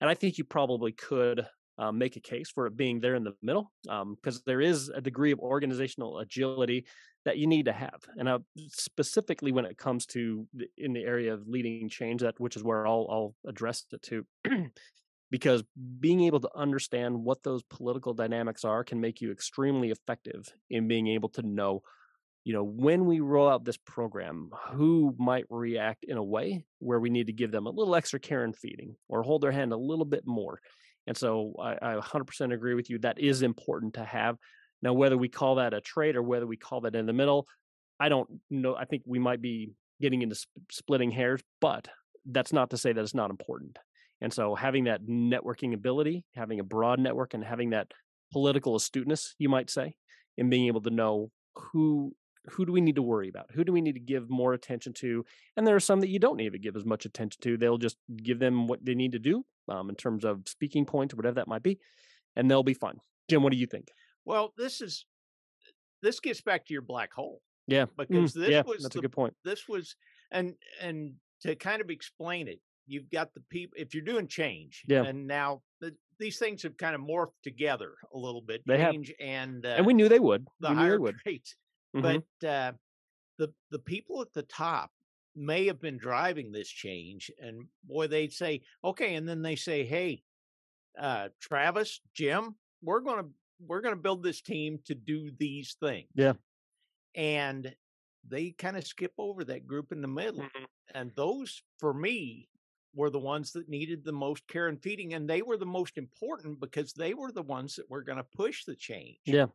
And 0.00 0.08
I 0.08 0.14
think 0.14 0.38
you 0.38 0.44
probably 0.44 0.92
could 0.92 1.46
um, 1.78 1.98
make 1.98 2.16
a 2.16 2.20
case 2.20 2.50
for 2.50 2.66
it 2.66 2.76
being 2.76 3.00
there 3.00 3.16
in 3.16 3.24
the 3.24 3.34
middle, 3.42 3.72
because 3.82 4.42
there 4.44 4.60
is 4.60 4.88
a 4.88 5.00
degree 5.00 5.32
of 5.32 5.40
organizational 5.40 6.18
agility 6.18 6.86
that 7.24 7.38
you 7.38 7.46
need 7.46 7.66
to 7.66 7.72
have. 7.72 8.00
And 8.16 8.28
uh, 8.28 8.38
specifically 8.68 9.52
when 9.52 9.64
it 9.64 9.76
comes 9.76 10.06
to 10.06 10.46
the, 10.54 10.68
in 10.78 10.92
the 10.92 11.04
area 11.04 11.34
of 11.34 11.46
leading 11.46 11.88
change, 11.88 12.22
that 12.22 12.40
which 12.40 12.56
is 12.56 12.64
where 12.64 12.86
I'll, 12.86 13.06
I'll 13.10 13.34
address 13.46 13.84
it 13.92 14.02
to, 14.02 14.26
because 15.30 15.62
being 16.00 16.22
able 16.22 16.40
to 16.40 16.50
understand 16.54 17.22
what 17.22 17.42
those 17.42 17.62
political 17.64 18.14
dynamics 18.14 18.64
are 18.64 18.84
can 18.84 19.00
make 19.00 19.20
you 19.20 19.30
extremely 19.30 19.90
effective 19.90 20.52
in 20.70 20.88
being 20.88 21.08
able 21.08 21.28
to 21.30 21.42
know, 21.42 21.82
you 22.44 22.54
know, 22.54 22.64
when 22.64 23.04
we 23.04 23.20
roll 23.20 23.48
out 23.48 23.64
this 23.64 23.76
program, 23.76 24.50
who 24.72 25.14
might 25.18 25.44
react 25.50 26.04
in 26.04 26.16
a 26.16 26.24
way 26.24 26.64
where 26.78 27.00
we 27.00 27.10
need 27.10 27.26
to 27.26 27.34
give 27.34 27.52
them 27.52 27.66
a 27.66 27.70
little 27.70 27.94
extra 27.94 28.18
care 28.18 28.44
and 28.44 28.56
feeding 28.56 28.96
or 29.08 29.22
hold 29.22 29.42
their 29.42 29.52
hand 29.52 29.72
a 29.72 29.76
little 29.76 30.06
bit 30.06 30.26
more. 30.26 30.58
And 31.06 31.16
so 31.16 31.54
I, 31.60 31.72
I 31.82 31.94
100% 31.96 32.52
agree 32.52 32.74
with 32.74 32.88
you. 32.88 32.98
That 33.00 33.18
is 33.18 33.42
important 33.42 33.94
to 33.94 34.04
have. 34.04 34.36
Now, 34.82 34.92
whether 34.92 35.16
we 35.16 35.28
call 35.28 35.56
that 35.56 35.74
a 35.74 35.80
trait 35.80 36.16
or 36.16 36.22
whether 36.22 36.46
we 36.46 36.56
call 36.56 36.80
that 36.82 36.94
in 36.94 37.06
the 37.06 37.12
middle, 37.12 37.46
I 37.98 38.08
don't 38.08 38.40
know. 38.50 38.74
I 38.74 38.84
think 38.86 39.02
we 39.06 39.18
might 39.18 39.42
be 39.42 39.72
getting 40.00 40.22
into 40.22 40.34
sp- 40.34 40.48
splitting 40.70 41.10
hairs, 41.10 41.42
but 41.60 41.88
that's 42.24 42.52
not 42.52 42.70
to 42.70 42.78
say 42.78 42.92
that 42.92 43.00
it's 43.00 43.14
not 43.14 43.30
important. 43.30 43.78
And 44.20 44.32
so 44.32 44.54
having 44.54 44.84
that 44.84 45.06
networking 45.06 45.74
ability, 45.74 46.24
having 46.34 46.60
a 46.60 46.64
broad 46.64 46.98
network 46.98 47.34
and 47.34 47.44
having 47.44 47.70
that 47.70 47.88
political 48.32 48.76
astuteness, 48.76 49.34
you 49.38 49.48
might 49.48 49.70
say, 49.70 49.94
and 50.38 50.50
being 50.50 50.66
able 50.66 50.82
to 50.82 50.90
know 50.90 51.30
who 51.54 52.14
who 52.48 52.64
do 52.64 52.72
we 52.72 52.80
need 52.80 52.96
to 52.96 53.02
worry 53.02 53.28
about? 53.28 53.50
Who 53.52 53.64
do 53.64 53.72
we 53.72 53.82
need 53.82 53.92
to 53.94 54.00
give 54.00 54.30
more 54.30 54.54
attention 54.54 54.94
to? 54.94 55.24
And 55.56 55.66
there 55.66 55.76
are 55.76 55.80
some 55.80 56.00
that 56.00 56.08
you 56.08 56.18
don't 56.18 56.38
need 56.38 56.54
to 56.54 56.58
give 56.58 56.74
as 56.74 56.86
much 56.86 57.04
attention 57.04 57.38
to. 57.42 57.58
They'll 57.58 57.76
just 57.76 57.98
give 58.16 58.38
them 58.38 58.66
what 58.66 58.82
they 58.82 58.94
need 58.94 59.12
to 59.12 59.18
do 59.18 59.44
um, 59.68 59.90
in 59.90 59.94
terms 59.94 60.24
of 60.24 60.40
speaking 60.46 60.86
points, 60.86 61.14
whatever 61.14 61.34
that 61.34 61.48
might 61.48 61.62
be, 61.62 61.78
and 62.36 62.50
they'll 62.50 62.62
be 62.62 62.72
fine. 62.72 62.98
Jim, 63.28 63.42
what 63.42 63.52
do 63.52 63.58
you 63.58 63.66
think? 63.66 63.88
Well, 64.24 64.52
this 64.56 64.80
is 64.80 65.06
this 66.02 66.20
gets 66.20 66.40
back 66.40 66.66
to 66.66 66.72
your 66.72 66.82
black 66.82 67.12
hole 67.12 67.42
Yeah, 67.66 67.86
because 67.96 68.32
Mm, 68.32 68.34
this 68.34 68.50
yeah, 68.50 68.62
was 68.64 68.82
that's 68.82 68.94
the 68.94 68.98
a 68.98 69.02
good 69.02 69.12
point. 69.12 69.34
this 69.44 69.68
was 69.68 69.96
and 70.30 70.56
and 70.80 71.14
to 71.42 71.54
kind 71.56 71.80
of 71.82 71.90
explain 71.90 72.48
it 72.48 72.60
you've 72.86 73.10
got 73.10 73.34
the 73.34 73.40
people 73.50 73.76
if 73.78 73.94
you're 73.94 74.04
doing 74.04 74.28
change 74.28 74.84
Yeah. 74.88 75.02
and 75.04 75.26
now 75.26 75.62
the, 75.80 75.96
these 76.18 76.38
things 76.38 76.62
have 76.62 76.76
kind 76.76 76.94
of 76.94 77.00
morphed 77.00 77.40
together 77.42 77.94
a 78.14 78.18
little 78.18 78.42
bit 78.42 78.62
They 78.66 78.78
have. 78.78 78.94
change 78.94 79.12
and 79.20 79.64
uh, 79.66 79.76
and 79.76 79.86
we 79.86 79.94
knew 79.94 80.08
they 80.08 80.20
would. 80.20 80.46
the 80.60 80.68
we 80.68 80.74
hire 80.74 80.98
would. 81.00 81.16
traits 81.24 81.56
Mhm. 81.94 82.22
but 82.40 82.48
uh, 82.48 82.72
the 83.38 83.54
the 83.70 83.78
people 83.78 84.22
at 84.22 84.32
the 84.34 84.42
top 84.44 84.90
may 85.36 85.66
have 85.66 85.80
been 85.80 85.98
driving 85.98 86.52
this 86.52 86.68
change 86.68 87.30
and 87.40 87.68
boy 87.84 88.06
they'd 88.08 88.32
say 88.32 88.62
okay 88.84 89.14
and 89.16 89.28
then 89.28 89.42
they 89.42 89.56
say 89.56 89.84
hey 89.84 90.22
uh 90.98 91.28
travis 91.40 92.00
jim 92.14 92.56
we're 92.82 93.00
gonna 93.00 93.28
we're 93.66 93.80
gonna 93.80 93.96
build 93.96 94.22
this 94.22 94.40
team 94.40 94.78
to 94.86 94.94
do 94.94 95.30
these 95.32 95.74
things 95.74 96.10
Yeah. 96.14 96.34
and 97.14 97.74
they 98.26 98.50
kind 98.52 98.76
of 98.76 98.86
skip 98.86 99.12
over 99.18 99.44
that 99.44 99.66
group 99.66 99.92
in 99.92 100.00
the 100.02 100.08
middle 100.08 100.42
Mhm. 100.42 100.66
and 100.94 101.14
those 101.16 101.62
for 101.78 101.94
me 101.94 102.48
were 102.92 103.10
the 103.10 103.18
ones 103.18 103.52
that 103.52 103.68
needed 103.68 104.04
the 104.04 104.12
most 104.12 104.46
care 104.48 104.68
and 104.68 104.82
feeding 104.82 105.14
and 105.14 105.28
they 105.28 105.42
were 105.42 105.56
the 105.56 105.66
most 105.66 105.96
important 105.98 106.60
because 106.60 106.92
they 106.92 107.14
were 107.14 107.32
the 107.32 107.42
ones 107.42 107.76
that 107.76 107.88
were 107.88 108.02
going 108.02 108.18
to 108.18 108.24
push 108.24 108.64
the 108.64 108.76
change 108.76 109.20
Yeah. 109.26 109.46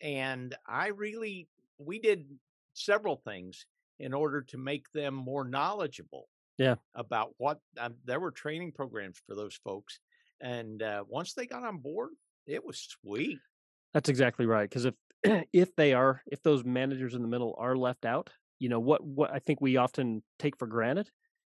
and 0.00 0.56
i 0.66 0.88
really 0.88 1.48
we 1.78 1.98
did 1.98 2.38
several 2.74 3.16
things 3.16 3.66
in 3.98 4.14
order 4.14 4.42
to 4.42 4.58
make 4.58 4.90
them 4.92 5.14
more 5.14 5.44
knowledgeable 5.44 6.28
Yeah. 6.58 6.76
about 6.94 7.34
what 7.38 7.60
um, 7.78 7.96
there 8.04 8.20
were 8.20 8.32
training 8.32 8.72
programs 8.72 9.18
for 9.18 9.34
those 9.34 9.54
folks 9.56 10.00
and 10.40 10.82
uh, 10.82 11.04
once 11.06 11.34
they 11.34 11.46
got 11.46 11.64
on 11.64 11.78
board 11.78 12.10
it 12.46 12.64
was 12.64 12.78
sweet 12.78 13.38
That's 13.94 14.08
exactly 14.08 14.46
right. 14.46 14.68
Because 14.68 14.86
if 14.86 14.94
if 15.52 15.74
they 15.76 15.92
are, 15.92 16.22
if 16.26 16.42
those 16.42 16.64
managers 16.64 17.14
in 17.14 17.22
the 17.22 17.28
middle 17.28 17.54
are 17.58 17.76
left 17.76 18.04
out, 18.04 18.30
you 18.58 18.68
know 18.68 18.80
what 18.80 19.04
what 19.04 19.32
I 19.32 19.38
think 19.38 19.60
we 19.60 19.76
often 19.76 20.22
take 20.38 20.56
for 20.58 20.66
granted 20.66 21.10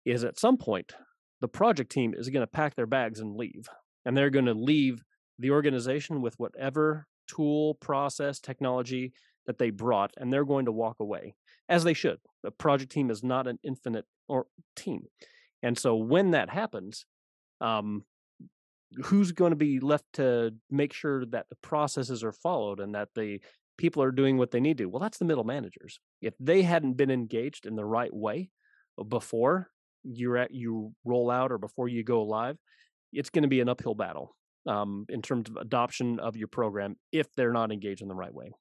is 0.04 0.24
at 0.24 0.38
some 0.38 0.56
point 0.56 0.92
the 1.40 1.48
project 1.48 1.90
team 1.90 2.14
is 2.16 2.28
going 2.28 2.42
to 2.42 2.50
pack 2.50 2.74
their 2.74 2.86
bags 2.86 3.20
and 3.20 3.36
leave, 3.36 3.68
and 4.04 4.16
they're 4.16 4.30
going 4.30 4.46
to 4.46 4.54
leave 4.54 5.02
the 5.38 5.50
organization 5.50 6.22
with 6.22 6.38
whatever 6.38 7.06
tool, 7.26 7.74
process, 7.74 8.38
technology 8.38 9.12
that 9.46 9.58
they 9.58 9.70
brought, 9.70 10.12
and 10.16 10.32
they're 10.32 10.44
going 10.44 10.66
to 10.66 10.72
walk 10.72 11.00
away 11.00 11.34
as 11.68 11.82
they 11.84 11.94
should. 11.94 12.18
The 12.42 12.50
project 12.50 12.92
team 12.92 13.10
is 13.10 13.24
not 13.24 13.46
an 13.46 13.58
infinite 13.64 14.04
or 14.28 14.46
team, 14.76 15.06
and 15.62 15.78
so 15.78 15.96
when 15.96 16.32
that 16.32 16.50
happens, 16.50 17.04
um, 17.60 18.04
who's 19.04 19.32
going 19.32 19.50
to 19.50 19.56
be 19.56 19.80
left 19.80 20.04
to 20.14 20.54
make 20.70 20.92
sure 20.92 21.24
that 21.26 21.48
the 21.48 21.56
processes 21.56 22.22
are 22.24 22.32
followed 22.32 22.80
and 22.80 22.94
that 22.94 23.08
the 23.14 23.40
people 23.78 24.02
are 24.02 24.12
doing 24.12 24.38
what 24.38 24.50
they 24.50 24.60
need 24.60 24.78
to? 24.78 24.86
Well 24.86 25.00
that's 25.00 25.18
the 25.18 25.24
middle 25.24 25.44
managers. 25.44 25.98
If 26.20 26.34
they 26.38 26.62
hadn't 26.62 26.94
been 26.94 27.10
engaged 27.10 27.66
in 27.66 27.76
the 27.76 27.84
right 27.84 28.12
way 28.14 28.50
before 29.08 29.68
you're 30.04 30.36
at 30.36 30.50
you 30.52 30.92
roll 31.04 31.30
out 31.30 31.52
or 31.52 31.58
before 31.58 31.88
you 31.88 32.02
go 32.02 32.22
live 32.24 32.58
it's 33.12 33.30
going 33.30 33.42
to 33.42 33.48
be 33.48 33.60
an 33.60 33.68
uphill 33.68 33.94
battle 33.94 34.34
um, 34.66 35.06
in 35.08 35.22
terms 35.22 35.48
of 35.48 35.56
adoption 35.56 36.18
of 36.18 36.36
your 36.36 36.48
program 36.48 36.96
if 37.12 37.32
they're 37.34 37.52
not 37.52 37.70
engaged 37.72 38.02
in 38.02 38.08
the 38.08 38.14
right 38.14 38.34
way. 38.34 38.52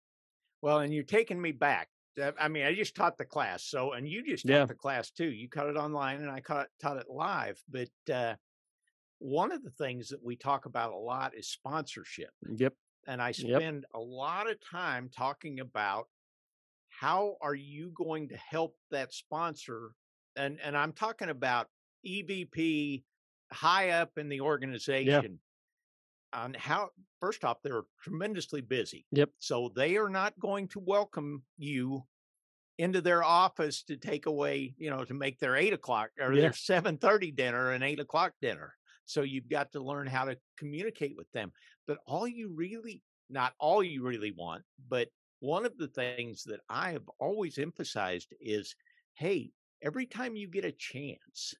Well 0.61 0.79
and 0.79 0.93
you're 0.93 1.03
taking 1.03 1.41
me 1.41 1.51
back. 1.51 1.87
Uh, 2.21 2.31
i 2.37 2.47
mean 2.49 2.65
i 2.65 2.73
just 2.75 2.93
taught 2.93 3.17
the 3.17 3.23
class 3.25 3.63
so 3.63 3.93
and 3.93 4.05
you 4.07 4.21
just 4.25 4.45
taught 4.45 4.53
Yeah. 4.53 4.65
the 4.65 4.75
class 4.75 5.11
too. 5.11 5.29
You 5.31 5.47
taught 5.47 5.67
it 5.69 5.77
online 5.77 6.17
and 6.21 6.29
i 6.29 6.41
taught, 6.41 6.67
taught 6.81 6.97
it 6.97 7.05
live 7.09 7.57
but 7.69 7.89
uh, 8.13 8.35
one 9.21 9.51
of 9.51 9.63
the 9.63 9.69
things 9.69 10.09
that 10.09 10.23
we 10.23 10.35
talk 10.35 10.65
about 10.65 10.91
a 10.93 10.97
lot 10.97 11.35
is 11.35 11.47
sponsorship 11.47 12.31
yep 12.57 12.73
and 13.07 13.21
I 13.21 13.33
Yep. 13.37 13.61
spend 13.61 13.85
a 13.93 13.99
lot 13.99 14.49
of 14.49 14.59
time 14.59 15.09
talking 15.09 15.59
about 15.59 16.07
how 16.89 17.37
are 17.41 17.55
you 17.55 17.91
going 17.95 18.29
to 18.29 18.37
help 18.37 18.77
that 18.91 19.13
sponsor 19.13 19.91
and 20.35 20.59
and 20.61 20.77
I'm 20.77 20.93
talking 20.93 21.29
about 21.29 21.67
EVP 22.05 23.03
high 23.51 23.89
up 23.91 24.17
in 24.17 24.29
the 24.29 24.41
organization 24.41 25.39
on 26.33 26.53
how 26.53 26.89
first 27.19 27.43
off 27.43 27.61
they're 27.61 27.83
tremendously 28.01 28.61
busy. 28.61 29.05
Yep. 29.11 29.31
So 29.39 29.71
they 29.75 29.97
are 29.97 30.09
not 30.09 30.39
going 30.39 30.67
to 30.69 30.79
welcome 30.79 31.43
you 31.57 32.03
into 32.77 33.01
their 33.01 33.23
office 33.23 33.83
to 33.83 33.97
take 33.97 34.25
away, 34.25 34.75
you 34.77 34.89
know, 34.89 35.05
to 35.05 35.13
make 35.13 35.39
their 35.39 35.55
eight 35.55 35.73
o'clock 35.73 36.11
or 36.19 36.33
Yeah. 36.33 36.41
their 36.41 36.53
seven 36.53 36.97
thirty 36.97 37.31
dinner 37.31 37.71
and 37.71 37.83
eight 37.83 37.99
o'clock 37.99 38.33
dinner. 38.41 38.75
So 39.11 39.21
you've 39.23 39.49
got 39.49 39.71
to 39.73 39.81
learn 39.81 40.07
how 40.07 40.25
to 40.25 40.39
communicate 40.57 41.15
with 41.17 41.31
them. 41.31 41.51
But 41.87 41.99
all 42.05 42.27
you 42.27 42.49
really, 42.53 43.03
not 43.29 43.53
all 43.59 43.83
you 43.83 44.03
really 44.03 44.31
want, 44.31 44.65
but 44.89 45.09
one 45.39 45.65
of 45.65 45.77
the 45.77 45.87
things 45.87 46.43
that 46.45 46.61
I 46.69 46.91
have 46.91 47.09
always 47.19 47.57
emphasized 47.57 48.33
is 48.39 48.75
hey, 49.15 49.51
every 49.81 50.05
time 50.07 50.35
you 50.35 50.47
get 50.47 50.65
a 50.65 50.71
chance, 50.71 51.53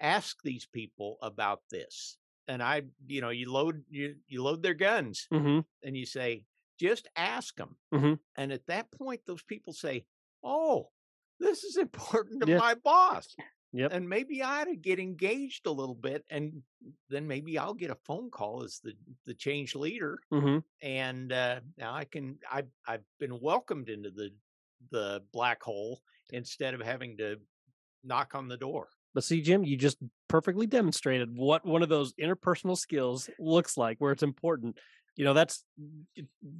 ask 0.00 0.42
these 0.42 0.66
people 0.66 1.18
about 1.22 1.62
this. 1.70 2.18
And 2.48 2.62
I, 2.62 2.82
you 3.06 3.20
know, 3.20 3.30
you 3.30 3.50
load 3.50 3.84
you 3.88 4.16
you 4.26 4.42
load 4.42 4.62
their 4.62 4.74
guns 4.74 5.28
hmm 5.30 5.60
and 5.82 5.96
you 5.96 6.06
say, 6.06 6.44
just 6.78 7.08
ask 7.16 7.56
them. 7.56 7.78
Mhm. 7.92 8.16
And 8.36 8.52
at 8.52 8.66
that 8.68 8.92
point, 8.92 9.22
those 9.26 9.42
people 9.44 9.72
say, 9.74 10.06
oh, 10.44 10.90
this 11.40 11.64
is 11.64 11.76
important 11.76 12.40
to 12.42 12.46
Yeah. 12.46 12.60
my 12.60 12.74
boss. 12.74 13.36
Yep. 13.76 13.92
And 13.92 14.08
maybe 14.08 14.42
I 14.42 14.62
ought 14.62 14.64
to 14.64 14.76
get 14.76 14.98
engaged 14.98 15.66
a 15.66 15.70
little 15.70 15.94
bit, 15.94 16.24
and 16.30 16.62
then 17.10 17.26
maybe 17.26 17.58
I'll 17.58 17.74
get 17.74 17.90
a 17.90 17.98
phone 18.06 18.30
call 18.30 18.62
as 18.62 18.80
the 18.82 18.94
the 19.26 19.34
change 19.34 19.74
leader, 19.74 20.18
hmm 20.30 20.58
and 20.80 21.30
uh, 21.30 21.60
now 21.76 21.94
I 21.94 22.04
can 22.04 22.38
I've 22.50 22.70
I've 22.88 23.04
been 23.20 23.38
welcomed 23.38 23.90
into 23.90 24.10
the 24.10 24.30
the 24.90 25.22
black 25.30 25.62
hole 25.62 26.00
instead 26.32 26.72
of 26.72 26.80
having 26.80 27.18
to 27.18 27.36
knock 28.02 28.34
on 28.34 28.48
the 28.48 28.56
door. 28.56 28.88
But 29.14 29.24
see, 29.24 29.42
Jim, 29.42 29.62
you 29.62 29.76
just 29.76 29.98
perfectly 30.28 30.66
demonstrated 30.66 31.36
what 31.36 31.66
one 31.66 31.82
of 31.82 31.90
those 31.90 32.14
interpersonal 32.14 32.78
skills 32.78 33.28
looks 33.38 33.76
like, 33.76 33.98
where 33.98 34.12
it's 34.12 34.22
important. 34.22 34.78
You 35.16 35.24
know, 35.26 35.34
that's 35.34 35.64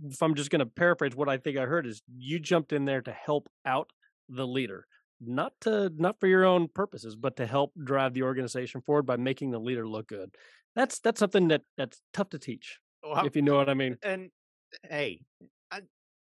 if 0.04 0.22
I'm 0.22 0.34
just 0.34 0.50
going 0.50 0.60
to 0.60 0.66
paraphrase 0.66 1.14
what 1.14 1.28
I 1.30 1.38
think 1.38 1.56
I 1.56 1.64
heard 1.64 1.86
is 1.86 2.02
you 2.14 2.38
jumped 2.38 2.72
in 2.72 2.84
there 2.84 3.02
to 3.02 3.12
help 3.12 3.48
out 3.64 3.90
the 4.28 4.46
leader, 4.46 4.86
not 5.20 5.52
to 5.62 5.90
not 5.96 6.18
for 6.20 6.26
your 6.26 6.44
own 6.44 6.68
purposes, 6.68 7.16
but 7.16 7.36
to 7.36 7.46
help 7.46 7.72
drive 7.82 8.14
the 8.14 8.22
organization 8.22 8.80
forward 8.80 9.04
by 9.04 9.16
making 9.16 9.50
the 9.50 9.58
leader 9.60 9.86
look 9.86 10.08
good. 10.08 10.34
That's 10.74 10.98
that's 11.00 11.18
something 11.18 11.48
that 11.48 11.62
that's 11.76 12.00
tough 12.12 12.30
to 12.30 12.38
teach, 12.38 12.78
Well, 13.02 13.24
if 13.26 13.34
you 13.36 13.42
know 13.42 13.56
what 13.56 13.68
I 13.70 13.74
mean. 13.74 13.96
and 14.02 14.30
hey, 14.88 15.22
I, 15.70 15.80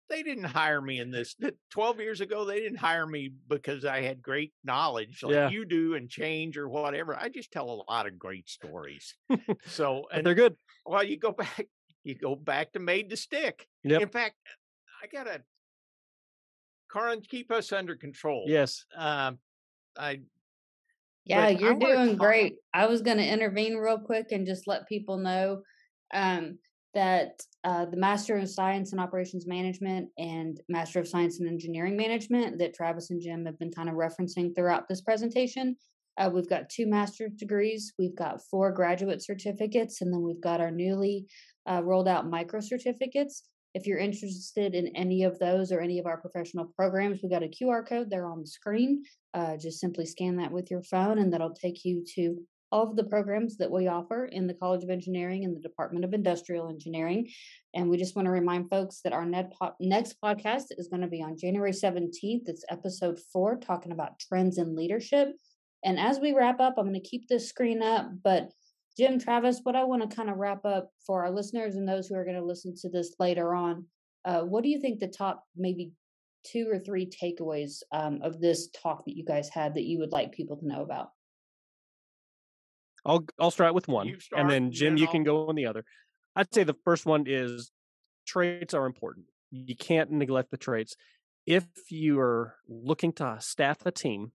they 0.09 0.23
didn't 0.23 0.45
hire 0.45 0.81
me 0.81 0.99
in 0.99 1.11
this. 1.11 1.35
Twelve 1.69 1.99
years 1.99 2.19
ago, 2.19 2.45
they 2.45 2.59
didn't 2.59 2.79
hire 2.79 3.05
me 3.05 3.31
because 3.47 3.85
I 3.85 4.01
had 4.01 4.23
great 4.23 4.53
knowledge 4.63 5.21
like 5.21 5.33
Yeah. 5.33 5.49
you 5.49 5.65
do 5.65 5.93
and 5.93 6.09
change 6.09 6.57
or 6.57 6.67
whatever. 6.67 7.15
I 7.15 7.29
just 7.29 7.51
tell 7.51 7.69
a 7.69 7.91
lot 7.91 8.07
of 8.07 8.17
great 8.17 8.49
stories. 8.49 9.15
so, 9.67 10.05
and 10.11 10.25
they're 10.25 10.33
good. 10.33 10.55
well, 10.85 11.03
you 11.03 11.17
go 11.17 11.31
back, 11.31 11.67
you 12.03 12.15
go 12.15 12.35
back 12.35 12.71
to 12.73 12.79
made 12.79 13.11
to 13.11 13.17
stick. 13.17 13.67
Yep. 13.83 14.01
In 14.01 14.09
fact, 14.09 14.35
I 15.03 15.05
got 15.07 15.25
to, 15.25 15.43
Karin, 16.91 17.21
keep 17.21 17.51
us 17.51 17.71
under 17.71 17.95
control. 17.95 18.45
Yes. 18.47 18.85
Um, 18.95 19.39
I 19.97 20.21
Yeah, 21.25 21.49
you're 21.49 21.75
wanna 21.75 21.85
doing 21.95 22.09
talk- 22.17 22.17
great. 22.27 22.55
I 22.73 22.87
was 22.87 23.01
going 23.01 23.17
to 23.17 23.27
intervene 23.27 23.75
real 23.75 23.99
quick 23.99 24.31
and 24.31 24.45
just 24.47 24.67
let 24.67 24.87
people 24.87 25.17
know 25.17 25.61
um, 26.13 26.57
that 26.95 27.39
uh, 27.63 27.85
the 27.85 27.97
Master 27.97 28.35
of 28.37 28.49
Science 28.49 28.91
and 28.93 28.99
Operations 29.01 29.45
Management 29.45 30.09
and 30.17 30.59
Master 30.69 30.99
of 30.99 31.07
Science 31.07 31.39
and 31.39 31.47
Engineering 31.47 31.95
Management 31.95 32.57
that 32.57 32.73
Travis 32.73 33.11
and 33.11 33.21
Jim 33.21 33.45
have 33.45 33.59
been 33.59 33.71
kind 33.71 33.89
of 33.89 33.95
referencing 33.95 34.55
throughout 34.55 34.87
this 34.87 35.01
presentation. 35.01 35.75
Uh, 36.17 36.29
we've 36.33 36.49
got 36.49 36.69
two 36.69 36.87
master's 36.87 37.31
degrees, 37.37 37.93
we've 37.99 38.15
got 38.15 38.41
four 38.49 38.71
graduate 38.71 39.21
certificates, 39.23 40.01
and 40.01 40.11
then 40.11 40.21
we've 40.21 40.41
got 40.41 40.59
our 40.59 40.71
newly 40.71 41.25
uh, 41.69 41.81
rolled 41.83 42.07
out 42.07 42.27
micro 42.29 42.59
certificates. 42.59 43.43
If 43.74 43.86
you're 43.86 43.99
interested 43.99 44.74
in 44.74 44.88
any 44.95 45.24
of 45.24 45.38
those 45.39 45.72
or 45.72 45.80
any 45.80 45.99
of 45.99 46.05
our 46.05 46.17
professional 46.17 46.65
programs, 46.76 47.20
we've 47.22 47.32
got 47.32 47.43
a 47.43 47.47
QR 47.47 47.88
code 47.88 48.09
there 48.09 48.26
on 48.26 48.41
the 48.41 48.47
screen 48.47 49.03
uh, 49.34 49.57
just 49.57 49.80
simply 49.80 50.05
scan 50.05 50.38
that 50.38 50.51
with 50.51 50.72
your 50.72 50.84
phone 50.84 51.20
and 51.20 51.32
that'll 51.32 51.53
take 51.53 51.86
you 51.86 52.03
to 52.15 52.38
all 52.72 52.88
of 52.88 52.95
the 52.95 53.03
programs 53.03 53.57
that 53.57 53.72
we 53.72 53.88
offer 53.88 54.26
in 54.26 54.45
the 54.45 54.53
College 54.53 54.84
of 54.84 54.91
Engineering 54.91 55.43
and 55.43 55.55
the 55.55 55.61
Department 55.61 56.05
of 56.05 56.13
Industrial 56.13 56.70
Engineering. 56.70 57.28
And 57.74 57.89
we 57.89 57.97
just 57.97 58.15
want 58.15 58.28
to 58.28 58.32
remind 58.32 58.70
folks 58.70 59.01
that 59.03 59.13
our 59.13 59.26
next 59.26 60.17
podcast 60.24 60.65
is 60.78 60.88
going 60.88 61.01
to 61.01 61.07
be 61.07 61.24
on 61.24 61.38
January 61.38 61.72
17th. 61.72 62.43
It's 62.45 62.65
episode 62.70 63.20
four, 63.34 63.57
talking 63.57 63.91
about 63.91 64.20
trends 64.20 64.59
in 64.59 64.76
leadership. 64.76 65.30
And 65.84 65.99
as 65.99 66.20
we 66.20 66.34
wrap 66.34 66.59
up, 66.59 66.76
I'm 66.78 66.86
going 66.86 66.93
to 66.93 67.09
keep 67.09 67.28
this 67.28 67.49
screen 67.49 67.82
up. 67.82 68.07
But 68.24 68.51
Jim, 68.99 69.17
Travis, 69.17 69.61
what 69.63 69.77
I 69.77 69.85
want 69.85 70.07
to 70.07 70.13
kind 70.13 70.29
of 70.29 70.35
wrap 70.35 70.65
up 70.65 70.91
for 71.07 71.23
our 71.23 71.31
listeners 71.31 71.75
and 71.75 71.87
those 71.87 72.07
who 72.07 72.15
are 72.15 72.25
going 72.25 72.35
to 72.35 72.43
listen 72.43 72.75
to 72.81 72.89
this 72.89 73.15
later 73.17 73.55
on, 73.55 73.85
uh, 74.25 74.41
what 74.41 74.61
do 74.61 74.69
you 74.69 74.81
think 74.81 74.99
the 74.99 75.07
top 75.07 75.45
maybe 75.55 75.93
two 76.45 76.67
or 76.69 76.77
three 76.77 77.09
takeaways 77.09 77.77
um, 77.93 78.19
of 78.21 78.41
this 78.41 78.67
talk 78.69 79.05
that 79.05 79.15
you 79.15 79.23
guys 79.23 79.47
had 79.47 79.75
that 79.75 79.85
you 79.85 79.99
would 79.99 80.11
like 80.11 80.33
people 80.33 80.57
to 80.57 80.67
know 80.67 80.81
about? 80.81 81.11
I'll 83.05 83.25
I'll 83.39 83.51
start 83.51 83.73
with 83.73 83.87
one, 83.87 84.19
start, 84.19 84.41
and 84.41 84.49
then 84.49 84.63
and 84.63 84.73
Jim, 84.73 84.95
then 84.95 84.97
you 84.97 85.05
I'll- 85.05 85.11
can 85.13 85.23
go 85.23 85.47
on 85.47 85.55
the 85.55 85.65
other. 85.65 85.85
I'd 86.35 86.53
say 86.53 86.65
the 86.65 86.75
first 86.83 87.05
one 87.05 87.23
is 87.25 87.71
traits 88.27 88.73
are 88.73 88.85
important. 88.85 89.27
You 89.49 89.77
can't 89.77 90.11
neglect 90.11 90.51
the 90.51 90.57
traits. 90.57 90.97
If 91.45 91.65
you 91.89 92.19
are 92.19 92.55
looking 92.67 93.13
to 93.13 93.37
staff 93.39 93.85
a 93.85 93.91
team, 93.91 94.33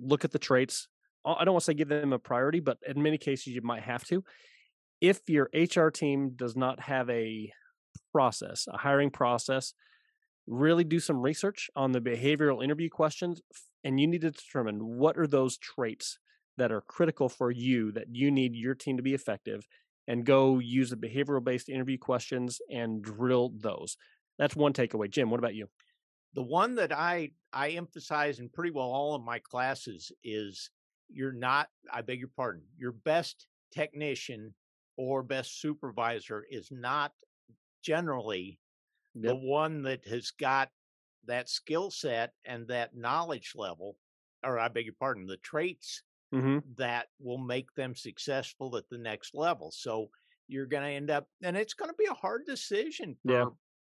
look 0.00 0.24
at 0.24 0.30
the 0.30 0.38
traits. 0.38 0.88
I 1.24 1.44
don't 1.44 1.54
want 1.54 1.62
to 1.62 1.66
say 1.66 1.74
give 1.74 1.88
them 1.88 2.12
a 2.12 2.18
priority, 2.18 2.60
but 2.60 2.78
in 2.86 3.02
many 3.02 3.18
cases 3.18 3.48
you 3.48 3.62
might 3.62 3.82
have 3.82 4.04
to. 4.06 4.24
If 5.00 5.20
your 5.28 5.50
HR 5.54 5.88
team 5.88 6.32
does 6.36 6.56
not 6.56 6.80
have 6.80 7.08
a 7.10 7.52
process, 8.12 8.66
a 8.72 8.76
hiring 8.76 9.10
process, 9.10 9.74
really 10.46 10.84
do 10.84 10.98
some 10.98 11.20
research 11.20 11.70
on 11.76 11.92
the 11.92 12.00
behavioral 12.00 12.62
interview 12.62 12.88
questions 12.88 13.40
and 13.84 14.00
you 14.00 14.06
need 14.06 14.20
to 14.22 14.30
determine 14.30 14.78
what 14.98 15.16
are 15.16 15.26
those 15.26 15.56
traits 15.56 16.18
that 16.58 16.72
are 16.72 16.82
critical 16.82 17.28
for 17.28 17.50
you 17.50 17.92
that 17.92 18.06
you 18.10 18.30
need 18.30 18.54
your 18.54 18.74
team 18.74 18.96
to 18.96 19.02
be 19.02 19.14
effective 19.14 19.66
and 20.08 20.26
go 20.26 20.58
use 20.58 20.90
the 20.90 20.96
behavioral 20.96 21.42
based 21.42 21.68
interview 21.68 21.96
questions 21.96 22.60
and 22.70 23.02
drill 23.02 23.52
those. 23.56 23.96
That's 24.38 24.56
one 24.56 24.72
takeaway. 24.72 25.10
Jim 25.10 25.30
what 25.30 25.38
about 25.38 25.54
you? 25.54 25.68
The 26.34 26.42
one 26.42 26.74
that 26.76 26.92
I 26.92 27.30
I 27.52 27.70
emphasize 27.70 28.38
in 28.38 28.48
pretty 28.48 28.70
well 28.72 28.90
all 28.90 29.14
of 29.14 29.22
my 29.22 29.38
classes 29.38 30.12
is 30.22 30.70
you're 31.12 31.32
not 31.32 31.68
I 31.92 32.02
beg 32.02 32.20
your 32.20 32.30
pardon 32.36 32.62
your 32.78 32.92
best 32.92 33.46
technician 33.72 34.54
or 34.96 35.22
best 35.22 35.60
supervisor 35.60 36.44
is 36.50 36.68
not 36.70 37.12
generally 37.82 38.58
the 39.14 39.34
one 39.34 39.82
that 39.82 40.06
has 40.06 40.30
got 40.30 40.70
that 41.26 41.48
skill 41.48 41.90
set 41.90 42.32
and 42.44 42.68
that 42.68 42.96
knowledge 42.96 43.52
level 43.56 43.96
or 44.44 44.58
I 44.58 44.68
beg 44.68 44.86
your 44.86 44.94
pardon 44.98 45.26
the 45.26 45.36
traits 45.38 46.02
mm-hmm. 46.34 46.58
that 46.76 47.08
will 47.20 47.38
make 47.38 47.72
them 47.74 47.94
successful 47.94 48.76
at 48.76 48.88
the 48.90 48.98
next 48.98 49.34
level. 49.34 49.70
So 49.70 50.10
you're 50.48 50.66
going 50.66 50.82
to 50.82 50.90
end 50.90 51.10
up, 51.10 51.26
and 51.42 51.56
it's 51.56 51.74
going 51.74 51.90
to 51.90 51.96
be 51.96 52.08
a 52.10 52.14
hard 52.14 52.42
decision 52.46 53.16
for, 53.24 53.32
Yeah. 53.32 53.46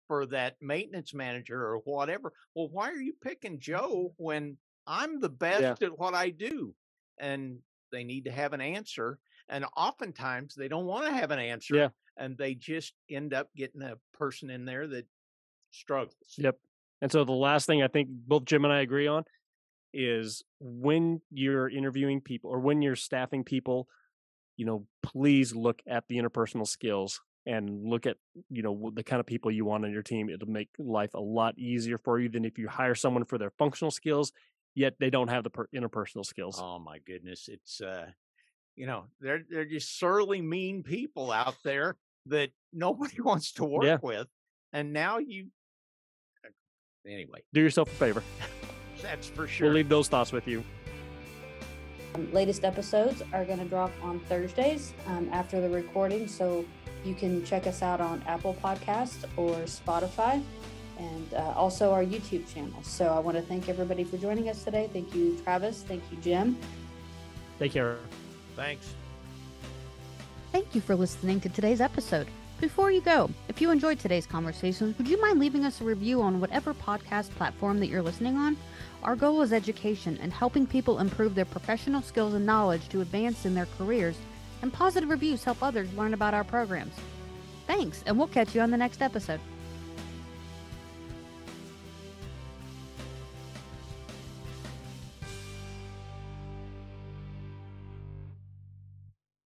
for 0.07 0.25
that 0.27 0.55
maintenance 0.61 1.13
manager 1.13 1.61
or 1.61 1.77
whatever. 1.85 2.33
Well, 2.55 2.69
why 2.69 2.89
are 2.91 3.01
you 3.01 3.13
picking 3.21 3.59
Joe 3.59 4.13
when 4.17 4.57
I'm 4.87 5.19
the 5.19 5.29
best 5.29 5.83
at 5.83 5.97
what 5.97 6.13
I 6.13 6.29
do? 6.29 6.73
And 7.21 7.59
they 7.91 8.03
need 8.03 8.25
to 8.25 8.31
have 8.31 8.51
an 8.51 8.59
answer. 8.59 9.19
And 9.47 9.65
oftentimes 9.77 10.55
they 10.55 10.67
don't 10.67 10.85
want 10.85 11.05
to 11.05 11.13
have 11.13 11.31
an 11.31 11.39
answer. 11.39 11.75
Yeah. 11.75 11.89
And 12.17 12.37
they 12.37 12.55
just 12.55 12.93
end 13.09 13.33
up 13.33 13.47
getting 13.55 13.81
a 13.81 13.95
person 14.13 14.49
in 14.49 14.65
there 14.65 14.87
that 14.87 15.05
struggles. 15.71 16.35
Yep. 16.37 16.57
And 17.01 17.11
so 17.11 17.23
the 17.23 17.31
last 17.31 17.65
thing 17.65 17.81
I 17.81 17.87
think 17.87 18.09
both 18.09 18.45
Jim 18.45 18.65
and 18.65 18.73
I 18.73 18.81
agree 18.81 19.07
on 19.07 19.23
is 19.93 20.43
when 20.59 21.21
you're 21.31 21.69
interviewing 21.69 22.21
people 22.21 22.51
or 22.51 22.59
when 22.59 22.81
you're 22.81 22.95
staffing 22.95 23.43
people, 23.43 23.87
you 24.57 24.65
know, 24.65 24.85
please 25.03 25.55
look 25.55 25.81
at 25.87 26.07
the 26.07 26.17
interpersonal 26.17 26.67
skills 26.67 27.21
and 27.45 27.83
look 27.83 28.05
at, 28.05 28.17
you 28.49 28.61
know, 28.61 28.91
the 28.93 29.03
kind 29.03 29.19
of 29.19 29.25
people 29.25 29.51
you 29.51 29.65
want 29.65 29.83
on 29.83 29.91
your 29.91 30.03
team. 30.03 30.29
It'll 30.29 30.47
make 30.47 30.69
life 30.77 31.13
a 31.13 31.19
lot 31.19 31.57
easier 31.57 31.97
for 31.97 32.19
you 32.19 32.29
than 32.29 32.45
if 32.45 32.57
you 32.57 32.67
hire 32.67 32.95
someone 32.95 33.25
for 33.25 33.37
their 33.37 33.49
functional 33.49 33.91
skills, 33.91 34.31
yet 34.75 34.93
they 34.99 35.09
don't 35.09 35.27
have 35.29 35.43
the 35.43 35.49
per- 35.49 35.67
interpersonal 35.75 36.25
skills. 36.25 36.59
Oh 36.61 36.79
my 36.79 36.99
goodness, 36.99 37.47
it's 37.51 37.81
uh 37.81 38.07
you 38.75 38.85
know, 38.87 39.05
they're 39.19 39.43
they're 39.49 39.65
just 39.65 39.99
surly 39.99 40.41
mean 40.41 40.83
people 40.83 41.31
out 41.31 41.55
there 41.63 41.95
that 42.27 42.49
nobody 42.73 43.19
wants 43.21 43.51
to 43.53 43.65
work 43.65 43.83
Yeah. 43.83 43.97
with. 44.01 44.27
And 44.73 44.93
now 44.93 45.17
you 45.17 45.47
uh, 46.45 46.49
anyway, 47.09 47.41
Do 47.53 47.61
yourself 47.61 47.91
a 47.91 47.95
favor. 47.95 48.23
that's 49.01 49.27
for 49.27 49.47
sure. 49.47 49.67
We'll 49.67 49.75
leave 49.75 49.89
those 49.89 50.07
thoughts 50.07 50.31
with 50.31 50.47
you. 50.47 50.63
Um, 52.15 52.31
latest 52.33 52.63
episodes 52.65 53.21
are 53.33 53.45
going 53.45 53.59
to 53.59 53.65
drop 53.65 53.91
on 54.01 54.19
Thursdays 54.21 54.93
um, 55.07 55.29
after 55.31 55.61
the 55.61 55.69
recording, 55.69 56.27
so 56.27 56.65
you 57.05 57.15
can 57.15 57.43
check 57.45 57.67
us 57.67 57.81
out 57.81 58.01
on 58.01 58.21
Apple 58.27 58.55
Podcast 58.61 59.23
or 59.37 59.55
Spotify, 59.61 60.43
and 61.01 61.33
uh, 61.33 61.53
also 61.55 61.91
our 61.91 62.03
YouTube 62.03 62.51
channel. 62.53 62.81
So 62.83 63.07
I 63.07 63.19
want 63.19 63.35
to 63.37 63.43
thank 63.43 63.67
everybody 63.67 64.03
for 64.03 64.17
joining 64.17 64.49
us 64.49 64.63
today. 64.63 64.89
Thank 64.93 65.15
you, 65.15 65.37
Travis. 65.43 65.83
Thank 65.83 66.03
you, 66.11 66.17
Jim. 66.17 66.57
Take 67.59 67.73
care. 67.73 67.97
Thanks. 68.55 68.93
Thank 70.51 70.75
you 70.75 70.81
for 70.81 70.95
listening 70.95 71.39
to 71.41 71.49
today's 71.49 71.81
episode. 71.81 72.27
Before 72.59 72.91
you 72.91 73.01
go, 73.01 73.29
if 73.47 73.59
you 73.59 73.71
enjoyed 73.71 73.99
today's 73.99 74.27
conversations, 74.27 74.95
would 74.97 75.07
you 75.07 75.19
mind 75.19 75.39
leaving 75.39 75.65
us 75.65 75.81
a 75.81 75.83
review 75.83 76.21
on 76.21 76.39
whatever 76.39 76.75
podcast 76.75 77.31
platform 77.31 77.79
that 77.79 77.87
you're 77.87 78.03
listening 78.03 78.37
on? 78.37 78.55
Our 79.03 79.15
goal 79.15 79.41
is 79.41 79.51
education 79.51 80.19
and 80.21 80.31
helping 80.31 80.67
people 80.67 80.99
improve 80.99 81.33
their 81.33 81.45
professional 81.45 82.03
skills 82.03 82.35
and 82.35 82.45
knowledge 82.45 82.87
to 82.89 83.01
advance 83.01 83.45
in 83.45 83.55
their 83.55 83.67
careers 83.77 84.15
and 84.61 84.71
positive 84.71 85.09
reviews 85.09 85.43
help 85.43 85.63
others 85.63 85.91
learn 85.93 86.13
about 86.13 86.35
our 86.35 86.43
programs. 86.43 86.93
Thanks, 87.65 88.03
and 88.05 88.15
we'll 88.15 88.27
catch 88.27 88.53
you 88.53 88.61
on 88.61 88.69
the 88.69 88.77
next 88.77 89.01
episode. 89.01 89.39